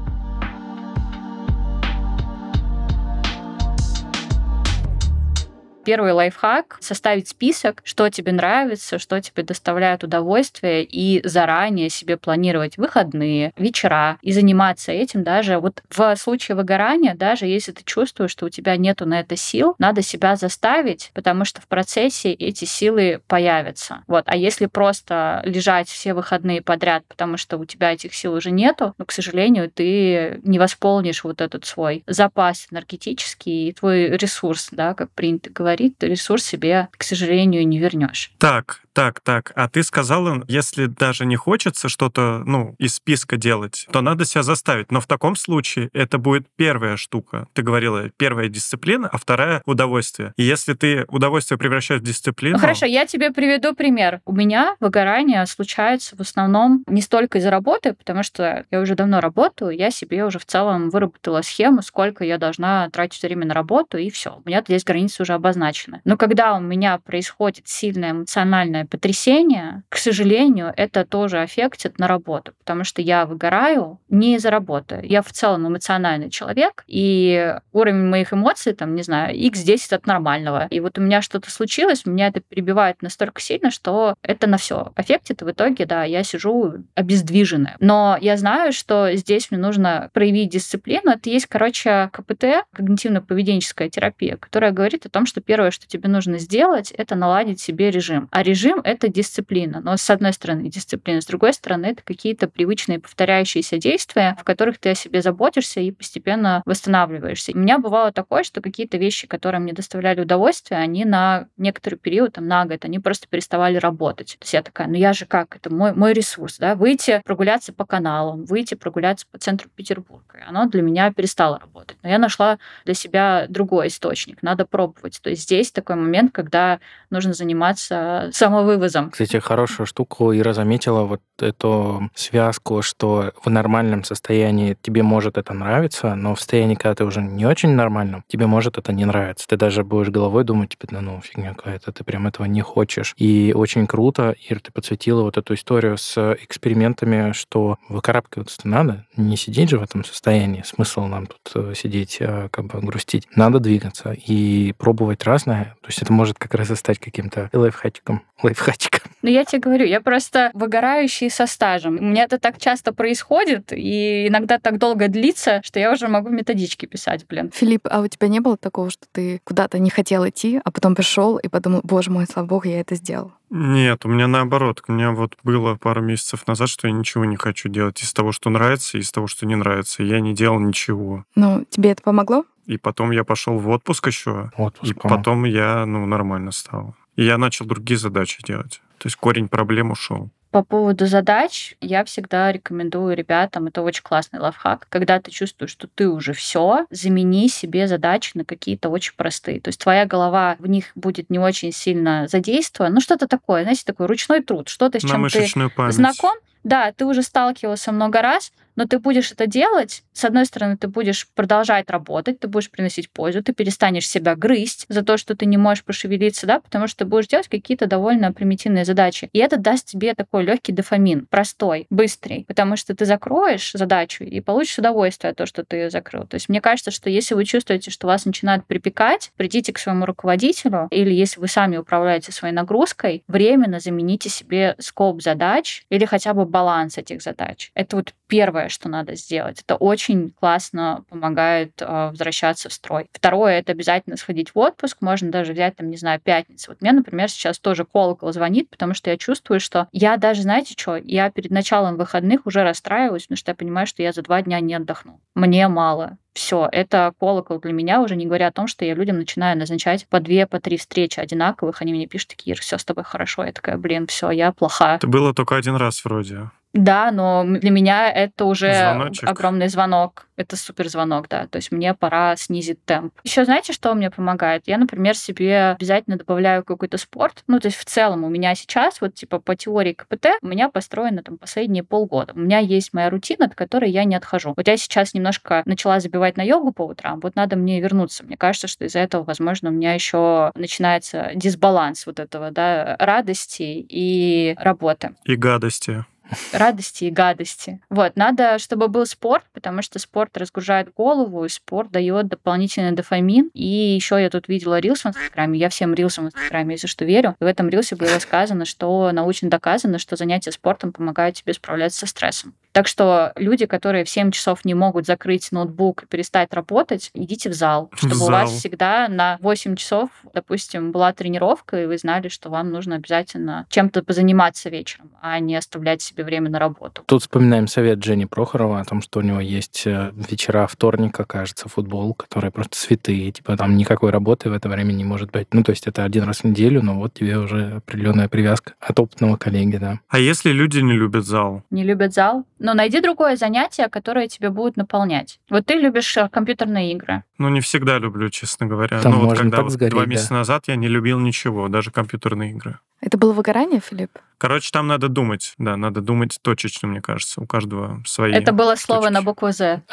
Первый 5.86 6.10
лайфхак— 6.10 6.78
составить 6.80 7.28
список, 7.28 7.80
что 7.84 8.10
тебе 8.10 8.32
нравится, 8.32 8.98
что 8.98 9.20
тебе 9.20 9.44
доставляет 9.44 10.02
удовольствие, 10.02 10.82
и 10.82 11.20
заранее 11.24 11.90
себе 11.90 12.16
планировать 12.16 12.76
выходные, 12.76 13.52
вечера, 13.56 14.18
и 14.20 14.32
заниматься 14.32 14.90
этим 14.90 15.22
даже 15.22 15.58
вот 15.58 15.84
в 15.88 16.16
случае 16.16 16.56
выгорания, 16.56 17.14
даже 17.14 17.46
если 17.46 17.70
ты 17.70 17.84
чувствуешь, 17.84 18.32
что 18.32 18.46
у 18.46 18.48
тебя 18.48 18.76
нету 18.76 19.06
на 19.06 19.20
это 19.20 19.36
сил, 19.36 19.76
надо 19.78 20.02
себя 20.02 20.34
заставить, 20.34 21.12
потому 21.14 21.44
что 21.44 21.60
в 21.60 21.68
процессе 21.68 22.32
эти 22.32 22.64
силы 22.64 23.20
появятся. 23.28 24.02
Вот. 24.08 24.24
А 24.26 24.36
если 24.36 24.66
просто 24.66 25.40
лежать 25.44 25.88
все 25.88 26.14
выходные 26.14 26.62
подряд, 26.62 27.04
потому 27.06 27.36
что 27.36 27.58
у 27.58 27.64
тебя 27.64 27.92
этих 27.92 28.12
сил 28.12 28.34
уже 28.34 28.50
нету, 28.50 28.94
ну, 28.98 29.04
к 29.04 29.12
сожалению, 29.12 29.70
ты 29.70 30.40
не 30.42 30.58
восполнишь 30.58 31.22
вот 31.22 31.40
этот 31.40 31.64
свой 31.64 32.02
запас 32.08 32.66
энергетический 32.72 33.68
и 33.68 33.72
твой 33.72 34.08
ресурс, 34.16 34.70
да, 34.72 34.92
как 34.94 35.12
принято 35.12 35.48
говорить, 35.50 35.75
ты 35.98 36.08
ресурс 36.08 36.44
себе, 36.44 36.88
к 36.96 37.02
сожалению, 37.02 37.66
не 37.66 37.78
вернешь. 37.78 38.32
Так, 38.38 38.82
так, 38.96 39.20
так. 39.20 39.52
А 39.56 39.68
ты 39.68 39.82
сказала, 39.82 40.42
если 40.48 40.86
даже 40.86 41.26
не 41.26 41.36
хочется 41.36 41.90
что-то, 41.90 42.42
ну, 42.46 42.74
из 42.78 42.94
списка 42.94 43.36
делать, 43.36 43.86
то 43.92 44.00
надо 44.00 44.24
себя 44.24 44.42
заставить. 44.42 44.90
Но 44.90 45.02
в 45.02 45.06
таком 45.06 45.36
случае 45.36 45.90
это 45.92 46.16
будет 46.16 46.46
первая 46.56 46.96
штука. 46.96 47.46
Ты 47.52 47.60
говорила, 47.60 48.08
первая 48.16 48.48
дисциплина, 48.48 49.06
а 49.12 49.18
вторая— 49.18 49.60
удовольствие. 49.66 50.32
И 50.38 50.44
если 50.44 50.72
ты 50.72 51.04
удовольствие 51.08 51.58
превращаешь 51.58 52.00
в 52.00 52.04
дисциплину... 52.04 52.54
Ну 52.54 52.58
хорошо, 52.58 52.86
я 52.86 53.04
тебе 53.04 53.30
приведу 53.32 53.74
пример. 53.74 54.22
У 54.24 54.32
меня 54.32 54.76
выгорание 54.80 55.44
случается 55.44 56.16
в 56.16 56.20
основном 56.20 56.82
не 56.86 57.02
столько 57.02 57.36
из-за 57.36 57.50
работы, 57.50 57.92
потому 57.92 58.22
что 58.22 58.64
я 58.70 58.80
уже 58.80 58.94
давно 58.94 59.20
работаю, 59.20 59.72
я 59.72 59.90
себе 59.90 60.24
уже 60.24 60.38
в 60.38 60.46
целом 60.46 60.88
выработала 60.88 61.42
схему, 61.42 61.82
сколько 61.82 62.24
я 62.24 62.38
должна 62.38 62.88
тратить 62.88 63.22
время 63.22 63.44
на 63.44 63.52
работу, 63.52 63.98
и 63.98 64.08
все. 64.08 64.40
У 64.42 64.48
меня 64.48 64.62
здесь 64.62 64.84
границы 64.84 65.22
уже 65.22 65.34
обозначены. 65.34 66.00
Но 66.06 66.16
когда 66.16 66.56
у 66.56 66.60
меня 66.60 66.96
происходит 66.96 67.68
сильное 67.68 68.12
эмоциональное 68.12 68.85
потрясения, 68.86 69.82
к 69.88 69.96
сожалению, 69.96 70.72
это 70.76 71.04
тоже 71.04 71.40
аффектит 71.40 71.98
на 71.98 72.08
работу, 72.08 72.52
потому 72.58 72.84
что 72.84 73.02
я 73.02 73.26
выгораю 73.26 74.00
не 74.08 74.36
из-за 74.36 74.50
работы. 74.50 75.00
Я 75.02 75.22
в 75.22 75.32
целом 75.32 75.68
эмоциональный 75.68 76.30
человек, 76.30 76.84
и 76.86 77.54
уровень 77.72 78.08
моих 78.08 78.32
эмоций, 78.32 78.72
там, 78.72 78.94
не 78.94 79.02
знаю, 79.02 79.36
x10 79.36 79.94
от 79.94 80.06
нормального. 80.06 80.66
И 80.70 80.80
вот 80.80 80.98
у 80.98 81.02
меня 81.02 81.22
что-то 81.22 81.50
случилось, 81.50 82.06
меня 82.06 82.28
это 82.28 82.40
перебивает 82.40 83.02
настолько 83.02 83.40
сильно, 83.40 83.70
что 83.70 84.14
это 84.22 84.46
на 84.46 84.58
все 84.58 84.92
аффектит, 84.96 85.42
и 85.42 85.44
в 85.44 85.50
итоге, 85.50 85.86
да, 85.86 86.04
я 86.04 86.22
сижу 86.22 86.74
обездвиженная. 86.94 87.76
Но 87.80 88.16
я 88.20 88.36
знаю, 88.36 88.72
что 88.72 89.14
здесь 89.14 89.50
мне 89.50 89.60
нужно 89.60 90.10
проявить 90.12 90.50
дисциплину. 90.50 91.10
Это 91.10 91.30
есть, 91.30 91.46
короче, 91.46 92.10
КПТ, 92.12 92.66
когнитивно-поведенческая 92.74 93.88
терапия, 93.88 94.36
которая 94.36 94.72
говорит 94.72 95.06
о 95.06 95.10
том, 95.10 95.26
что 95.26 95.40
первое, 95.40 95.70
что 95.70 95.86
тебе 95.86 96.08
нужно 96.08 96.38
сделать, 96.38 96.90
это 96.92 97.14
наладить 97.14 97.60
себе 97.60 97.90
режим. 97.90 98.28
А 98.30 98.42
режим— 98.42 98.75
это 98.84 99.08
дисциплина. 99.08 99.80
Но 99.80 99.96
с 99.96 100.08
одной 100.10 100.32
стороны 100.32 100.68
дисциплина, 100.68 101.20
с 101.20 101.26
другой 101.26 101.52
стороны 101.52 101.86
это 101.86 102.02
какие-то 102.02 102.48
привычные 102.48 102.98
повторяющиеся 102.98 103.78
действия, 103.78 104.36
в 104.40 104.44
которых 104.44 104.78
ты 104.78 104.90
о 104.90 104.94
себе 104.94 105.22
заботишься 105.22 105.80
и 105.80 105.90
постепенно 105.90 106.62
восстанавливаешься. 106.64 107.52
У 107.54 107.58
меня 107.58 107.78
бывало 107.78 108.12
такое, 108.12 108.42
что 108.42 108.60
какие-то 108.60 108.96
вещи, 108.96 109.26
которые 109.26 109.60
мне 109.60 109.72
доставляли 109.72 110.20
удовольствие, 110.20 110.80
они 110.80 111.04
на 111.04 111.48
некоторый 111.56 111.96
период, 111.96 112.34
там, 112.34 112.46
на 112.46 112.64
год, 112.64 112.84
они 112.84 112.98
просто 112.98 113.26
переставали 113.28 113.76
работать. 113.76 114.36
То 114.38 114.44
есть 114.44 114.52
я 114.52 114.62
такая, 114.62 114.88
ну 114.88 114.94
я 114.94 115.12
же 115.12 115.26
как, 115.26 115.56
это 115.56 115.72
мой, 115.72 115.92
мой 115.92 116.12
ресурс, 116.12 116.58
да, 116.58 116.74
выйти 116.74 117.22
прогуляться 117.24 117.72
по 117.72 117.84
каналам, 117.84 118.44
выйти 118.44 118.74
прогуляться 118.74 119.26
по 119.30 119.38
центру 119.38 119.68
Петербурга. 119.74 120.44
Оно 120.46 120.66
для 120.66 120.82
меня 120.82 121.12
перестало 121.12 121.58
работать. 121.58 121.96
Но 122.02 122.08
я 122.08 122.18
нашла 122.18 122.58
для 122.84 122.94
себя 122.94 123.46
другой 123.48 123.88
источник. 123.88 124.42
Надо 124.42 124.66
пробовать. 124.66 125.20
То 125.22 125.30
есть 125.30 125.42
здесь 125.42 125.72
такой 125.72 125.96
момент, 125.96 126.32
когда 126.32 126.80
нужно 127.10 127.32
заниматься 127.32 128.30
самовывозом. 128.66 129.10
Кстати, 129.10 129.38
хорошую 129.38 129.86
штуку 129.86 130.34
Ира 130.34 130.52
заметила 130.52 131.02
вот 131.02 131.20
эту 131.38 132.10
связку, 132.14 132.82
что 132.82 133.32
в 133.42 133.50
нормальном 133.50 134.04
состоянии 134.04 134.76
тебе 134.80 135.02
может 135.02 135.38
это 135.38 135.54
нравиться, 135.54 136.14
но 136.14 136.34
в 136.34 136.38
состоянии, 136.38 136.74
когда 136.74 136.94
ты 136.94 137.04
уже 137.04 137.20
не 137.22 137.46
очень 137.46 137.70
нормальном, 137.70 138.24
тебе 138.28 138.46
может 138.46 138.78
это 138.78 138.92
не 138.92 139.04
нравиться. 139.04 139.46
Ты 139.48 139.56
даже 139.56 139.84
будешь 139.84 140.08
головой 140.08 140.44
думать, 140.44 140.70
типа, 140.70 140.86
да 140.90 141.00
ну, 141.00 141.20
фигня 141.22 141.54
какая-то, 141.54 141.92
ты 141.92 142.04
прям 142.04 142.26
этого 142.26 142.46
не 142.46 142.62
хочешь. 142.62 143.14
И 143.16 143.52
очень 143.54 143.86
круто, 143.86 144.34
Ир, 144.48 144.60
ты 144.60 144.72
подсветила 144.72 145.22
вот 145.22 145.36
эту 145.36 145.54
историю 145.54 145.96
с 145.98 146.34
экспериментами, 146.34 147.32
что 147.32 147.76
выкарабкиваться 147.88 148.60
надо, 148.64 149.06
не 149.16 149.36
сидеть 149.36 149.70
же 149.70 149.78
в 149.78 149.82
этом 149.82 150.04
состоянии. 150.04 150.62
Смысл 150.64 151.02
нам 151.02 151.26
тут 151.26 151.52
э, 151.54 151.74
сидеть, 151.74 152.18
а, 152.20 152.48
как 152.48 152.66
бы 152.66 152.80
грустить. 152.80 153.28
Надо 153.34 153.60
двигаться 153.60 154.12
и 154.12 154.72
пробовать 154.78 155.24
разное. 155.24 155.76
То 155.82 155.88
есть 155.88 156.02
это 156.02 156.12
может 156.12 156.38
как 156.38 156.54
раз 156.54 156.70
и 156.70 156.74
стать 156.74 156.98
каким-то 156.98 157.50
лайфхатиком. 157.52 158.22
Лайфхатиком. 158.46 159.10
Ну, 159.22 159.30
я 159.30 159.44
тебе 159.44 159.60
говорю, 159.60 159.86
я 159.86 160.00
просто 160.00 160.50
выгорающий 160.54 161.30
со 161.30 161.46
стажем. 161.46 161.98
У 161.98 162.02
меня 162.02 162.24
это 162.24 162.38
так 162.38 162.58
часто 162.58 162.92
происходит, 162.92 163.72
и 163.72 164.28
иногда 164.28 164.58
так 164.58 164.78
долго 164.78 165.08
длится, 165.08 165.60
что 165.64 165.80
я 165.80 165.92
уже 165.92 166.06
могу 166.06 166.28
методички 166.28 166.86
писать, 166.86 167.26
блин. 167.26 167.50
Филипп, 167.52 167.88
а 167.90 168.00
у 168.02 168.06
тебя 168.06 168.28
не 168.28 168.38
было 168.38 168.56
такого, 168.56 168.88
что 168.88 169.06
ты 169.10 169.40
куда-то 169.42 169.80
не 169.80 169.90
хотел 169.90 170.28
идти, 170.28 170.60
а 170.64 170.70
потом 170.70 170.94
пришел 170.94 171.38
и 171.38 171.48
подумал, 171.48 171.80
боже 171.82 172.10
мой, 172.10 172.26
слава 172.26 172.46
богу, 172.46 172.68
я 172.68 172.80
это 172.80 172.94
сделал? 172.94 173.32
Нет, 173.50 174.04
у 174.04 174.08
меня 174.08 174.28
наоборот. 174.28 174.82
У 174.86 174.92
меня 174.92 175.10
вот 175.10 175.36
было 175.42 175.74
пару 175.74 176.02
месяцев 176.02 176.46
назад, 176.46 176.68
что 176.68 176.86
я 176.86 176.92
ничего 176.92 177.24
не 177.24 177.36
хочу 177.36 177.68
делать 177.68 178.00
из 178.02 178.12
того, 178.12 178.30
что 178.30 178.50
нравится, 178.50 178.98
и 178.98 179.00
из 179.00 179.10
того, 179.10 179.26
что 179.26 179.44
не 179.46 179.56
нравится. 179.56 180.02
Я 180.02 180.20
не 180.20 180.34
делал 180.34 180.60
ничего. 180.60 181.24
Ну, 181.34 181.64
тебе 181.68 181.90
это 181.90 182.02
помогло? 182.02 182.44
И 182.66 182.76
потом 182.78 183.12
я 183.12 183.24
пошел 183.24 183.58
в 183.58 183.68
отпуск 183.68 184.08
еще, 184.08 184.50
Отпуск, 184.56 184.90
и 184.90 184.94
потом 184.94 185.44
я, 185.44 185.86
ну, 185.86 186.04
нормально 186.06 186.50
стал. 186.50 186.94
И 187.16 187.24
я 187.24 187.38
начал 187.38 187.66
другие 187.66 187.98
задачи 187.98 188.42
делать. 188.42 188.80
То 188.98 189.06
есть 189.06 189.16
корень 189.16 189.48
проблем 189.48 189.90
ушел. 189.90 190.30
По 190.50 190.62
поводу 190.64 191.04
задач 191.06 191.74
я 191.82 192.02
всегда 192.04 192.50
рекомендую 192.50 193.14
ребятам, 193.14 193.66
это 193.66 193.82
очень 193.82 194.02
классный 194.02 194.38
лайфхак, 194.40 194.86
когда 194.88 195.20
ты 195.20 195.30
чувствуешь, 195.30 195.70
что 195.70 195.86
ты 195.86 196.08
уже 196.08 196.32
все, 196.32 196.86
замени 196.90 197.48
себе 197.48 197.86
задачи 197.88 198.30
на 198.34 198.44
какие-то 198.44 198.88
очень 198.88 199.12
простые. 199.16 199.60
То 199.60 199.68
есть 199.68 199.80
твоя 199.80 200.06
голова 200.06 200.56
в 200.58 200.66
них 200.66 200.86
будет 200.94 201.28
не 201.28 201.38
очень 201.38 201.72
сильно 201.72 202.26
задействована, 202.28 202.94
ну 202.94 203.00
что-то 203.02 203.26
такое, 203.26 203.64
знаете, 203.64 203.82
такой 203.84 204.06
ручной 204.06 204.42
труд, 204.42 204.68
что-то, 204.68 204.98
с 204.98 205.02
На 205.02 205.08
чем 205.10 205.28
ты 205.28 205.68
память. 205.68 205.94
знаком, 205.94 206.36
да, 206.66 206.90
ты 206.90 207.06
уже 207.06 207.22
сталкивался 207.22 207.92
много 207.92 208.20
раз, 208.22 208.50
но 208.76 208.86
ты 208.86 208.98
будешь 208.98 209.32
это 209.32 209.46
делать, 209.46 210.02
с 210.12 210.24
одной 210.24 210.46
стороны, 210.46 210.76
ты 210.76 210.88
будешь 210.88 211.28
продолжать 211.34 211.90
работать, 211.90 212.40
ты 212.40 212.48
будешь 212.48 212.70
приносить 212.70 213.10
пользу, 213.10 213.42
ты 213.42 213.52
перестанешь 213.52 214.08
себя 214.08 214.36
грызть 214.36 214.86
за 214.88 215.02
то, 215.02 215.16
что 215.16 215.34
ты 215.34 215.46
не 215.46 215.56
можешь 215.56 215.84
пошевелиться, 215.84 216.46
да, 216.46 216.60
потому 216.60 216.86
что 216.86 216.98
ты 216.98 217.04
будешь 217.06 217.26
делать 217.26 217.48
какие-то 217.48 217.86
довольно 217.86 218.32
примитивные 218.32 218.84
задачи. 218.84 219.28
И 219.32 219.38
это 219.38 219.56
даст 219.56 219.86
тебе 219.86 220.14
такой 220.14 220.44
легкий 220.44 220.72
дофамин, 220.72 221.26
простой, 221.26 221.86
быстрый, 221.90 222.44
потому 222.46 222.76
что 222.76 222.94
ты 222.94 223.04
закроешь 223.04 223.72
задачу 223.72 224.24
и 224.24 224.40
получишь 224.40 224.78
удовольствие 224.78 225.30
от 225.30 225.38
того, 225.38 225.46
что 225.46 225.64
ты 225.64 225.76
ее 225.76 225.90
закрыл. 225.90 226.26
То 226.26 226.36
есть 226.36 226.48
мне 226.48 226.60
кажется, 226.60 226.90
что 226.90 227.10
если 227.10 227.34
вы 227.34 227.44
чувствуете, 227.44 227.90
что 227.90 228.06
вас 228.06 228.24
начинает 228.26 228.66
припекать, 228.66 229.32
придите 229.36 229.72
к 229.72 229.78
своему 229.78 230.04
руководителю, 230.04 230.88
или 230.90 231.12
если 231.12 231.40
вы 231.40 231.48
сами 231.48 231.76
управляете 231.78 232.32
своей 232.32 232.54
нагрузкой, 232.54 233.24
временно 233.28 233.80
замените 233.80 234.28
себе 234.28 234.76
скоп 234.78 235.22
задач 235.22 235.84
или 235.90 236.04
хотя 236.04 236.34
бы 236.34 236.44
баланс 236.56 236.96
этих 236.96 237.20
задач. 237.20 237.70
Это 237.74 237.96
вот 237.96 238.14
первое, 238.26 238.68
что 238.68 238.88
надо 238.88 239.14
сделать. 239.14 239.60
Это 239.60 239.76
очень 239.76 240.30
классно 240.30 241.04
помогает 241.08 241.80
э, 241.80 242.08
возвращаться 242.10 242.68
в 242.68 242.72
строй. 242.72 243.08
Второе— 243.12 243.58
это 243.60 243.72
обязательно 243.72 244.16
сходить 244.16 244.54
в 244.54 244.58
отпуск. 244.58 244.98
Можно 245.00 245.30
даже 245.30 245.52
взять, 245.52 245.76
там, 245.76 245.90
не 245.90 245.96
знаю, 245.96 246.20
пятницу. 246.20 246.70
Вот 246.70 246.80
мне, 246.80 246.92
например, 246.92 247.28
сейчас 247.30 247.58
тоже 247.58 247.84
колокол 247.84 248.32
звонит, 248.32 248.70
потому 248.70 248.94
что 248.94 249.10
я 249.10 249.16
чувствую, 249.16 249.60
что 249.60 249.88
я 249.92 250.16
даже, 250.16 250.42
знаете 250.42 250.74
что, 250.76 250.96
я 250.96 251.30
перед 251.30 251.50
началом 251.50 251.96
выходных 251.96 252.46
уже 252.46 252.62
расстраиваюсь, 252.62 253.22
потому 253.24 253.36
что 253.36 253.50
я 253.50 253.54
понимаю, 253.54 253.86
что 253.86 254.02
я 254.02 254.12
за 254.12 254.22
два 254.22 254.42
дня 254.42 254.60
не 254.60 254.74
отдохну. 254.74 255.20
Мне 255.34 255.68
мало. 255.68 256.18
Все, 256.36 256.68
это 256.70 257.14
колокол 257.18 257.60
для 257.60 257.72
меня, 257.72 258.02
уже 258.02 258.14
не 258.14 258.26
говоря 258.26 258.48
о 258.48 258.52
том, 258.52 258.66
что 258.66 258.84
я 258.84 258.92
людям 258.92 259.16
начинаю 259.16 259.56
назначать 259.56 260.06
по 260.06 260.20
две, 260.20 260.46
по 260.46 260.60
три 260.60 260.76
встречи 260.76 261.18
одинаковых. 261.18 261.80
Они 261.80 261.94
мне 261.94 262.06
пишут 262.06 262.28
такие, 262.28 262.54
все 262.56 262.76
с 262.76 262.84
тобой 262.84 263.04
хорошо. 263.04 263.44
Я 263.44 263.52
такая, 263.52 263.78
блин, 263.78 264.06
все, 264.06 264.30
я 264.30 264.52
плоха. 264.52 264.96
Это 264.96 265.06
было 265.06 265.32
только 265.32 265.56
один 265.56 265.76
раз 265.76 266.04
вроде. 266.04 266.50
Да, 266.76 267.10
но 267.10 267.44
для 267.46 267.70
меня 267.70 268.10
это 268.10 268.44
уже 268.44 268.72
Звоночек. 268.72 269.28
огромный 269.28 269.68
звонок. 269.68 270.26
Это 270.36 270.56
супер 270.56 270.88
звонок, 270.88 271.28
да. 271.28 271.46
То 271.46 271.56
есть 271.56 271.72
мне 271.72 271.94
пора 271.94 272.36
снизить 272.36 272.84
темп. 272.84 273.14
Еще 273.24 273.44
знаете, 273.44 273.72
что 273.72 273.94
мне 273.94 274.10
помогает? 274.10 274.64
Я, 274.66 274.76
например, 274.76 275.16
себе 275.16 275.76
обязательно 275.78 276.18
добавляю 276.18 276.62
какой-то 276.62 276.98
спорт. 276.98 277.42
Ну, 277.46 277.58
то 277.58 277.68
есть 277.68 277.78
в 277.78 277.84
целом 277.86 278.24
у 278.24 278.28
меня 278.28 278.54
сейчас, 278.54 279.00
вот 279.00 279.14
типа 279.14 279.38
по 279.38 279.56
теории 279.56 279.94
КПТ, 279.94 280.26
у 280.42 280.46
меня 280.46 280.68
построено 280.68 281.22
там 281.22 281.38
последние 281.38 281.82
полгода. 281.82 282.34
У 282.34 282.38
меня 282.38 282.58
есть 282.58 282.92
моя 282.92 283.08
рутина, 283.08 283.46
от 283.46 283.54
которой 283.54 283.90
я 283.90 284.04
не 284.04 284.14
отхожу. 284.14 284.52
Вот 284.56 284.68
я 284.68 284.76
сейчас 284.76 285.14
немножко 285.14 285.62
начала 285.64 286.00
забивать 286.00 286.36
на 286.36 286.42
йогу 286.42 286.72
по 286.72 286.82
утрам. 286.82 287.20
Вот 287.20 287.34
надо 287.34 287.56
мне 287.56 287.80
вернуться. 287.80 288.24
Мне 288.24 288.36
кажется, 288.36 288.68
что 288.68 288.84
из-за 288.84 288.98
этого, 288.98 289.24
возможно, 289.24 289.70
у 289.70 289.72
меня 289.72 289.94
еще 289.94 290.52
начинается 290.54 291.30
дисбаланс 291.34 292.06
вот 292.06 292.20
этого, 292.20 292.50
да, 292.50 292.96
радости 292.98 293.86
и 293.88 294.54
работы 294.58 295.14
И 295.24 295.36
гадости. 295.36 296.04
Радости 296.52 297.04
и 297.04 297.10
гадости. 297.10 297.80
Вот, 297.90 298.16
надо, 298.16 298.58
чтобы 298.58 298.88
был 298.88 299.06
спорт, 299.06 299.44
потому 299.52 299.82
что 299.82 299.98
спорт 299.98 300.36
разгружает 300.36 300.92
голову, 300.94 301.44
и 301.44 301.48
спорт 301.48 301.90
дает 301.90 302.28
дополнительный 302.28 302.92
дофамин. 302.92 303.50
И 303.54 303.66
еще 303.66 304.20
я 304.20 304.30
тут 304.30 304.48
видела 304.48 304.78
рилс 304.78 305.02
в 305.04 305.06
Инстаграме, 305.06 305.58
я 305.58 305.68
всем 305.68 305.94
рилсам 305.94 306.24
в 306.24 306.28
Инстаграме, 306.28 306.74
если 306.74 306.86
что, 306.86 307.04
верю. 307.04 307.36
И 307.40 307.44
в 307.44 307.46
этом 307.46 307.68
рилсе 307.68 307.96
было 307.96 308.18
сказано, 308.18 308.64
что 308.64 309.10
научно 309.12 309.50
доказано, 309.50 309.98
что 309.98 310.16
занятия 310.16 310.52
спортом 310.52 310.92
помогают 310.92 311.36
тебе 311.36 311.52
справляться 311.52 312.00
со 312.00 312.06
стрессом. 312.06 312.54
Так 312.76 312.88
что 312.88 313.32
люди, 313.36 313.64
которые 313.64 314.04
в 314.04 314.10
7 314.10 314.32
часов 314.32 314.66
не 314.66 314.74
могут 314.74 315.06
закрыть 315.06 315.50
ноутбук 315.50 316.02
и 316.02 316.06
перестать 316.06 316.52
работать, 316.52 317.10
идите 317.14 317.48
в 317.48 317.54
зал, 317.54 317.88
В 317.90 317.96
чтобы 317.96 318.16
у 318.16 318.26
вас 318.30 318.50
зал. 318.50 318.58
всегда 318.58 319.08
на 319.08 319.38
8 319.40 319.76
часов, 319.76 320.10
допустим, 320.34 320.92
была 320.92 321.14
тренировка, 321.14 321.82
и 321.82 321.86
вы 321.86 321.96
знали, 321.96 322.28
что 322.28 322.50
вам 322.50 322.70
нужно 322.70 322.96
обязательно 322.96 323.64
чем-то 323.70 324.04
позаниматься 324.04 324.68
вечером, 324.68 325.12
а 325.22 325.38
не 325.38 325.56
оставлять 325.56 326.02
себе 326.02 326.22
время 326.22 326.50
на 326.50 326.58
работу. 326.58 327.02
Тут 327.06 327.22
вспоминаем 327.22 327.66
совет 327.66 328.04
Жени 328.04 328.26
Прохорова 328.26 328.80
о 328.80 328.84
том, 328.84 329.00
что 329.00 329.20
у 329.20 329.22
него 329.22 329.40
есть 329.40 329.86
э, 329.86 330.12
вечера 330.14 330.66
вторника, 330.66 331.24
кажется, 331.24 331.70
футбол, 331.70 332.12
которые 332.12 332.50
просто 332.50 332.76
святые. 332.76 333.32
Типа 333.32 333.56
там 333.56 333.78
никакой 333.78 334.10
работы 334.10 334.50
в 334.50 334.52
это 334.52 334.68
время 334.68 334.92
не 334.92 335.04
может 335.04 335.30
быть. 335.30 335.46
Ну, 335.50 335.62
то 335.62 335.70
есть 335.70 335.86
это 335.86 336.04
один 336.04 336.24
раз 336.24 336.40
в 336.40 336.44
неделю, 336.44 336.82
но 336.82 336.96
вот 336.96 337.14
тебе 337.14 337.38
уже 337.38 337.76
определенная 337.76 338.28
привязка 338.28 338.74
от 338.80 339.00
опытного 339.00 339.38
коллеги, 339.38 339.78
да. 339.78 340.00
А 340.10 340.18
если 340.18 340.50
люди 340.50 340.80
не 340.80 340.92
любят 340.92 341.24
зал? 341.24 341.62
Не 341.70 341.82
любят 341.82 342.12
зал? 342.12 342.44
Но 342.66 342.74
найди 342.74 343.00
другое 343.00 343.36
занятие, 343.36 343.88
которое 343.88 344.26
тебе 344.26 344.50
будет 344.50 344.76
наполнять. 344.76 345.38
Вот 345.48 345.66
ты 345.66 345.74
любишь 345.74 346.16
э, 346.16 346.28
компьютерные 346.28 346.90
игры. 346.90 347.22
Ну, 347.38 347.48
не 347.48 347.60
всегда 347.60 347.98
люблю, 347.98 348.30
честно 348.30 348.66
говоря. 348.66 349.00
Там 349.00 349.12
ну, 349.12 349.26
вот 349.26 349.38
когда 349.38 349.62
вот 349.62 349.72
сгореть, 349.72 349.92
два 349.92 350.04
да. 350.04 350.06
месяца 350.06 350.34
назад 350.34 350.64
я 350.68 350.76
не 350.76 350.88
любил 350.88 351.18
ничего, 351.18 351.68
даже 351.68 351.90
компьютерные 351.90 352.50
игры. 352.52 352.78
Это 353.00 353.18
было 353.18 353.32
выгорание, 353.32 353.80
Филипп? 353.80 354.18
Короче, 354.38 354.70
там 354.70 354.86
надо 354.86 355.08
думать, 355.08 355.54
да, 355.58 355.76
надо 355.76 356.00
думать 356.00 356.38
точечно, 356.42 356.88
мне 356.88 357.00
кажется. 357.00 357.40
У 357.40 357.46
каждого 357.46 358.02
свои. 358.06 358.32
Это 358.32 358.52
было 358.52 358.74
слово 358.74 359.02
точки. 359.02 359.14
на 359.14 359.22
букву 359.22 359.52
«З». 359.52 359.82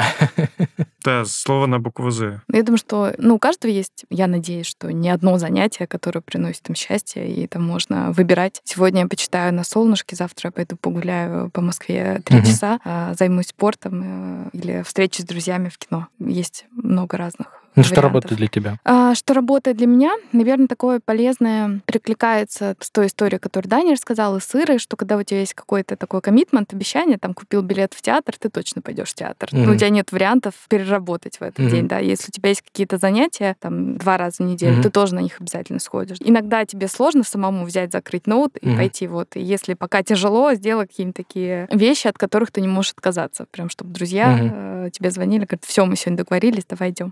Да, 1.03 1.25
слово 1.25 1.65
на 1.65 1.79
букву 1.79 2.11
«З». 2.11 2.41
Я 2.51 2.63
думаю, 2.63 2.77
что 2.77 3.13
ну, 3.17 3.35
у 3.35 3.39
каждого 3.39 3.69
есть, 3.69 4.05
я 4.09 4.27
надеюсь, 4.27 4.67
что 4.67 4.91
не 4.91 5.09
одно 5.09 5.37
занятие, 5.37 5.85
которое 5.85 6.21
приносит 6.21 6.69
им 6.69 6.75
счастье, 6.75 7.27
и 7.27 7.43
это 7.43 7.59
можно 7.59 8.11
выбирать. 8.13 8.61
Сегодня 8.63 9.01
я 9.01 9.07
почитаю 9.07 9.53
на 9.53 9.65
солнышке, 9.65 10.15
завтра 10.15 10.47
я 10.47 10.51
пойду 10.51 10.77
погуляю 10.77 11.49
по 11.51 11.59
Москве 11.61 12.21
три 12.23 12.41
часа, 12.45 12.79
а, 12.85 13.13
займусь 13.15 13.47
спортом 13.47 14.01
э, 14.03 14.49
или 14.53 14.83
встречусь 14.83 15.25
с 15.25 15.27
друзьями 15.27 15.69
в 15.69 15.77
кино. 15.77 16.07
Есть 16.19 16.65
много 16.71 17.17
разных 17.17 17.32
ну, 17.75 17.83
что 17.83 18.01
работает 18.01 18.37
для 18.37 18.47
тебя? 18.47 18.77
А, 18.83 19.15
что 19.15 19.33
работает 19.33 19.77
для 19.77 19.87
меня? 19.87 20.11
Наверное, 20.31 20.67
такое 20.67 20.99
полезное 21.03 21.81
перекликается 21.85 22.75
с 22.79 22.91
той 22.91 23.07
историей, 23.07 23.39
которую 23.39 23.69
Даня 23.69 23.93
рассказал, 23.93 24.37
и 24.37 24.39
с 24.39 24.55
Ирой, 24.55 24.79
что 24.79 24.95
когда 24.95 25.17
у 25.17 25.23
тебя 25.23 25.39
есть 25.39 25.53
какой-то 25.53 25.95
такой 25.95 26.21
коммитмент, 26.21 26.73
обещание, 26.73 27.17
там, 27.17 27.33
купил 27.33 27.61
билет 27.61 27.93
в 27.93 28.01
театр, 28.01 28.35
ты 28.37 28.49
точно 28.49 28.81
пойдешь 28.81 29.09
в 29.09 29.15
театр. 29.15 29.49
Mm-hmm. 29.49 29.65
Ну, 29.65 29.71
у 29.73 29.75
тебя 29.75 29.89
нет 29.89 30.11
вариантов 30.11 30.53
переработать 30.69 31.37
в 31.37 31.41
этот 31.41 31.59
mm-hmm. 31.59 31.69
день, 31.69 31.87
да. 31.87 31.99
Если 31.99 32.29
у 32.29 32.31
тебя 32.31 32.49
есть 32.49 32.61
какие-то 32.61 32.97
занятия, 32.97 33.55
там, 33.59 33.97
два 33.97 34.17
раза 34.17 34.43
в 34.43 34.45
неделю, 34.45 34.77
mm-hmm. 34.77 34.83
ты 34.83 34.89
тоже 34.89 35.15
на 35.15 35.19
них 35.19 35.39
обязательно 35.39 35.79
сходишь. 35.79 36.17
Иногда 36.19 36.65
тебе 36.65 36.87
сложно 36.87 37.23
самому 37.23 37.65
взять, 37.65 37.91
закрыть 37.91 38.27
ноут 38.27 38.57
и 38.57 38.67
mm-hmm. 38.67 38.77
пойти 38.77 39.07
вот. 39.07 39.35
И 39.35 39.41
если 39.41 39.73
пока 39.73 40.03
тяжело, 40.03 40.53
сделай 40.53 40.87
какие-нибудь 40.87 41.15
такие 41.15 41.67
вещи, 41.71 42.07
от 42.07 42.17
которых 42.17 42.51
ты 42.51 42.61
не 42.61 42.67
можешь 42.67 42.91
отказаться. 42.91 43.45
Прям, 43.51 43.69
чтобы 43.69 43.91
друзья 43.91 44.37
mm-hmm. 44.37 44.91
тебе 44.91 45.11
звонили, 45.11 45.45
говорят, 45.45 45.65
все, 45.65 45.85
мы 45.85 45.95
сегодня 45.95 46.17
договорились, 46.17 46.65
давай 46.65 46.91
идем. 46.91 47.11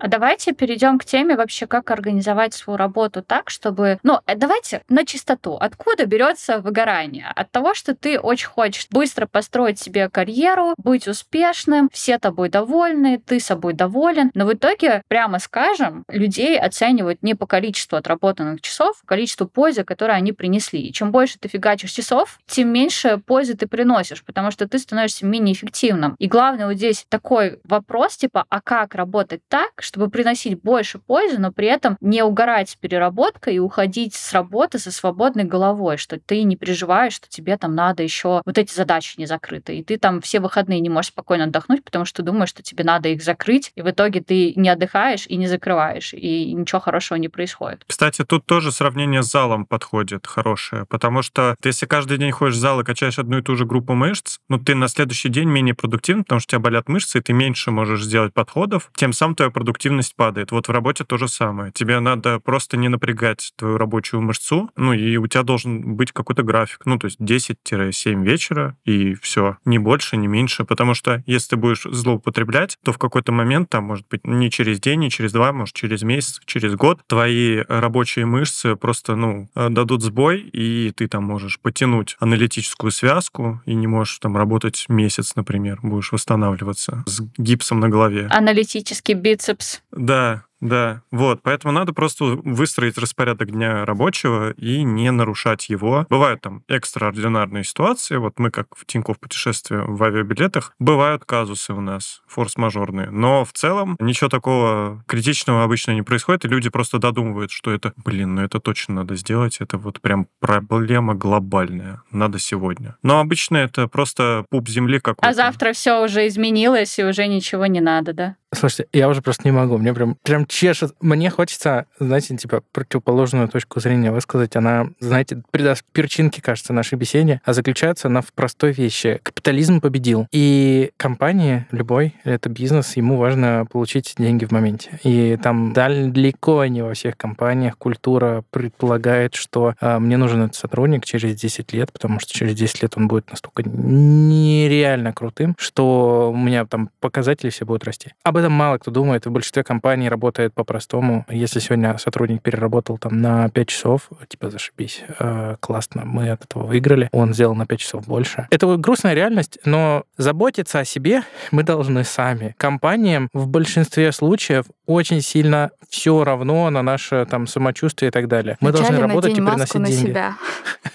А 0.00 0.08
давайте 0.08 0.52
перейдем 0.52 0.98
к 0.98 1.04
теме 1.04 1.36
вообще, 1.36 1.66
как 1.66 1.90
организовать 1.90 2.54
свою 2.54 2.78
работу 2.78 3.22
так, 3.22 3.50
чтобы... 3.50 3.98
Ну, 4.02 4.18
э, 4.26 4.34
давайте 4.34 4.82
на 4.88 5.04
чистоту. 5.04 5.56
Откуда 5.56 6.06
берется 6.06 6.60
выгорание? 6.60 7.30
От 7.36 7.50
того, 7.50 7.74
что 7.74 7.94
ты 7.94 8.18
очень 8.18 8.48
хочешь 8.48 8.86
быстро 8.90 9.26
построить 9.26 9.78
себе 9.78 10.08
карьеру, 10.08 10.74
быть 10.78 11.06
успешным, 11.06 11.90
все 11.92 12.18
тобой 12.18 12.48
довольны, 12.48 13.18
ты 13.18 13.40
собой 13.40 13.74
доволен. 13.74 14.30
Но 14.32 14.46
в 14.46 14.54
итоге, 14.54 15.02
прямо 15.08 15.38
скажем, 15.38 16.04
людей 16.08 16.58
оценивают 16.58 17.22
не 17.22 17.34
по 17.34 17.46
количеству 17.46 17.96
отработанных 17.96 18.62
часов, 18.62 18.96
а 19.04 19.06
количеству 19.06 19.46
пользы, 19.46 19.84
которую 19.84 20.16
они 20.16 20.32
принесли. 20.32 20.80
И 20.80 20.94
чем 20.94 21.12
больше 21.12 21.38
ты 21.38 21.48
фигачишь 21.48 21.90
часов, 21.90 22.38
тем 22.46 22.68
меньше 22.68 23.18
пользы 23.18 23.54
ты 23.54 23.66
приносишь, 23.66 24.24
потому 24.24 24.50
что 24.50 24.66
ты 24.66 24.78
становишься 24.78 25.26
менее 25.26 25.54
эффективным. 25.54 26.14
И 26.18 26.26
главное 26.26 26.66
вот 26.66 26.76
здесь 26.76 27.04
такой 27.10 27.60
вопрос, 27.64 28.16
типа, 28.16 28.46
а 28.48 28.62
как 28.62 28.94
работать 28.94 29.42
так, 29.48 29.82
чтобы 29.90 30.08
приносить 30.08 30.62
больше 30.62 30.98
пользы, 30.98 31.38
но 31.38 31.50
при 31.50 31.66
этом 31.66 31.96
не 32.00 32.22
угорать 32.22 32.70
с 32.70 32.76
переработкой 32.76 33.56
и 33.56 33.58
уходить 33.58 34.14
с 34.14 34.32
работы 34.32 34.78
со 34.78 34.92
свободной 34.92 35.42
головой, 35.42 35.96
что 35.96 36.20
ты 36.20 36.44
не 36.44 36.54
переживаешь, 36.54 37.14
что 37.14 37.28
тебе 37.28 37.56
там 37.56 37.74
надо 37.74 38.04
еще 38.04 38.40
вот 38.46 38.56
эти 38.56 38.72
задачи 38.72 39.14
не 39.18 39.26
закрыты, 39.26 39.76
и 39.76 39.82
ты 39.82 39.98
там 39.98 40.20
все 40.20 40.38
выходные 40.38 40.78
не 40.78 40.88
можешь 40.88 41.08
спокойно 41.08 41.44
отдохнуть, 41.44 41.84
потому 41.84 42.04
что 42.04 42.22
думаешь, 42.22 42.50
что 42.50 42.62
тебе 42.62 42.84
надо 42.84 43.08
их 43.08 43.20
закрыть, 43.20 43.72
и 43.74 43.82
в 43.82 43.90
итоге 43.90 44.20
ты 44.20 44.52
не 44.54 44.68
отдыхаешь 44.68 45.26
и 45.26 45.36
не 45.36 45.48
закрываешь, 45.48 46.14
и 46.14 46.52
ничего 46.52 46.80
хорошего 46.80 47.18
не 47.18 47.28
происходит. 47.28 47.82
Кстати, 47.88 48.24
тут 48.24 48.46
тоже 48.46 48.70
сравнение 48.70 49.24
с 49.24 49.30
залом 49.30 49.66
подходит 49.66 50.28
хорошее, 50.28 50.86
потому 50.88 51.22
что 51.22 51.56
ты, 51.60 51.70
если 51.70 51.86
каждый 51.86 52.18
день 52.18 52.30
ходишь 52.30 52.54
в 52.54 52.60
зал 52.60 52.80
и 52.80 52.84
качаешь 52.84 53.18
одну 53.18 53.38
и 53.38 53.42
ту 53.42 53.56
же 53.56 53.66
группу 53.66 53.94
мышц, 53.94 54.38
ну 54.48 54.58
ты 54.58 54.76
на 54.76 54.86
следующий 54.86 55.30
день 55.30 55.48
менее 55.48 55.74
продуктивен, 55.74 56.22
потому 56.22 56.38
что 56.38 56.50
у 56.50 56.52
тебя 56.52 56.60
болят 56.60 56.88
мышцы, 56.88 57.18
и 57.18 57.20
ты 57.20 57.32
меньше 57.32 57.72
можешь 57.72 58.04
сделать 58.04 58.32
подходов, 58.32 58.90
тем 58.94 59.12
самым 59.12 59.34
твоя 59.34 59.50
продуктивность 59.50 59.79
продуктивность 59.80 60.14
падает. 60.14 60.52
Вот 60.52 60.68
в 60.68 60.70
работе 60.70 61.04
то 61.04 61.16
же 61.16 61.26
самое. 61.26 61.72
Тебе 61.72 62.00
надо 62.00 62.38
просто 62.38 62.76
не 62.76 62.88
напрягать 62.88 63.52
твою 63.56 63.78
рабочую 63.78 64.20
мышцу, 64.20 64.70
ну 64.76 64.92
и 64.92 65.16
у 65.16 65.26
тебя 65.26 65.42
должен 65.42 65.96
быть 65.96 66.12
какой-то 66.12 66.42
график, 66.42 66.80
ну 66.84 66.98
то 66.98 67.06
есть 67.06 67.18
10-7 67.18 68.22
вечера, 68.22 68.76
и 68.84 69.14
все, 69.14 69.56
не 69.64 69.78
больше, 69.78 70.18
не 70.18 70.26
меньше, 70.26 70.64
потому 70.64 70.94
что 70.94 71.22
если 71.26 71.50
ты 71.50 71.56
будешь 71.56 71.84
злоупотреблять, 71.84 72.76
то 72.84 72.92
в 72.92 72.98
какой-то 72.98 73.32
момент, 73.32 73.70
там, 73.70 73.84
может 73.84 74.06
быть, 74.10 74.26
не 74.26 74.50
через 74.50 74.80
день, 74.80 75.00
не 75.00 75.10
через 75.10 75.32
два, 75.32 75.52
может, 75.52 75.74
через 75.74 76.02
месяц, 76.02 76.40
через 76.44 76.74
год, 76.74 77.00
твои 77.06 77.62
рабочие 77.68 78.26
мышцы 78.26 78.76
просто, 78.76 79.16
ну, 79.16 79.48
э, 79.54 79.68
дадут 79.70 80.02
сбой, 80.02 80.40
и 80.40 80.92
ты 80.94 81.08
там 81.08 81.24
можешь 81.24 81.58
потянуть 81.58 82.16
аналитическую 82.20 82.90
связку, 82.90 83.62
и 83.64 83.74
не 83.74 83.86
можешь 83.86 84.18
там 84.18 84.36
работать 84.36 84.84
месяц, 84.88 85.36
например, 85.36 85.78
будешь 85.82 86.12
восстанавливаться 86.12 87.02
с 87.06 87.22
гипсом 87.38 87.80
на 87.80 87.88
голове. 87.88 88.26
Аналитический 88.30 89.14
бицепс 89.14 89.69
да, 89.92 90.44
да, 90.60 91.02
вот, 91.10 91.40
поэтому 91.42 91.72
надо 91.72 91.92
просто 91.92 92.24
выстроить 92.24 92.98
распорядок 92.98 93.50
дня 93.50 93.84
рабочего 93.84 94.50
и 94.52 94.82
не 94.82 95.10
нарушать 95.10 95.68
его. 95.68 96.06
Бывают 96.10 96.42
там 96.42 96.62
экстраординарные 96.68 97.64
ситуации, 97.64 98.16
вот 98.16 98.38
мы 98.38 98.50
как 98.50 98.66
в 98.76 98.84
Тинькофф 98.84 99.18
путешествие 99.18 99.82
в 99.82 100.02
авиабилетах, 100.02 100.74
бывают 100.78 101.24
казусы 101.24 101.72
у 101.72 101.80
нас, 101.80 102.22
форс-мажорные, 102.26 103.10
но 103.10 103.44
в 103.44 103.52
целом 103.52 103.96
ничего 104.00 104.28
такого 104.28 105.02
критичного 105.06 105.64
обычно 105.64 105.92
не 105.92 106.02
происходит, 106.02 106.44
и 106.44 106.48
люди 106.48 106.68
просто 106.68 106.98
додумывают, 106.98 107.50
что 107.50 107.70
это, 107.70 107.92
блин, 107.96 108.34
ну 108.34 108.42
это 108.42 108.60
точно 108.60 108.96
надо 108.96 109.16
сделать, 109.16 109.58
это 109.60 109.78
вот 109.78 110.00
прям 110.00 110.26
проблема 110.40 111.14
глобальная, 111.14 112.02
надо 112.10 112.38
сегодня. 112.38 112.96
Но 113.02 113.20
обычно 113.20 113.56
это 113.56 113.88
просто 113.88 114.44
пуп 114.50 114.68
земли 114.68 115.00
какой-то. 115.00 115.28
А 115.28 115.32
завтра 115.32 115.72
все 115.72 116.04
уже 116.04 116.26
изменилось, 116.26 116.98
и 116.98 117.04
уже 117.04 117.26
ничего 117.26 117.66
не 117.66 117.80
надо, 117.80 118.12
да? 118.12 118.36
Слушайте, 118.52 118.88
я 118.92 119.08
уже 119.08 119.22
просто 119.22 119.46
не 119.46 119.52
могу. 119.52 119.78
Мне 119.78 119.94
прям, 119.94 120.16
прям 120.24 120.44
чешет. 120.50 120.94
Мне 121.00 121.30
хочется, 121.30 121.86
знаете, 121.98 122.36
типа, 122.36 122.62
противоположную 122.72 123.48
точку 123.48 123.80
зрения 123.80 124.10
высказать. 124.10 124.56
Она, 124.56 124.90
знаете, 124.98 125.42
придаст 125.50 125.84
перчинки, 125.92 126.40
кажется, 126.40 126.72
нашей 126.72 126.98
беседе, 126.98 127.40
а 127.44 127.52
заключается 127.52 128.08
она 128.08 128.20
в 128.20 128.32
простой 128.32 128.72
вещи. 128.72 129.20
Капитализм 129.22 129.80
победил. 129.80 130.26
И 130.32 130.90
компании, 130.96 131.66
любой, 131.70 132.14
это 132.24 132.48
бизнес, 132.48 132.96
ему 132.96 133.16
важно 133.16 133.66
получить 133.70 134.14
деньги 134.18 134.44
в 134.44 134.50
моменте. 134.50 134.98
И 135.04 135.38
там 135.42 135.72
далеко 135.72 136.64
не 136.66 136.82
во 136.82 136.94
всех 136.94 137.16
компаниях 137.16 137.78
культура 137.78 138.42
предполагает, 138.50 139.36
что 139.36 139.74
э, 139.80 139.98
мне 139.98 140.16
нужен 140.16 140.42
этот 140.42 140.56
сотрудник 140.56 141.04
через 141.04 141.36
10 141.36 141.72
лет, 141.72 141.92
потому 141.92 142.18
что 142.18 142.34
через 142.34 142.54
10 142.54 142.82
лет 142.82 142.92
он 142.96 143.06
будет 143.06 143.30
настолько 143.30 143.62
нереально 143.62 145.12
крутым, 145.12 145.54
что 145.58 146.32
у 146.32 146.36
меня 146.36 146.66
там 146.66 146.90
показатели 146.98 147.50
все 147.50 147.64
будут 147.64 147.84
расти. 147.84 148.10
Об 148.24 148.36
этом 148.36 148.52
мало 148.52 148.78
кто 148.78 148.90
думает. 148.90 149.26
В 149.26 149.30
большинстве 149.30 149.62
компаний 149.62 150.08
работает 150.08 150.39
по-простому. 150.48 151.26
Если 151.28 151.60
сегодня 151.60 151.98
сотрудник 151.98 152.42
переработал 152.42 152.98
там 152.98 153.20
на 153.20 153.48
5 153.50 153.68
часов, 153.68 154.08
типа 154.28 154.50
зашибись, 154.50 155.02
э, 155.18 155.56
классно, 155.60 156.04
мы 156.04 156.30
от 156.30 156.44
этого 156.44 156.64
выиграли, 156.64 157.08
он 157.12 157.34
сделал 157.34 157.54
на 157.54 157.66
5 157.66 157.78
часов 157.78 158.06
больше. 158.06 158.46
Это 158.50 158.66
вот 158.66 158.80
грустная 158.80 159.14
реальность, 159.14 159.58
но 159.64 160.04
заботиться 160.16 160.80
о 160.80 160.84
себе 160.84 161.22
мы 161.50 161.62
должны 161.62 162.04
сами. 162.04 162.54
Компаниям 162.58 163.28
в 163.32 163.48
большинстве 163.48 164.12
случаев 164.12 164.66
очень 164.86 165.20
сильно 165.20 165.70
все 165.88 166.24
равно 166.24 166.70
на 166.70 166.82
наше 166.82 167.26
там 167.28 167.46
самочувствие 167.46 168.08
и 168.08 168.12
так 168.12 168.28
далее. 168.28 168.56
Мы 168.60 168.70
Вначале 168.70 168.98
должны 168.98 169.08
работать 169.08 169.32
и 169.32 169.40
приносить 169.40 169.74
на 169.74 169.86
деньги. 169.86 170.06
Себя. 170.06 170.36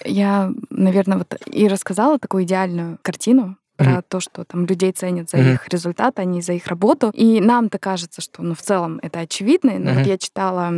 Я, 0.04 0.52
наверное, 0.70 1.18
вот 1.18 1.36
и 1.46 1.68
рассказала 1.68 2.20
такую 2.20 2.44
идеальную 2.44 2.98
картину, 3.02 3.58
про 3.76 3.86
mm-hmm. 3.86 4.06
то, 4.08 4.20
что 4.20 4.44
там 4.44 4.66
людей 4.66 4.92
ценят 4.92 5.30
за 5.30 5.38
mm-hmm. 5.38 5.54
их 5.54 5.68
результат, 5.70 6.20
а 6.20 6.24
не 6.24 6.42
за 6.42 6.54
их 6.54 6.68
работу. 6.68 7.12
И 7.14 7.42
нам-то 7.42 7.78
кажется, 7.78 8.22
что 8.22 8.42
ну, 8.42 8.56
в 8.56 8.62
целом 8.62 9.00
это 9.02 9.20
очевидно. 9.20 9.74
Но 9.78 9.92
mm-hmm. 9.92 9.98
вот 9.98 10.08
я 10.08 10.18
читала 10.18 10.72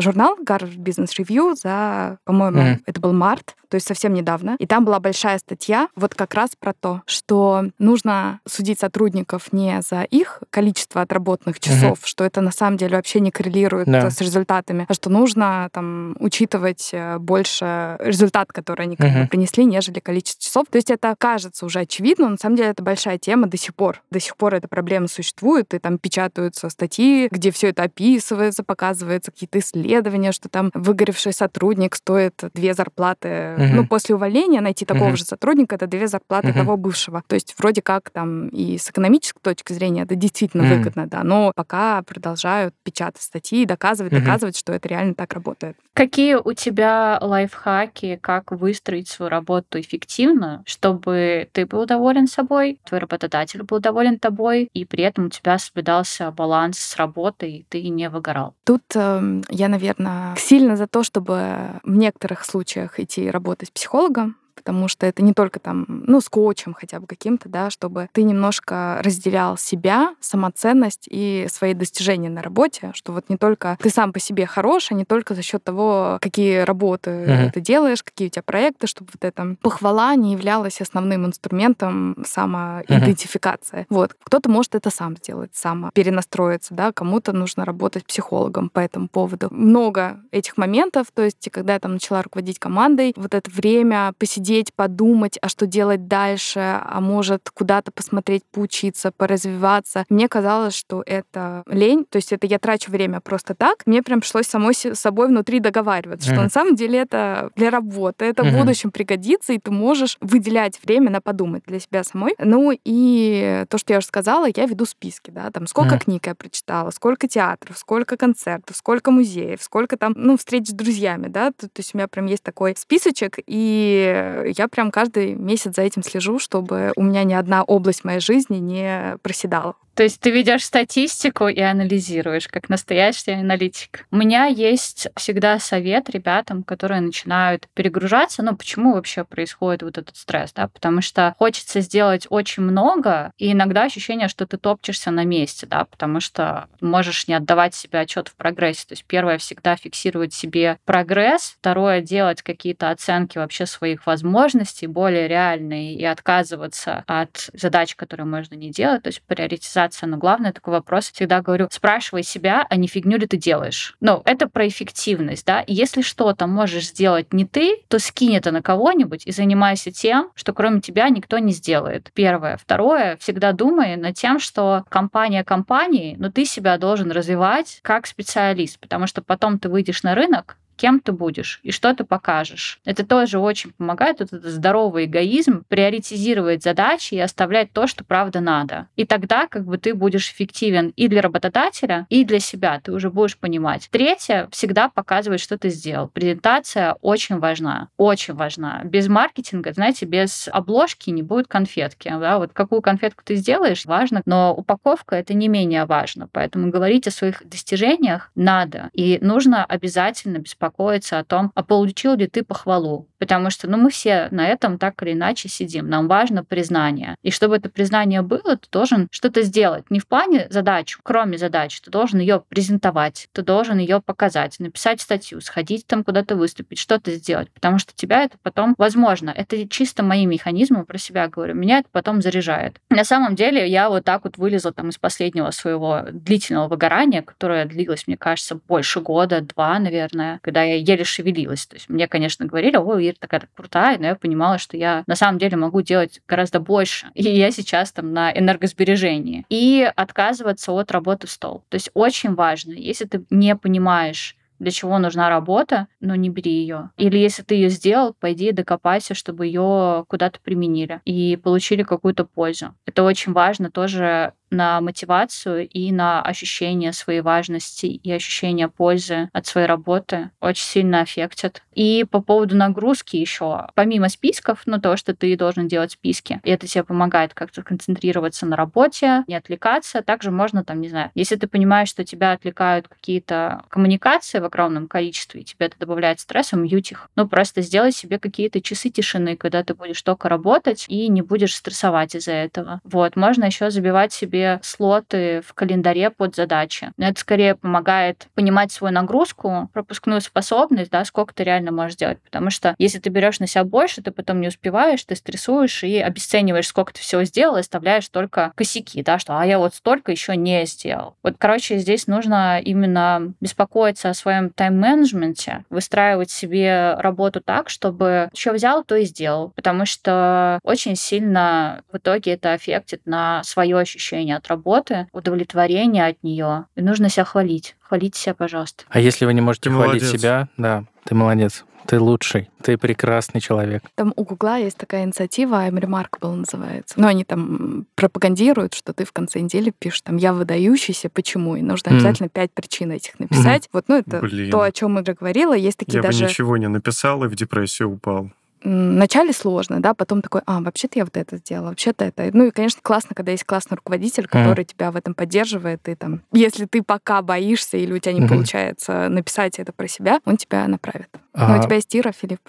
журнал 0.00 0.36
Harvard 0.44 0.76
Business 0.76 1.10
Review 1.18 1.54
за, 1.54 2.18
по-моему, 2.24 2.60
mm-hmm. 2.60 2.82
это 2.86 3.00
был 3.00 3.12
март, 3.12 3.54
то 3.68 3.74
есть 3.74 3.86
совсем 3.86 4.14
недавно. 4.14 4.56
И 4.58 4.66
там 4.66 4.84
была 4.84 5.00
большая 5.00 5.38
статья 5.38 5.88
вот 5.94 6.14
как 6.14 6.34
раз 6.34 6.50
про 6.58 6.72
то, 6.72 7.02
что 7.06 7.64
нужно 7.78 8.40
судить 8.46 8.78
сотрудников 8.80 9.52
не 9.52 9.80
за 9.82 10.02
их 10.02 10.42
количество 10.50 11.02
отработанных 11.02 11.60
часов, 11.60 11.98
mm-hmm. 11.98 12.06
что 12.06 12.24
это 12.24 12.40
на 12.40 12.50
самом 12.50 12.76
деле 12.76 12.96
вообще 12.96 13.20
не 13.20 13.30
коррелирует 13.30 13.88
yeah. 13.88 14.10
с 14.10 14.20
результатами, 14.20 14.86
а 14.88 14.94
что 14.94 15.10
нужно 15.10 15.68
там 15.72 16.16
учитывать 16.18 16.90
э, 16.92 17.18
больше 17.18 17.96
результат, 18.00 18.52
который 18.52 18.82
они 18.82 18.96
как 18.96 19.08
mm-hmm. 19.08 19.22
бы 19.22 19.28
принесли, 19.28 19.64
нежели 19.64 20.00
количество 20.00 20.42
часов. 20.42 20.66
То 20.70 20.76
есть 20.76 20.90
это 20.90 21.14
кажется 21.18 21.66
уже 21.66 21.80
очевидно, 21.80 22.17
но 22.18 22.28
на 22.28 22.36
самом 22.36 22.56
деле 22.56 22.70
это 22.70 22.82
большая 22.82 23.18
тема 23.18 23.46
до 23.46 23.56
сих 23.56 23.74
пор. 23.74 24.02
До 24.10 24.20
сих 24.20 24.36
пор 24.36 24.54
эта 24.54 24.68
проблема 24.68 25.08
существует, 25.08 25.74
и 25.74 25.78
там 25.78 25.98
печатаются 25.98 26.68
статьи, 26.68 27.28
где 27.30 27.50
все 27.50 27.68
это 27.68 27.84
описывается, 27.84 28.62
показывается 28.62 29.30
какие-то 29.30 29.58
исследования, 29.58 30.32
что 30.32 30.48
там 30.48 30.70
выгоревший 30.74 31.32
сотрудник 31.32 31.94
стоит 31.94 32.42
две 32.54 32.74
зарплаты. 32.74 33.54
Угу. 33.56 33.64
Ну, 33.74 33.86
после 33.86 34.14
увольнения 34.14 34.60
найти 34.60 34.84
такого 34.84 35.08
угу. 35.08 35.16
же 35.16 35.24
сотрудника 35.24 35.76
это 35.76 35.86
две 35.86 36.06
зарплаты 36.08 36.48
угу. 36.48 36.58
того 36.58 36.76
бывшего. 36.76 37.22
То 37.26 37.34
есть 37.34 37.54
вроде 37.58 37.82
как 37.82 38.10
там 38.10 38.48
и 38.48 38.78
с 38.78 38.90
экономической 38.90 39.40
точки 39.40 39.72
зрения 39.72 40.02
это 40.02 40.14
действительно 40.14 40.64
угу. 40.64 40.74
выгодно, 40.74 41.06
да, 41.06 41.22
но 41.22 41.52
пока 41.54 42.02
продолжают 42.02 42.74
печатать 42.82 43.22
статьи 43.22 43.62
и 43.62 43.66
доказывать, 43.66 44.12
угу. 44.12 44.20
доказывать, 44.20 44.56
что 44.56 44.72
это 44.72 44.88
реально 44.88 45.14
так 45.14 45.32
работает. 45.32 45.76
Какие 45.94 46.34
у 46.36 46.52
тебя 46.52 47.18
лайфхаки, 47.20 48.18
как 48.22 48.52
выстроить 48.52 49.08
свою 49.08 49.30
работу 49.30 49.80
эффективно, 49.80 50.62
чтобы 50.64 51.48
ты 51.52 51.66
был 51.66 51.86
доволен 51.86 52.07
доволен 52.08 52.26
собой, 52.26 52.80
твой 52.84 53.00
работодатель 53.00 53.62
был 53.62 53.80
доволен 53.80 54.18
тобой, 54.18 54.70
и 54.72 54.86
при 54.86 55.04
этом 55.04 55.26
у 55.26 55.28
тебя 55.28 55.58
соблюдался 55.58 56.30
баланс 56.30 56.78
с 56.78 56.96
работой, 56.96 57.50
и 57.50 57.66
ты 57.68 57.86
не 57.88 58.08
выгорал. 58.08 58.54
Тут 58.64 58.82
э, 58.94 59.42
я, 59.50 59.68
наверное, 59.68 60.34
сильно 60.36 60.76
за 60.76 60.86
то, 60.86 61.02
чтобы 61.02 61.80
в 61.82 61.94
некоторых 61.94 62.46
случаях 62.46 62.98
идти 62.98 63.30
работать 63.30 63.72
психологом, 63.72 64.36
потому 64.58 64.88
что 64.88 65.06
это 65.06 65.22
не 65.22 65.32
только 65.32 65.60
там, 65.60 65.86
ну, 65.88 66.20
скотчем 66.20 66.74
хотя 66.74 66.98
бы 66.98 67.06
каким-то, 67.06 67.48
да, 67.48 67.70
чтобы 67.70 68.08
ты 68.12 68.24
немножко 68.24 69.00
разделял 69.04 69.56
себя, 69.56 70.16
самоценность 70.20 71.06
и 71.08 71.46
свои 71.48 71.74
достижения 71.74 72.28
на 72.28 72.42
работе, 72.42 72.90
что 72.94 73.12
вот 73.12 73.28
не 73.28 73.36
только 73.36 73.78
ты 73.80 73.88
сам 73.88 74.12
по 74.12 74.18
себе 74.18 74.46
хорош, 74.46 74.90
а 74.90 74.94
не 74.94 75.04
только 75.04 75.34
за 75.34 75.42
счет 75.42 75.62
того, 75.62 76.18
какие 76.20 76.58
работы 76.58 77.10
uh-huh. 77.10 77.52
ты 77.52 77.60
делаешь, 77.60 78.02
какие 78.02 78.28
у 78.28 78.30
тебя 78.30 78.42
проекты, 78.42 78.88
чтобы 78.88 79.10
вот 79.14 79.24
эта 79.24 79.56
похвала 79.62 80.14
не 80.16 80.32
являлась 80.32 80.80
основным 80.80 81.26
инструментом 81.26 82.16
самоидентификации. 82.26 83.80
Uh-huh. 83.80 83.86
Вот. 83.90 84.16
Кто-то 84.24 84.50
может 84.50 84.74
это 84.74 84.90
сам 84.90 85.16
сделать, 85.16 85.50
сам 85.54 85.90
перенастроиться, 85.94 86.74
да, 86.74 86.92
кому-то 86.92 87.32
нужно 87.32 87.64
работать 87.64 88.04
психологом 88.04 88.70
по 88.70 88.80
этому 88.80 89.08
поводу. 89.08 89.48
Много 89.50 90.20
этих 90.32 90.56
моментов, 90.56 91.06
то 91.14 91.22
есть 91.22 91.48
когда 91.52 91.74
я 91.74 91.80
там 91.80 91.92
начала 91.92 92.22
руководить 92.22 92.58
командой, 92.58 93.12
вот 93.16 93.34
это 93.34 93.48
время 93.50 94.12
посидеть, 94.18 94.47
подумать, 94.74 95.38
а 95.40 95.48
что 95.48 95.66
делать 95.66 96.06
дальше, 96.08 96.60
а 96.60 97.00
может 97.00 97.50
куда-то 97.50 97.90
посмотреть, 97.92 98.44
поучиться, 98.50 99.12
поразвиваться. 99.12 100.04
Мне 100.08 100.28
казалось, 100.28 100.74
что 100.74 101.02
это 101.06 101.62
лень, 101.66 102.04
то 102.08 102.16
есть 102.16 102.32
это 102.32 102.46
я 102.46 102.58
трачу 102.58 102.90
время 102.90 103.20
просто 103.20 103.54
так. 103.54 103.86
Мне 103.86 104.02
прям 104.02 104.20
пришлось 104.20 104.46
самой 104.46 104.74
с 104.74 104.94
собой 104.94 105.28
внутри 105.28 105.60
договариваться, 105.60 106.30
mm-hmm. 106.30 106.34
что 106.34 106.42
на 106.42 106.50
самом 106.50 106.74
деле 106.74 106.98
это 107.00 107.50
для 107.56 107.70
работы, 107.70 108.24
это 108.26 108.42
mm-hmm. 108.42 108.50
в 108.50 108.58
будущем 108.58 108.90
пригодится, 108.90 109.52
и 109.52 109.58
ты 109.58 109.70
можешь 109.70 110.16
выделять 110.20 110.80
время 110.82 111.10
на 111.10 111.20
подумать 111.20 111.62
для 111.66 111.80
себя 111.80 112.04
самой. 112.04 112.34
Ну 112.38 112.72
и 112.84 113.64
то, 113.68 113.78
что 113.78 113.92
я 113.92 113.98
уже 113.98 114.06
сказала, 114.06 114.46
я 114.54 114.66
веду 114.66 114.84
списки, 114.84 115.30
да, 115.30 115.50
там 115.50 115.66
сколько 115.66 115.94
mm-hmm. 115.94 116.04
книг 116.04 116.26
я 116.26 116.34
прочитала, 116.34 116.90
сколько 116.90 117.28
театров, 117.28 117.78
сколько 117.78 118.16
концертов, 118.16 118.76
сколько 118.76 119.10
музеев, 119.10 119.62
сколько 119.62 119.96
там, 119.96 120.14
ну, 120.16 120.36
встреч 120.36 120.68
с 120.68 120.72
друзьями, 120.72 121.28
да, 121.28 121.50
то, 121.50 121.68
то 121.68 121.78
есть 121.80 121.94
у 121.94 121.98
меня 121.98 122.08
прям 122.08 122.26
есть 122.26 122.42
такой 122.42 122.74
списочек, 122.76 123.38
и 123.46 124.37
я 124.46 124.68
прям 124.68 124.90
каждый 124.90 125.34
месяц 125.34 125.76
за 125.76 125.82
этим 125.82 126.02
слежу, 126.02 126.38
чтобы 126.38 126.92
у 126.96 127.02
меня 127.02 127.24
ни 127.24 127.34
одна 127.34 127.62
область 127.62 128.04
моей 128.04 128.20
жизни 128.20 128.56
не 128.56 129.16
проседала. 129.22 129.74
То 129.98 130.04
есть 130.04 130.20
ты 130.20 130.30
ведешь 130.30 130.64
статистику 130.64 131.48
и 131.48 131.60
анализируешь, 131.60 132.46
как 132.46 132.68
настоящий 132.68 133.32
аналитик. 133.32 134.06
У 134.12 134.16
меня 134.16 134.44
есть 134.44 135.08
всегда 135.16 135.58
совет 135.58 136.08
ребятам, 136.08 136.62
которые 136.62 137.00
начинают 137.00 137.66
перегружаться. 137.74 138.44
Ну, 138.44 138.54
почему 138.54 138.94
вообще 138.94 139.24
происходит 139.24 139.82
вот 139.82 139.98
этот 139.98 140.16
стресс, 140.16 140.52
да? 140.52 140.68
Потому 140.68 141.02
что 141.02 141.34
хочется 141.36 141.80
сделать 141.80 142.28
очень 142.30 142.62
много, 142.62 143.32
и 143.38 143.50
иногда 143.50 143.82
ощущение, 143.82 144.28
что 144.28 144.46
ты 144.46 144.56
топчешься 144.56 145.10
на 145.10 145.24
месте, 145.24 145.66
да, 145.66 145.84
потому 145.84 146.20
что 146.20 146.68
можешь 146.80 147.26
не 147.26 147.34
отдавать 147.34 147.74
себе 147.74 147.98
отчет 147.98 148.28
в 148.28 148.36
прогрессе. 148.36 148.86
То 148.86 148.92
есть 148.92 149.04
первое 149.04 149.38
всегда 149.38 149.74
фиксировать 149.74 150.32
себе 150.32 150.78
прогресс, 150.84 151.56
второе 151.58 152.02
делать 152.02 152.42
какие-то 152.42 152.90
оценки 152.90 153.36
вообще 153.36 153.66
своих 153.66 154.06
возможностей 154.06 154.86
более 154.86 155.26
реальные 155.26 155.96
и 155.96 156.04
отказываться 156.04 157.02
от 157.08 157.50
задач, 157.52 157.96
которые 157.96 158.26
можно 158.26 158.54
не 158.54 158.70
делать, 158.70 159.02
то 159.02 159.08
есть 159.08 159.22
приоритизация 159.22 159.87
мотивация, 159.88 160.06
но 160.06 160.16
главное 160.16 160.52
такой 160.52 160.74
вопрос, 160.74 161.10
всегда 161.10 161.40
говорю, 161.40 161.68
спрашивай 161.70 162.22
себя, 162.22 162.66
а 162.68 162.76
не 162.76 162.86
фигню 162.86 163.18
ли 163.18 163.26
ты 163.26 163.36
делаешь. 163.36 163.96
Ну, 164.00 164.22
это 164.24 164.48
про 164.48 164.66
эффективность, 164.68 165.46
да, 165.46 165.64
если 165.66 166.02
что-то 166.02 166.46
можешь 166.46 166.88
сделать 166.88 167.32
не 167.32 167.44
ты, 167.44 167.76
то 167.88 167.98
скинь 167.98 168.36
это 168.36 168.50
на 168.50 168.62
кого-нибудь 168.62 169.26
и 169.26 169.32
занимайся 169.32 169.90
тем, 169.90 170.30
что 170.34 170.52
кроме 170.52 170.80
тебя 170.80 171.08
никто 171.08 171.38
не 171.38 171.52
сделает. 171.52 172.10
Первое. 172.14 172.56
Второе, 172.56 173.16
всегда 173.16 173.52
думай 173.52 173.96
над 173.96 174.14
тем, 174.14 174.38
что 174.38 174.84
компания 174.88 175.44
компании, 175.44 176.16
но 176.18 176.30
ты 176.30 176.44
себя 176.44 176.78
должен 176.78 177.10
развивать 177.10 177.80
как 177.82 178.06
специалист, 178.06 178.78
потому 178.78 179.06
что 179.06 179.22
потом 179.22 179.58
ты 179.58 179.68
выйдешь 179.68 180.02
на 180.02 180.14
рынок, 180.14 180.56
кем 180.78 181.00
ты 181.00 181.12
будешь 181.12 181.60
и 181.62 181.72
что 181.72 181.92
ты 181.94 182.04
покажешь. 182.04 182.80
Это 182.84 183.04
тоже 183.04 183.38
очень 183.38 183.72
помогает, 183.72 184.20
вот 184.20 184.32
этот 184.32 184.50
здоровый 184.50 185.04
эгоизм, 185.04 185.64
приоритизировать 185.68 186.62
задачи 186.62 187.14
и 187.14 187.20
оставлять 187.20 187.72
то, 187.72 187.86
что 187.86 188.04
правда 188.04 188.40
надо. 188.40 188.86
И 188.96 189.04
тогда 189.04 189.46
как 189.48 189.64
бы 189.64 189.76
ты 189.76 189.92
будешь 189.92 190.30
эффективен 190.30 190.92
и 190.96 191.08
для 191.08 191.20
работодателя, 191.20 192.06
и 192.08 192.24
для 192.24 192.38
себя. 192.40 192.80
Ты 192.82 192.92
уже 192.92 193.10
будешь 193.10 193.36
понимать. 193.36 193.88
Третье, 193.90 194.48
всегда 194.50 194.88
показывать, 194.88 195.40
что 195.40 195.58
ты 195.58 195.68
сделал. 195.68 196.08
Презентация 196.08 196.96
очень 197.02 197.38
важна. 197.38 197.88
Очень 197.96 198.34
важна. 198.34 198.82
Без 198.84 199.08
маркетинга, 199.08 199.72
знаете, 199.72 200.06
без 200.06 200.48
обложки 200.52 201.10
не 201.10 201.22
будет 201.22 201.48
конфетки. 201.48 202.08
Да? 202.08 202.38
Вот 202.38 202.52
какую 202.52 202.82
конфетку 202.82 203.22
ты 203.24 203.34
сделаешь, 203.34 203.84
важно, 203.84 204.22
но 204.24 204.54
упаковка 204.54 205.16
это 205.16 205.34
не 205.34 205.48
менее 205.48 205.84
важно. 205.84 206.28
Поэтому 206.32 206.70
говорить 206.70 207.06
о 207.08 207.10
своих 207.10 207.46
достижениях 207.46 208.30
надо. 208.34 208.90
И 208.92 209.18
нужно 209.20 209.64
обязательно 209.64 210.38
беспокоиться 210.38 210.67
беспокоиться 210.68 211.18
о 211.18 211.24
том, 211.24 211.50
а 211.54 211.62
получил 211.62 212.14
ли 212.14 212.26
ты 212.26 212.42
похвалу. 212.42 213.08
Потому 213.18 213.50
что 213.50 213.68
ну, 213.68 213.76
мы 213.76 213.90
все 213.90 214.28
на 214.30 214.46
этом 214.46 214.78
так 214.78 215.02
или 215.02 215.12
иначе 215.12 215.48
сидим. 215.48 215.88
Нам 215.88 216.08
важно 216.08 216.44
признание. 216.44 217.16
И 217.22 217.30
чтобы 217.30 217.56
это 217.56 217.68
признание 217.68 218.22
было, 218.22 218.56
ты 218.56 218.68
должен 218.70 219.08
что-то 219.10 219.42
сделать. 219.42 219.84
Не 219.90 219.98
в 219.98 220.06
плане 220.06 220.46
задачу, 220.50 221.00
кроме 221.02 221.36
задач. 221.36 221.80
Ты 221.80 221.90
должен 221.90 222.20
ее 222.20 222.42
презентовать, 222.48 223.28
ты 223.32 223.42
должен 223.42 223.78
ее 223.78 224.00
показать, 224.00 224.60
написать 224.60 225.00
статью, 225.00 225.40
сходить 225.40 225.86
там 225.86 226.04
куда-то 226.04 226.36
выступить, 226.36 226.78
что-то 226.78 227.10
сделать. 227.12 227.50
Потому 227.50 227.78
что 227.78 227.92
тебя 227.94 228.22
это 228.22 228.36
потом, 228.42 228.74
возможно, 228.78 229.30
это 229.30 229.66
чисто 229.68 230.02
мои 230.02 230.26
механизмы, 230.26 230.84
про 230.84 230.98
себя 230.98 231.28
говорю, 231.28 231.54
меня 231.54 231.78
это 231.78 231.88
потом 231.90 232.22
заряжает. 232.22 232.76
На 232.90 233.04
самом 233.04 233.34
деле 233.34 233.68
я 233.68 233.88
вот 233.88 234.04
так 234.04 234.24
вот 234.24 234.38
вылезла 234.38 234.72
там 234.72 234.90
из 234.90 234.98
последнего 234.98 235.50
своего 235.50 236.02
длительного 236.12 236.68
выгорания, 236.68 237.22
которое 237.22 237.64
длилось, 237.64 238.06
мне 238.06 238.16
кажется, 238.16 238.60
больше 238.68 239.00
года, 239.00 239.40
два, 239.40 239.78
наверное, 239.78 240.38
когда 240.42 240.57
я 240.64 240.76
еле 240.76 241.04
шевелилась. 241.04 241.66
То 241.66 241.76
есть 241.76 241.88
мне, 241.88 242.08
конечно, 242.08 242.46
говорили, 242.46 242.76
ой, 242.76 243.08
Ира 243.08 243.16
такая 243.18 243.42
крутая, 243.54 243.98
но 243.98 244.06
я 244.06 244.14
понимала, 244.14 244.58
что 244.58 244.76
я 244.76 245.04
на 245.06 245.16
самом 245.16 245.38
деле 245.38 245.56
могу 245.56 245.82
делать 245.82 246.20
гораздо 246.28 246.60
больше. 246.60 247.08
И 247.14 247.22
я 247.22 247.50
сейчас 247.50 247.92
там 247.92 248.12
на 248.12 248.32
энергосбережении. 248.32 249.44
И 249.48 249.90
отказываться 249.96 250.72
от 250.72 250.90
работы 250.90 251.26
в 251.26 251.30
стол. 251.30 251.64
То 251.68 251.74
есть 251.76 251.90
очень 251.94 252.34
важно, 252.34 252.72
если 252.72 253.04
ты 253.04 253.24
не 253.30 253.54
понимаешь, 253.56 254.36
для 254.58 254.70
чего 254.70 254.98
нужна 254.98 255.28
работа, 255.28 255.86
но 256.00 256.14
не 256.14 256.30
бери 256.30 256.52
ее. 256.52 256.90
Или 256.96 257.18
если 257.18 257.42
ты 257.42 257.54
ее 257.54 257.68
сделал, 257.68 258.14
пойди 258.18 258.52
докопайся, 258.52 259.14
чтобы 259.14 259.46
ее 259.46 260.04
куда-то 260.08 260.40
применили 260.40 261.00
и 261.04 261.36
получили 261.36 261.82
какую-то 261.82 262.24
пользу. 262.24 262.74
Это 262.86 263.02
очень 263.02 263.32
важно 263.32 263.70
тоже 263.70 264.32
на 264.50 264.80
мотивацию 264.80 265.68
и 265.68 265.92
на 265.92 266.22
ощущение 266.22 266.92
своей 266.92 267.20
важности 267.20 267.86
и 267.86 268.12
ощущение 268.12 268.68
пользы 268.68 269.28
от 269.32 269.46
своей 269.46 269.66
работы 269.66 270.30
очень 270.40 270.64
сильно 270.64 271.00
аффектят. 271.00 271.62
И 271.74 272.04
по 272.10 272.20
поводу 272.20 272.56
нагрузки 272.56 273.16
еще, 273.16 273.68
помимо 273.74 274.08
списков, 274.08 274.62
ну, 274.66 274.80
то, 274.80 274.96
что 274.96 275.14
ты 275.14 275.36
должен 275.36 275.68
делать 275.68 275.92
списки, 275.92 276.40
и 276.42 276.50
это 276.50 276.66
тебе 276.66 276.84
помогает 276.84 277.34
как-то 277.34 277.62
концентрироваться 277.62 278.46
на 278.46 278.56
работе, 278.56 279.24
не 279.28 279.34
отвлекаться, 279.34 280.02
также 280.02 280.30
можно 280.30 280.64
там, 280.64 280.80
не 280.80 280.88
знаю, 280.88 281.10
если 281.14 281.36
ты 281.36 281.46
понимаешь, 281.46 281.88
что 281.88 282.04
тебя 282.04 282.32
отвлекают 282.32 282.88
какие-то 282.88 283.62
коммуникации 283.68 284.40
в 284.40 284.44
огромном 284.44 284.88
количестве, 284.88 285.42
и 285.42 285.44
тебе 285.44 285.66
это 285.66 285.78
добавляет 285.78 286.20
стресса, 286.20 286.56
мьють 286.56 286.92
их. 286.92 287.10
Ну, 287.16 287.28
просто 287.28 287.62
сделай 287.62 287.92
себе 287.92 288.18
какие-то 288.18 288.60
часы 288.60 288.90
тишины, 288.90 289.36
когда 289.36 289.62
ты 289.62 289.74
будешь 289.74 290.02
только 290.02 290.28
работать 290.28 290.84
и 290.88 291.08
не 291.08 291.22
будешь 291.22 291.54
стрессовать 291.54 292.14
из-за 292.14 292.32
этого. 292.32 292.80
Вот, 292.84 293.16
можно 293.16 293.44
еще 293.44 293.70
забивать 293.70 294.12
себе 294.12 294.37
себе 294.38 294.60
слоты 294.62 295.42
в 295.46 295.52
календаре 295.54 296.10
под 296.10 296.36
задачи. 296.36 296.92
Это 296.98 297.18
скорее 297.20 297.54
помогает 297.54 298.28
понимать 298.34 298.72
свою 298.72 298.94
нагрузку, 298.94 299.68
пропускную 299.72 300.20
способность, 300.20 300.90
да, 300.90 301.04
сколько 301.04 301.34
ты 301.34 301.44
реально 301.44 301.72
можешь 301.72 301.94
сделать. 301.94 302.20
Потому 302.22 302.50
что 302.50 302.74
если 302.78 302.98
ты 302.98 303.10
берешь 303.10 303.40
на 303.40 303.46
себя 303.46 303.64
больше, 303.64 304.02
ты 304.02 304.10
потом 304.10 304.40
не 304.40 304.48
успеваешь, 304.48 305.04
ты 305.04 305.16
стрессуешь 305.16 305.82
и 305.82 305.98
обесцениваешь, 305.98 306.66
сколько 306.66 306.92
ты 306.92 307.00
всего 307.00 307.24
сделал, 307.24 307.56
и 307.56 307.60
оставляешь 307.60 308.08
только 308.08 308.52
косяки, 308.54 309.02
да, 309.02 309.18
что 309.18 309.38
а 309.38 309.44
я 309.46 309.58
вот 309.58 309.74
столько 309.74 310.12
еще 310.12 310.36
не 310.36 310.64
сделал. 310.66 311.16
Вот, 311.22 311.34
короче, 311.38 311.78
здесь 311.78 312.06
нужно 312.06 312.60
именно 312.60 313.32
беспокоиться 313.40 314.10
о 314.10 314.14
своем 314.14 314.50
тайм-менеджменте, 314.50 315.64
выстраивать 315.70 316.30
себе 316.30 316.94
работу 316.98 317.40
так, 317.40 317.68
чтобы 317.68 318.30
что 318.34 318.52
взял, 318.52 318.84
то 318.84 318.96
и 318.96 319.04
сделал. 319.04 319.52
Потому 319.56 319.84
что 319.84 320.58
очень 320.62 320.96
сильно 320.96 321.82
в 321.92 321.98
итоге 321.98 322.32
это 322.32 322.52
аффектит 322.52 323.02
на 323.04 323.42
свое 323.44 323.78
ощущение 323.78 324.27
удовлетворение 324.28 324.36
от 324.36 324.46
работы, 324.48 325.06
удовлетворение 325.12 326.06
от 326.06 326.22
нее. 326.22 326.66
И 326.76 326.82
нужно 326.82 327.08
себя 327.08 327.24
хвалить. 327.24 327.76
Хвалите 327.80 328.18
себя, 328.18 328.34
пожалуйста. 328.34 328.84
А 328.88 329.00
если 329.00 329.24
вы 329.24 329.34
не 329.34 329.40
можете 329.40 329.70
ты 329.70 329.74
хвалить 329.74 330.02
молодец. 330.02 330.20
себя, 330.20 330.48
да, 330.56 330.84
ты 331.04 331.14
молодец. 331.14 331.64
Ты 331.86 331.98
лучший, 331.98 332.50
ты 332.60 332.76
прекрасный 332.76 333.40
человек. 333.40 333.82
Там 333.94 334.12
у 334.14 334.24
Гугла 334.24 334.58
есть 334.58 334.76
такая 334.76 335.04
инициатива, 335.04 335.66
I'm 335.66 335.80
Remarkable 335.80 336.34
называется. 336.34 337.00
Но 337.00 337.06
они 337.06 337.24
там 337.24 337.86
пропагандируют, 337.94 338.74
что 338.74 338.92
ты 338.92 339.06
в 339.06 339.12
конце 339.12 339.40
недели 339.40 339.72
пишешь, 339.78 340.02
там, 340.02 340.18
я 340.18 340.34
выдающийся, 340.34 341.08
почему? 341.08 341.56
И 341.56 341.62
нужно 341.62 341.92
обязательно 341.92 342.28
пять 342.28 342.52
причин 342.52 342.92
этих 342.92 343.18
написать. 343.18 343.64
Mm. 343.66 343.68
Вот, 343.72 343.84
ну, 343.88 343.96
это 343.96 344.20
Блин. 344.20 344.50
то, 344.50 344.60
о 344.60 344.70
чем 344.70 344.98
Игорь 344.98 345.14
говорила. 345.14 345.56
Есть 345.56 345.78
такие 345.78 345.96
я 345.96 346.02
даже... 346.02 346.24
бы 346.24 346.30
ничего 346.30 346.58
не 346.58 346.68
написал 346.68 347.24
и 347.24 347.28
в 347.28 347.34
депрессию 347.34 347.92
упал 347.92 348.30
вначале 348.62 349.32
сложно, 349.32 349.80
да, 349.80 349.94
потом 349.94 350.22
такой, 350.22 350.42
а, 350.46 350.60
вообще-то 350.60 350.98
я 350.98 351.04
вот 351.04 351.16
это 351.16 351.36
сделала, 351.36 351.68
вообще-то 351.68 352.04
это. 352.04 352.30
Ну 352.32 352.46
и, 352.46 352.50
конечно, 352.50 352.80
классно, 352.82 353.14
когда 353.14 353.32
есть 353.32 353.44
классный 353.44 353.76
руководитель, 353.76 354.26
который 354.26 354.64
mm. 354.64 354.68
тебя 354.68 354.90
в 354.90 354.96
этом 354.96 355.14
поддерживает, 355.14 355.88
и 355.88 355.94
там, 355.94 356.22
если 356.32 356.66
ты 356.66 356.82
пока 356.82 357.22
боишься 357.22 357.76
или 357.76 357.92
у 357.92 357.98
тебя 357.98 358.12
не 358.12 358.20
mm-hmm. 358.20 358.28
получается 358.28 359.08
написать 359.08 359.58
это 359.58 359.72
про 359.72 359.88
себя, 359.88 360.20
он 360.24 360.36
тебя 360.36 360.66
направит. 360.68 361.08
А... 361.32 361.54
Ну, 361.54 361.60
у 361.60 361.62
тебя 361.62 361.76
есть 361.76 361.94
Ира, 361.94 362.12
Филипп. 362.12 362.40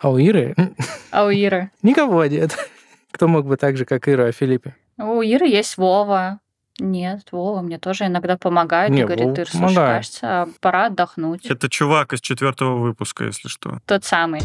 А 0.00 0.10
у 0.10 0.18
Иры? 0.18 0.54
А 1.10 1.24
у 1.24 1.30
Иры? 1.30 1.70
Никого 1.82 2.24
нет. 2.26 2.56
Кто 3.10 3.28
мог 3.28 3.46
бы 3.46 3.56
так 3.56 3.76
же, 3.76 3.84
как 3.84 4.08
Ира, 4.08 4.26
о 4.26 4.32
Филиппе? 4.32 4.74
У 4.98 5.22
Иры 5.22 5.46
есть 5.46 5.76
Вова. 5.76 6.40
Нет, 6.80 7.26
Вова 7.32 7.60
мне 7.60 7.78
тоже 7.78 8.06
иногда 8.06 8.36
помогает 8.36 8.90
Не, 8.90 9.00
и 9.00 9.04
говорит, 9.04 9.38
Ир, 9.38 9.48
слушай, 9.48 9.74
помогает. 9.74 9.96
кажется, 9.96 10.48
пора 10.60 10.86
отдохнуть. 10.86 11.46
Это 11.46 11.68
чувак 11.68 12.12
из 12.12 12.20
четвертого 12.20 12.76
выпуска, 12.76 13.24
если 13.24 13.48
что. 13.48 13.78
Тот 13.86 14.04
самый. 14.04 14.40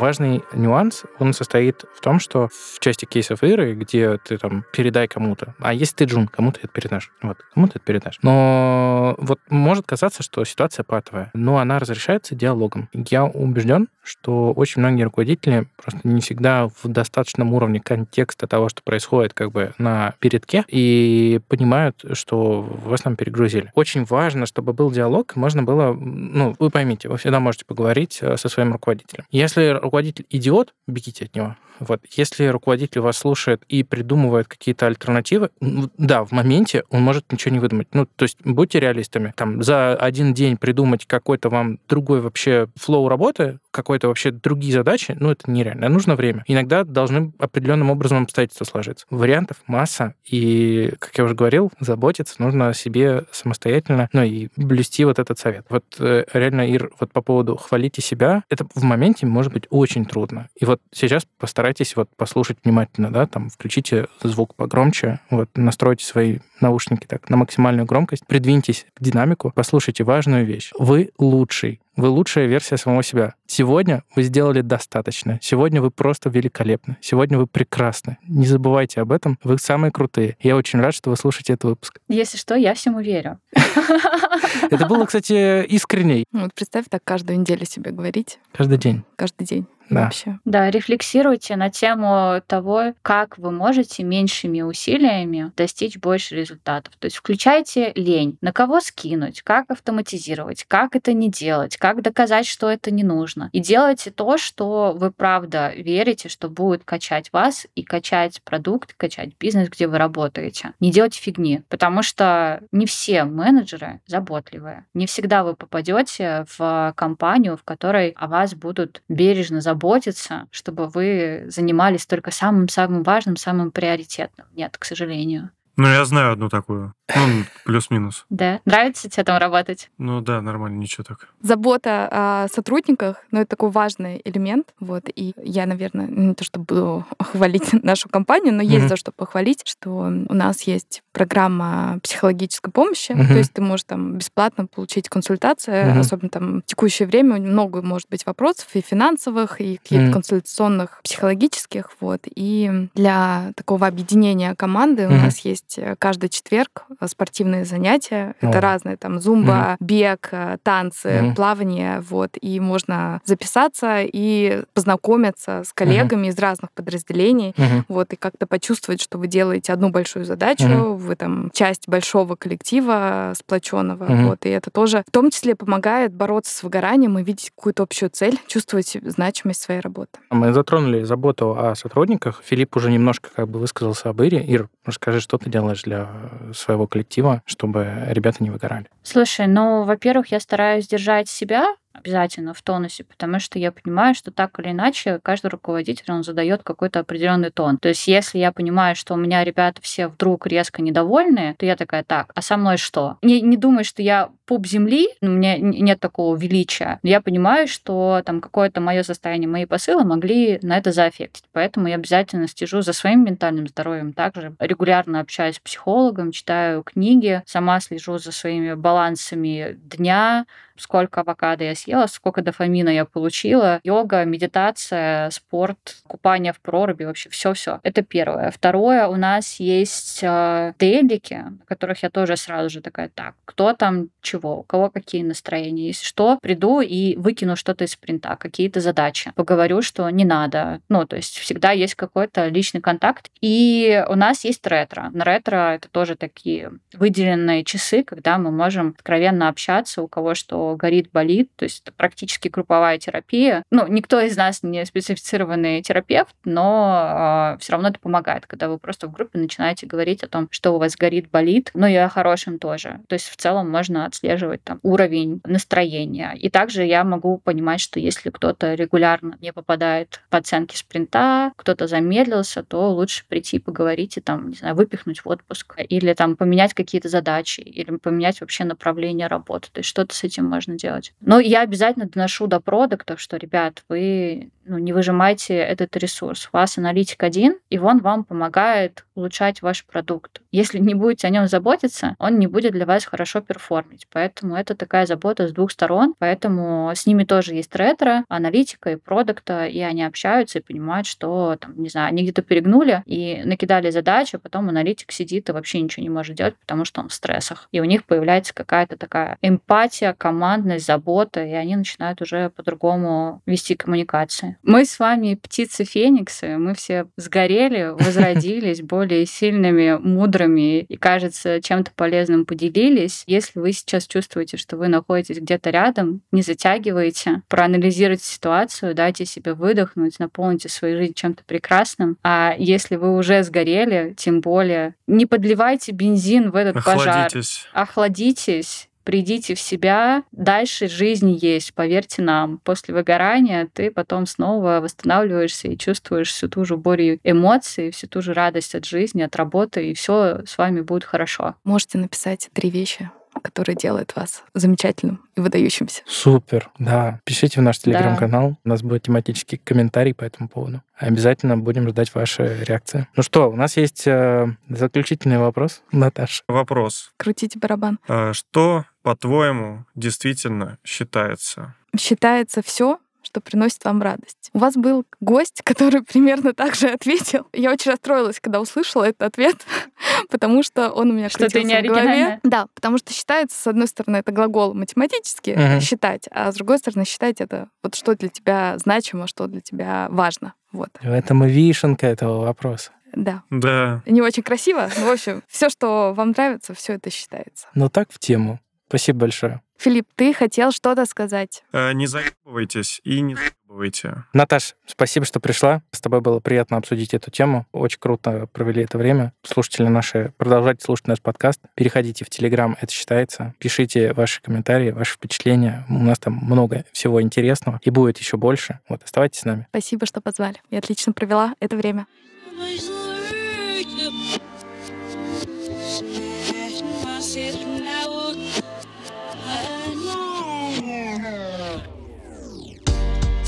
Важный 0.00 0.42
нюанс, 0.54 1.02
он 1.18 1.34
состоит 1.34 1.84
в 1.94 2.00
том, 2.00 2.20
что 2.20 2.48
в 2.48 2.80
части 2.80 3.04
кейсов 3.04 3.42
Иры, 3.42 3.74
где 3.74 4.16
ты 4.16 4.38
там 4.38 4.64
передай 4.72 5.06
кому-то, 5.06 5.54
а 5.58 5.74
если 5.74 5.94
ты 5.94 6.04
джун, 6.04 6.26
кому 6.26 6.52
ты 6.52 6.60
это 6.60 6.68
передашь? 6.68 7.12
Вот, 7.20 7.36
кому 7.52 7.66
ты 7.66 7.72
это 7.74 7.80
передашь? 7.80 8.18
Но 8.22 9.14
вот 9.18 9.40
может 9.50 9.86
казаться, 9.86 10.22
что 10.22 10.42
ситуация 10.46 10.84
патовая, 10.84 11.30
но 11.34 11.58
она 11.58 11.78
разрешается 11.78 12.34
диалогом. 12.34 12.88
Я 12.94 13.26
убежден, 13.26 13.88
что 14.10 14.52
очень 14.52 14.80
многие 14.80 15.04
руководители 15.04 15.66
просто 15.76 16.00
не 16.02 16.20
всегда 16.20 16.68
в 16.68 16.88
достаточном 16.88 17.54
уровне 17.54 17.80
контекста 17.80 18.48
того, 18.48 18.68
что 18.68 18.82
происходит 18.82 19.34
как 19.34 19.52
бы 19.52 19.72
на 19.78 20.14
передке, 20.18 20.64
и 20.66 21.40
понимают, 21.48 22.04
что 22.12 22.62
вас 22.62 23.02
там 23.02 23.14
перегрузили. 23.14 23.70
Очень 23.74 24.04
важно, 24.04 24.46
чтобы 24.46 24.72
был 24.72 24.90
диалог, 24.90 25.36
можно 25.36 25.62
было, 25.62 25.92
ну, 25.94 26.56
вы 26.58 26.70
поймите, 26.70 27.08
вы 27.08 27.18
всегда 27.18 27.38
можете 27.38 27.64
поговорить 27.64 28.18
э, 28.20 28.36
со 28.36 28.48
своим 28.48 28.72
руководителем. 28.72 29.24
Если 29.30 29.68
руководитель 29.68 30.26
идиот, 30.28 30.74
бегите 30.88 31.26
от 31.26 31.36
него. 31.36 31.56
Вот. 31.80 32.00
Если 32.12 32.46
руководитель 32.46 33.00
вас 33.00 33.18
слушает 33.18 33.62
и 33.68 33.82
придумывает 33.82 34.48
какие-то 34.48 34.86
альтернативы, 34.86 35.50
да, 35.60 36.24
в 36.24 36.32
моменте 36.32 36.84
он 36.90 37.02
может 37.02 37.30
ничего 37.32 37.52
не 37.52 37.60
выдумать. 37.60 37.88
Ну, 37.92 38.06
то 38.06 38.24
есть 38.24 38.38
будьте 38.44 38.80
реалистами. 38.80 39.32
Там 39.36 39.62
за 39.62 39.94
один 39.94 40.34
день 40.34 40.56
придумать 40.56 41.06
какой-то 41.06 41.48
вам 41.48 41.78
другой 41.88 42.20
вообще 42.20 42.68
флоу 42.76 43.08
работы, 43.08 43.58
какой-то 43.70 44.08
вообще 44.08 44.30
другие 44.30 44.72
задачи, 44.72 45.16
ну, 45.18 45.30
это 45.30 45.50
нереально. 45.50 45.88
Нужно 45.88 46.16
время. 46.16 46.44
Иногда 46.46 46.84
должны 46.84 47.32
определенным 47.38 47.90
образом 47.90 48.22
обстоятельства 48.22 48.64
сложиться. 48.64 49.06
Вариантов 49.10 49.58
масса. 49.66 50.14
И, 50.24 50.92
как 50.98 51.16
я 51.16 51.24
уже 51.24 51.34
говорил, 51.34 51.72
заботиться 51.80 52.34
нужно 52.38 52.68
о 52.68 52.74
себе 52.74 53.24
самостоятельно, 53.30 54.08
ну, 54.12 54.22
и 54.22 54.48
блюсти 54.56 55.04
вот 55.04 55.18
этот 55.18 55.38
совет. 55.38 55.66
Вот 55.68 55.84
э, 55.98 56.24
реально, 56.32 56.68
Ир, 56.68 56.90
вот 56.98 57.12
по 57.12 57.22
поводу 57.22 57.56
хвалите 57.56 58.02
себя, 58.02 58.44
это 58.50 58.66
в 58.74 58.82
моменте 58.82 59.26
может 59.26 59.52
быть 59.52 59.66
очень 59.70 60.04
трудно. 60.04 60.48
И 60.58 60.64
вот 60.64 60.80
сейчас 60.92 61.24
постарайтесь 61.38 61.69
вот 61.96 62.08
послушать 62.16 62.58
внимательно, 62.64 63.10
да, 63.12 63.26
там, 63.26 63.50
включите 63.50 64.06
звук 64.22 64.54
погромче, 64.54 65.20
вот, 65.30 65.48
настройте 65.54 66.04
свои 66.04 66.38
наушники 66.60 67.06
так 67.06 67.28
на 67.30 67.36
максимальную 67.36 67.86
громкость, 67.86 68.26
придвиньтесь 68.26 68.86
к 68.94 69.02
динамику, 69.02 69.52
послушайте 69.54 70.04
важную 70.04 70.44
вещь. 70.44 70.72
Вы 70.78 71.10
лучший, 71.18 71.80
вы 71.96 72.08
лучшая 72.08 72.46
версия 72.46 72.76
самого 72.76 73.02
себя. 73.02 73.34
Сегодня 73.46 74.04
вы 74.14 74.22
сделали 74.22 74.60
достаточно. 74.60 75.38
Сегодня 75.42 75.82
вы 75.82 75.90
просто 75.90 76.28
великолепны. 76.30 76.96
Сегодня 77.00 77.38
вы 77.38 77.46
прекрасны. 77.46 78.18
Не 78.26 78.46
забывайте 78.46 79.00
об 79.00 79.12
этом. 79.12 79.38
Вы 79.42 79.58
самые 79.58 79.90
крутые. 79.90 80.36
Я 80.40 80.56
очень 80.56 80.80
рад, 80.80 80.94
что 80.94 81.10
вы 81.10 81.16
слушаете 81.16 81.54
этот 81.54 81.64
выпуск. 81.64 81.98
Если 82.08 82.38
что, 82.38 82.54
я 82.54 82.74
всему 82.74 83.00
верю. 83.00 83.38
Это 84.70 84.86
было, 84.86 85.04
кстати, 85.06 85.64
искренней. 85.64 86.24
Ну, 86.32 86.42
Вот 86.42 86.54
представь 86.54 86.86
так 86.88 87.02
каждую 87.04 87.38
неделю 87.40 87.64
себе 87.66 87.90
говорить, 87.90 88.38
Каждый 88.52 88.78
день. 88.78 89.04
каждый 89.16 89.44
день. 89.46 89.66
Да. 89.88 90.04
Вообще. 90.04 90.38
Да, 90.44 90.70
рефлексируйте 90.70 91.56
на 91.56 91.68
тему 91.68 92.40
того, 92.46 92.94
как 93.02 93.38
вы 93.38 93.50
можете 93.50 94.04
меньшими 94.04 94.62
усилиями 94.62 95.50
достичь 95.56 95.98
больше 95.98 96.36
результатов. 96.36 96.94
То 97.00 97.06
есть 97.06 97.16
включайте 97.16 97.92
лень, 97.96 98.38
на 98.40 98.52
кого 98.52 98.80
скинуть, 98.80 99.42
как 99.42 99.68
автоматизировать, 99.68 100.64
как 100.68 100.94
это 100.94 101.12
не 101.12 101.28
делать, 101.28 101.76
как 101.80 102.02
доказать, 102.02 102.46
что 102.46 102.70
это 102.70 102.90
не 102.90 103.02
нужно. 103.02 103.48
И 103.52 103.58
делайте 103.58 104.10
то, 104.10 104.36
что 104.36 104.94
вы 104.94 105.10
правда 105.10 105.72
верите, 105.74 106.28
что 106.28 106.50
будет 106.50 106.84
качать 106.84 107.32
вас 107.32 107.66
и 107.74 107.82
качать 107.82 108.42
продукт, 108.44 108.94
качать 108.96 109.30
бизнес, 109.40 109.70
где 109.70 109.88
вы 109.88 109.96
работаете. 109.96 110.74
Не 110.78 110.92
делайте 110.92 111.20
фигни, 111.20 111.62
потому 111.70 112.02
что 112.02 112.62
не 112.70 112.84
все 112.84 113.24
менеджеры 113.24 114.00
заботливые. 114.06 114.84
Не 114.92 115.06
всегда 115.06 115.42
вы 115.42 115.56
попадете 115.56 116.44
в 116.58 116.92
компанию, 116.96 117.56
в 117.56 117.64
которой 117.64 118.10
о 118.10 118.28
вас 118.28 118.54
будут 118.54 119.02
бережно 119.08 119.62
заботиться, 119.62 120.46
чтобы 120.50 120.86
вы 120.86 121.46
занимались 121.48 122.04
только 122.04 122.30
самым-самым 122.30 123.02
важным, 123.02 123.36
самым 123.36 123.70
приоритетным. 123.70 124.46
Нет, 124.54 124.76
к 124.76 124.84
сожалению. 124.84 125.50
Ну, 125.76 125.88
я 125.88 126.04
знаю 126.04 126.32
одну 126.32 126.50
такую. 126.50 126.92
Ну, 127.16 127.44
плюс-минус. 127.64 128.24
Да? 128.30 128.60
Нравится 128.64 129.08
тебе 129.08 129.24
там 129.24 129.38
работать? 129.38 129.90
Ну 129.98 130.20
да, 130.20 130.40
нормально, 130.40 130.78
ничего 130.78 131.04
так. 131.04 131.28
Забота 131.42 132.08
о 132.10 132.48
сотрудниках, 132.52 133.16
ну, 133.30 133.40
это 133.40 133.50
такой 133.50 133.70
важный 133.70 134.20
элемент. 134.24 134.68
Вот, 134.80 135.04
и 135.14 135.34
я, 135.42 135.66
наверное, 135.66 136.06
не 136.06 136.34
то, 136.34 136.44
что 136.44 136.60
буду 136.60 137.06
хвалить 137.20 137.72
нашу 137.84 138.08
компанию, 138.08 138.54
но 138.54 138.62
есть 138.62 138.88
за 138.88 138.96
что 138.96 139.12
похвалить, 139.12 139.62
что 139.64 139.90
у 139.90 140.34
нас 140.34 140.62
есть 140.62 141.02
программа 141.12 141.98
психологической 142.02 142.72
помощи, 142.72 143.14
то 143.14 143.34
есть 143.38 143.52
ты 143.52 143.62
можешь 143.62 143.84
там 143.84 144.18
бесплатно 144.18 144.66
получить 144.66 145.08
консультации, 145.08 145.84
Мгм. 145.90 146.00
особенно 146.00 146.28
там 146.28 146.62
в 146.62 146.64
текущее 146.66 147.06
время 147.08 147.36
много 147.36 147.82
может 147.82 148.08
быть 148.10 148.24
вопросов 148.26 148.66
и 148.74 148.80
финансовых, 148.80 149.60
и 149.60 149.76
каких-то 149.78 150.12
консультационных, 150.12 151.00
психологических, 151.02 151.90
вот. 152.00 152.20
И 152.34 152.88
для 152.94 153.52
такого 153.56 153.86
объединения 153.86 154.54
команды 154.54 155.06
у 155.06 155.10
нас 155.10 155.38
есть 155.40 155.78
э, 155.78 155.96
каждый 155.98 156.28
четверг 156.28 156.84
спортивные 157.08 157.64
занятия. 157.64 158.34
Это 158.40 158.58
О. 158.58 158.60
разные 158.60 158.96
там 158.96 159.20
зумба, 159.20 159.76
бег, 159.80 160.28
э, 160.32 160.58
танцы, 160.62 161.22
Мгм. 161.22 161.34
плавание, 161.34 162.00
вот. 162.00 162.30
И 162.40 162.60
можно 162.60 163.20
записаться 163.24 164.00
и 164.02 164.62
познакомиться 164.74 165.62
с 165.64 165.72
коллегами 165.72 166.28
из 166.28 166.38
разных 166.38 166.70
подразделений, 166.72 167.54
Мгм. 167.56 167.84
вот, 167.88 168.12
и 168.12 168.16
как-то 168.16 168.46
почувствовать, 168.46 169.00
что 169.00 169.18
вы 169.18 169.26
делаете 169.26 169.72
одну 169.72 169.90
большую 169.90 170.24
задачу, 170.24 170.64
Мгм. 170.64 170.96
вы 170.96 171.16
там 171.16 171.50
часть 171.52 171.88
большого 171.88 172.36
коллектива 172.36 173.32
сплоченного, 173.36 174.04
Мгм. 174.04 174.26
вот, 174.28 174.46
и 174.46 174.48
это 174.50 174.70
тоже 174.70 175.02
в 175.06 175.10
том 175.10 175.30
числе 175.30 175.54
помогает 175.54 176.12
бороться 176.12 176.54
с 176.54 176.62
выгоранием 176.62 177.18
и 177.18 177.22
видеть 177.22 177.50
какую-то 177.56 177.82
общую 177.82 178.10
цель, 178.10 178.38
чувствовать 178.46 178.96
значимость 179.04 179.62
своей 179.62 179.80
работы. 179.80 180.18
Мы 180.30 180.52
затронули 180.52 181.02
заботу 181.02 181.56
о 181.58 181.74
сотрудниках. 181.74 182.42
Филипп 182.44 182.76
уже 182.76 182.90
немножко 182.90 183.30
как 183.34 183.48
бы 183.48 183.58
высказался 183.58 184.08
об 184.10 184.22
Ире. 184.22 184.42
Ир, 184.44 184.68
расскажи, 184.84 185.20
что 185.20 185.38
ты 185.38 185.50
делаешь 185.50 185.82
для 185.82 186.08
своего 186.54 186.86
коллектива, 186.90 187.42
чтобы 187.46 188.04
ребята 188.08 188.42
не 188.42 188.50
выгорали? 188.50 188.86
Слушай, 189.02 189.46
ну, 189.46 189.84
во-первых, 189.84 190.32
я 190.32 190.40
стараюсь 190.40 190.86
держать 190.86 191.28
себя 191.28 191.64
обязательно 191.92 192.54
в 192.54 192.62
тонусе, 192.62 193.04
потому 193.04 193.40
что 193.40 193.58
я 193.58 193.72
понимаю, 193.72 194.14
что 194.14 194.30
так 194.30 194.58
или 194.58 194.70
иначе 194.70 195.20
каждый 195.22 195.48
руководитель, 195.48 196.04
он 196.08 196.22
задает 196.22 196.62
какой-то 196.62 197.00
определенный 197.00 197.50
тон. 197.50 197.78
То 197.78 197.88
есть 197.88 198.06
если 198.06 198.38
я 198.38 198.52
понимаю, 198.52 198.96
что 198.96 199.14
у 199.14 199.16
меня 199.16 199.44
ребята 199.44 199.80
все 199.82 200.08
вдруг 200.08 200.46
резко 200.46 200.82
недовольны, 200.82 201.54
то 201.58 201.66
я 201.66 201.76
такая, 201.76 202.04
так, 202.04 202.32
а 202.34 202.42
со 202.42 202.56
мной 202.56 202.76
что? 202.76 203.18
Не, 203.22 203.40
не 203.40 203.56
думай, 203.56 203.84
что 203.84 204.02
я 204.02 204.30
пуп 204.46 204.66
земли, 204.66 205.08
у 205.20 205.26
меня 205.26 205.58
нет 205.58 206.00
такого 206.00 206.36
величия. 206.36 206.98
Я 207.02 207.20
понимаю, 207.20 207.68
что 207.68 208.20
там 208.24 208.40
какое-то 208.40 208.80
мое 208.80 209.02
состояние, 209.02 209.48
мои 209.48 209.64
посылы 209.64 210.04
могли 210.04 210.58
на 210.62 210.76
это 210.76 210.90
заэффектить. 210.90 211.44
Поэтому 211.52 211.86
я 211.86 211.94
обязательно 211.94 212.48
стежу 212.48 212.82
за 212.82 212.92
своим 212.92 213.24
ментальным 213.24 213.68
здоровьем. 213.68 214.12
Также 214.12 214.54
регулярно 214.58 215.20
общаюсь 215.20 215.56
с 215.56 215.60
психологом, 215.60 216.32
читаю 216.32 216.82
книги, 216.82 217.42
сама 217.46 217.78
слежу 217.80 218.18
за 218.18 218.32
своими 218.32 218.74
балансами 218.74 219.78
дня, 219.84 220.46
сколько 220.80 221.20
авокадо 221.20 221.64
я 221.64 221.74
съела, 221.74 222.06
сколько 222.06 222.42
дофамина 222.42 222.88
я 222.88 223.04
получила. 223.04 223.80
Йога, 223.84 224.24
медитация, 224.24 225.30
спорт, 225.30 225.96
купание 226.06 226.52
в 226.52 226.60
проруби, 226.60 227.04
вообще 227.04 227.28
все-все. 227.28 227.80
Это 227.82 228.02
первое. 228.02 228.50
Второе, 228.50 229.06
у 229.06 229.16
нас 229.16 229.60
есть 229.60 230.20
э, 230.22 230.72
дейлики, 230.78 231.34
на 231.34 231.64
которых 231.66 232.02
я 232.02 232.10
тоже 232.10 232.36
сразу 232.36 232.70
же 232.70 232.80
такая, 232.80 233.08
так, 233.08 233.34
кто 233.44 233.72
там 233.72 234.08
чего, 234.22 234.60
у 234.60 234.62
кого 234.62 234.90
какие 234.90 235.22
настроения. 235.22 235.88
Если 235.88 236.04
что, 236.04 236.38
приду 236.40 236.80
и 236.80 237.16
выкину 237.16 237.56
что-то 237.56 237.84
из 237.84 237.92
спринта, 237.92 238.36
какие-то 238.36 238.80
задачи. 238.80 239.32
Поговорю, 239.34 239.82
что 239.82 240.08
не 240.10 240.24
надо. 240.24 240.80
Ну, 240.88 241.06
то 241.06 241.16
есть 241.16 241.38
всегда 241.38 241.72
есть 241.72 241.94
какой-то 241.94 242.48
личный 242.48 242.80
контакт. 242.80 243.30
И 243.40 244.04
у 244.08 244.14
нас 244.14 244.44
есть 244.44 244.66
ретро. 244.66 245.10
На 245.12 245.24
ретро 245.24 245.74
это 245.74 245.88
тоже 245.88 246.16
такие 246.16 246.72
выделенные 246.92 247.64
часы, 247.64 248.02
когда 248.02 248.38
мы 248.38 248.50
можем 248.50 248.94
откровенно 248.96 249.48
общаться, 249.48 250.02
у 250.02 250.08
кого 250.08 250.34
что 250.34 250.69
горит, 250.76 251.10
болит. 251.12 251.50
То 251.56 251.64
есть 251.64 251.82
это 251.82 251.92
практически 251.92 252.48
групповая 252.48 252.98
терапия. 252.98 253.62
Ну, 253.70 253.86
никто 253.86 254.20
из 254.20 254.36
нас 254.36 254.62
не 254.62 254.84
специфицированный 254.84 255.82
терапевт, 255.82 256.34
но 256.44 256.60
э, 256.60 257.20
а, 257.20 257.56
все 257.58 257.72
равно 257.72 257.88
это 257.88 257.98
помогает, 257.98 258.46
когда 258.46 258.68
вы 258.68 258.78
просто 258.78 259.08
в 259.08 259.12
группе 259.12 259.38
начинаете 259.38 259.86
говорить 259.86 260.22
о 260.22 260.28
том, 260.28 260.48
что 260.50 260.72
у 260.72 260.78
вас 260.78 260.96
горит, 260.96 261.30
болит, 261.30 261.70
ну 261.74 261.86
и 261.86 261.94
о 261.94 262.08
хорошем 262.08 262.58
тоже. 262.58 263.00
То 263.08 263.14
есть 263.14 263.28
в 263.28 263.36
целом 263.36 263.70
можно 263.70 264.06
отслеживать 264.06 264.62
там 264.62 264.78
уровень 264.82 265.40
настроения. 265.44 266.34
И 266.38 266.50
также 266.50 266.84
я 266.84 267.04
могу 267.04 267.38
понимать, 267.38 267.80
что 267.80 268.00
если 268.00 268.30
кто-то 268.30 268.74
регулярно 268.74 269.36
не 269.40 269.52
попадает 269.52 270.20
в 270.30 270.34
оценки 270.34 270.76
спринта, 270.76 271.52
кто-то 271.56 271.86
замедлился, 271.86 272.62
то 272.62 272.90
лучше 272.90 273.24
прийти 273.28 273.58
поговорить 273.58 274.16
и 274.16 274.20
там, 274.20 274.50
не 274.50 274.56
знаю, 274.56 274.74
выпихнуть 274.74 275.20
в 275.20 275.28
отпуск 275.28 275.76
или 275.88 276.12
там 276.14 276.36
поменять 276.36 276.74
какие-то 276.74 277.08
задачи 277.08 277.60
или 277.60 277.96
поменять 277.96 278.40
вообще 278.40 278.64
направление 278.64 279.26
работы. 279.26 279.68
То 279.72 279.80
есть 279.80 279.88
что-то 279.88 280.14
с 280.14 280.24
этим 280.24 280.46
можно 280.46 280.59
делать. 280.66 281.12
Но 281.20 281.40
я 281.40 281.62
обязательно 281.62 282.06
доношу 282.06 282.46
до 282.46 282.60
продуктов, 282.60 283.20
что, 283.20 283.36
ребят, 283.36 283.82
вы 283.88 284.50
ну, 284.64 284.78
не 284.78 284.92
выжимайте 284.92 285.54
этот 285.54 285.96
ресурс. 285.96 286.48
У 286.52 286.56
вас 286.56 286.78
аналитик 286.78 287.22
один, 287.22 287.58
и 287.70 287.78
он 287.78 287.98
вам 287.98 288.24
помогает 288.24 289.04
улучшать 289.20 289.62
ваш 289.62 289.84
продукт. 289.84 290.40
Если 290.50 290.78
не 290.78 290.94
будете 290.94 291.26
о 291.26 291.30
нем 291.30 291.46
заботиться, 291.46 292.16
он 292.18 292.38
не 292.38 292.46
будет 292.46 292.72
для 292.72 292.86
вас 292.86 293.04
хорошо 293.04 293.40
перформить. 293.40 294.06
Поэтому 294.12 294.56
это 294.56 294.74
такая 294.74 295.06
забота 295.06 295.46
с 295.46 295.52
двух 295.52 295.70
сторон. 295.70 296.14
Поэтому 296.18 296.90
с 296.94 297.06
ними 297.06 297.24
тоже 297.24 297.54
есть 297.54 297.74
ретро, 297.76 298.24
аналитика 298.28 298.90
и 298.90 298.96
продукта, 298.96 299.66
и 299.66 299.80
они 299.80 300.02
общаются 300.02 300.58
и 300.58 300.62
понимают, 300.62 301.06
что, 301.06 301.56
там, 301.60 301.80
не 301.80 301.88
знаю, 301.88 302.08
они 302.08 302.22
где-то 302.22 302.42
перегнули 302.42 303.02
и 303.06 303.42
накидали 303.44 303.90
задачу, 303.90 304.38
а 304.38 304.40
потом 304.40 304.68
аналитик 304.68 305.12
сидит 305.12 305.48
и 305.48 305.52
вообще 305.52 305.80
ничего 305.80 306.02
не 306.02 306.10
может 306.10 306.36
делать, 306.36 306.56
потому 306.56 306.84
что 306.84 307.00
он 307.00 307.08
в 307.08 307.14
стрессах. 307.14 307.68
И 307.72 307.80
у 307.80 307.84
них 307.84 308.04
появляется 308.04 308.54
какая-то 308.54 308.96
такая 308.96 309.38
эмпатия, 309.42 310.14
командность, 310.14 310.86
забота, 310.86 311.44
и 311.44 311.52
они 311.52 311.76
начинают 311.76 312.22
уже 312.22 312.50
по-другому 312.50 313.42
вести 313.46 313.74
коммуникации. 313.74 314.56
Мы 314.62 314.84
с 314.84 314.98
вами 314.98 315.34
птицы-фениксы, 315.34 316.56
мы 316.56 316.74
все 316.74 317.06
сгорели, 317.16 317.94
возродились 317.98 318.82
более 318.82 319.09
сильными, 319.24 319.98
мудрыми 319.98 320.80
и, 320.80 320.96
кажется, 320.96 321.60
чем-то 321.60 321.92
полезным 321.94 322.44
поделились. 322.44 323.24
Если 323.26 323.58
вы 323.58 323.72
сейчас 323.72 324.06
чувствуете, 324.06 324.56
что 324.56 324.76
вы 324.76 324.88
находитесь 324.88 325.38
где-то 325.38 325.70
рядом, 325.70 326.22
не 326.32 326.42
затягивайте, 326.42 327.42
проанализируйте 327.48 328.24
ситуацию, 328.24 328.94
дайте 328.94 329.24
себе 329.24 329.54
выдохнуть, 329.54 330.18
наполните 330.18 330.68
свою 330.68 330.98
жизнь 330.98 331.14
чем-то 331.14 331.44
прекрасным. 331.44 332.16
А 332.22 332.54
если 332.58 332.96
вы 332.96 333.16
уже 333.16 333.42
сгорели, 333.42 334.14
тем 334.16 334.40
более, 334.40 334.94
не 335.06 335.26
подливайте 335.26 335.92
бензин 335.92 336.50
в 336.50 336.56
этот 336.56 336.76
Охладитесь. 336.76 337.66
пожар. 337.72 337.82
Охладитесь 337.82 338.89
придите 339.10 339.56
в 339.56 339.60
себя, 339.60 340.22
дальше 340.30 340.86
жизнь 340.86 341.32
есть, 341.32 341.74
поверьте 341.74 342.22
нам. 342.22 342.58
После 342.58 342.94
выгорания 342.94 343.68
ты 343.74 343.90
потом 343.90 344.24
снова 344.24 344.78
восстанавливаешься 344.80 345.66
и 345.66 345.76
чувствуешь 345.76 346.30
всю 346.30 346.48
ту 346.48 346.64
же 346.64 346.76
бурю 346.76 347.18
эмоций, 347.24 347.90
всю 347.90 348.06
ту 348.06 348.22
же 348.22 348.34
радость 348.34 348.76
от 348.76 348.84
жизни, 348.84 349.22
от 349.22 349.34
работы, 349.34 349.90
и 349.90 349.94
все 349.94 350.42
с 350.46 350.56
вами 350.56 350.80
будет 350.80 351.02
хорошо. 351.02 351.56
Можете 351.64 351.98
написать 351.98 352.50
три 352.52 352.70
вещи, 352.70 353.10
которые 353.40 353.76
делают 353.76 354.14
вас 354.16 354.42
замечательным 354.54 355.22
и 355.36 355.40
выдающимся. 355.40 356.02
Супер, 356.06 356.70
да. 356.78 357.20
Пишите 357.24 357.60
в 357.60 357.62
наш 357.62 357.78
телеграм-канал, 357.78 358.58
у 358.64 358.68
нас 358.68 358.82
будет 358.82 359.02
тематический 359.02 359.58
комментарий 359.58 360.14
по 360.14 360.24
этому 360.24 360.48
поводу. 360.48 360.82
Обязательно 360.96 361.56
будем 361.56 361.88
ждать 361.88 362.14
ваши 362.14 362.62
реакции. 362.64 363.08
Ну 363.16 363.22
что, 363.22 363.50
у 363.50 363.56
нас 363.56 363.76
есть 363.76 364.06
э, 364.06 364.54
заключительный 364.68 365.38
вопрос, 365.38 365.82
Наташа. 365.92 366.42
Вопрос. 366.46 367.12
Крутите 367.16 367.58
барабан. 367.58 367.98
А, 368.06 368.32
что, 368.32 368.84
по-твоему, 369.02 369.86
действительно 369.94 370.78
считается? 370.84 371.74
Считается 371.98 372.62
все, 372.62 372.98
что 373.30 373.40
приносит 373.40 373.84
вам 373.84 374.02
радость. 374.02 374.50
У 374.52 374.58
вас 374.58 374.74
был 374.74 375.04
гость, 375.20 375.62
который 375.64 376.02
примерно 376.02 376.52
так 376.52 376.74
же 376.74 376.88
ответил. 376.88 377.46
Я 377.52 377.72
очень 377.72 377.90
расстроилась, 377.90 378.40
когда 378.40 378.60
услышала 378.60 379.04
этот 379.04 379.22
ответ, 379.22 379.56
потому 380.30 380.62
что 380.62 380.90
он 380.90 381.10
у 381.10 381.14
меня 381.14 381.28
что 381.28 381.48
ты 381.48 381.62
не 381.62 381.80
в 381.80 381.86
голове. 381.86 382.40
Да, 382.42 382.66
потому 382.74 382.98
что 382.98 383.12
считается, 383.12 383.60
с 383.60 383.66
одной 383.66 383.86
стороны, 383.86 384.16
это 384.16 384.32
глагол 384.32 384.74
математически 384.74 385.50
uh-huh. 385.50 385.80
считать, 385.80 386.28
а 386.30 386.50
с 386.50 386.54
другой 386.56 386.78
стороны, 386.78 387.04
считать 387.04 387.40
это 387.40 387.68
вот 387.82 387.94
что 387.94 388.14
для 388.14 388.28
тебя 388.28 388.76
значимо, 388.78 389.26
что 389.26 389.46
для 389.46 389.60
тебя 389.60 390.08
важно. 390.10 390.54
Вот. 390.72 390.90
В 391.00 391.10
этом 391.10 391.44
и 391.44 391.48
вишенка 391.48 392.06
этого 392.06 392.44
вопроса. 392.44 392.90
Да. 393.12 393.42
Да. 393.50 394.02
Не 394.06 394.22
очень 394.22 394.42
красиво, 394.42 394.88
но, 394.98 395.06
в 395.06 395.10
общем, 395.10 395.42
все, 395.48 395.68
что 395.68 396.12
вам 396.14 396.30
нравится, 396.30 396.74
все 396.74 396.94
это 396.94 397.10
считается. 397.10 397.66
Но 397.74 397.88
так 397.88 398.12
в 398.12 398.18
тему. 398.18 398.60
Спасибо 398.88 399.20
большое. 399.20 399.62
Филипп, 399.80 400.08
ты 400.14 400.34
хотел 400.34 400.72
что-то 400.72 401.06
сказать? 401.06 401.62
Э, 401.72 401.92
не 401.94 402.06
заебывайтесь 402.06 403.00
и 403.02 403.22
не 403.22 403.34
заебывайте. 403.34 404.24
Наташ, 404.34 404.74
спасибо, 404.84 405.24
что 405.24 405.40
пришла. 405.40 405.80
С 405.90 406.02
тобой 406.02 406.20
было 406.20 406.38
приятно 406.38 406.76
обсудить 406.76 407.14
эту 407.14 407.30
тему. 407.30 407.66
Очень 407.72 407.98
круто 407.98 408.46
провели 408.52 408.82
это 408.82 408.98
время. 408.98 409.32
Слушатели 409.42 409.86
наши, 409.86 410.34
продолжайте 410.36 410.84
слушать 410.84 411.06
наш 411.06 411.22
подкаст. 411.22 411.62
Переходите 411.76 412.26
в 412.26 412.28
Телеграм, 412.28 412.76
это 412.78 412.92
считается. 412.92 413.54
Пишите 413.56 414.12
ваши 414.12 414.42
комментарии, 414.42 414.90
ваши 414.90 415.14
впечатления. 415.14 415.86
У 415.88 415.94
нас 415.94 416.18
там 416.18 416.34
много 416.34 416.84
всего 416.92 417.22
интересного. 417.22 417.80
И 417.82 417.88
будет 417.88 418.18
еще 418.18 418.36
больше. 418.36 418.80
Вот, 418.86 419.02
оставайтесь 419.02 419.40
с 419.40 419.44
нами. 419.46 419.66
Спасибо, 419.70 420.04
что 420.04 420.20
позвали. 420.20 420.60
Я 420.68 420.80
отлично 420.80 421.14
провела 421.14 421.54
это 421.58 421.76
время. 421.76 422.06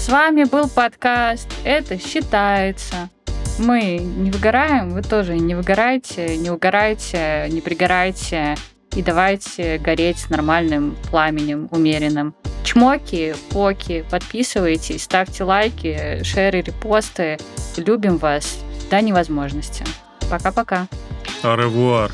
С 0.03 0.09
вами 0.09 0.43
был 0.43 0.69
подкаст 0.69 1.49
«Это 1.63 1.97
считается». 1.97 3.09
Мы 3.61 3.99
не 3.99 4.33
выгораем, 4.33 4.91
вы 4.91 5.01
тоже 5.01 5.39
не 5.39 5.55
выгорайте, 5.55 6.37
не 6.39 6.51
угорайте, 6.51 7.47
не 7.49 7.61
пригорайте. 7.61 8.57
И 8.97 9.01
давайте 9.01 9.79
гореть 9.79 10.29
нормальным 10.29 10.97
пламенем, 11.09 11.69
умеренным. 11.71 12.35
Чмоки, 12.65 13.37
поки, 13.51 14.05
подписывайтесь, 14.11 15.05
ставьте 15.05 15.45
лайки, 15.45 16.21
шеры, 16.25 16.63
репосты. 16.63 17.39
Любим 17.77 18.17
вас 18.17 18.59
до 18.91 19.01
невозможности. 19.01 19.85
Пока-пока. 20.29 20.89
Au 21.45 21.55
revoir. 21.55 22.11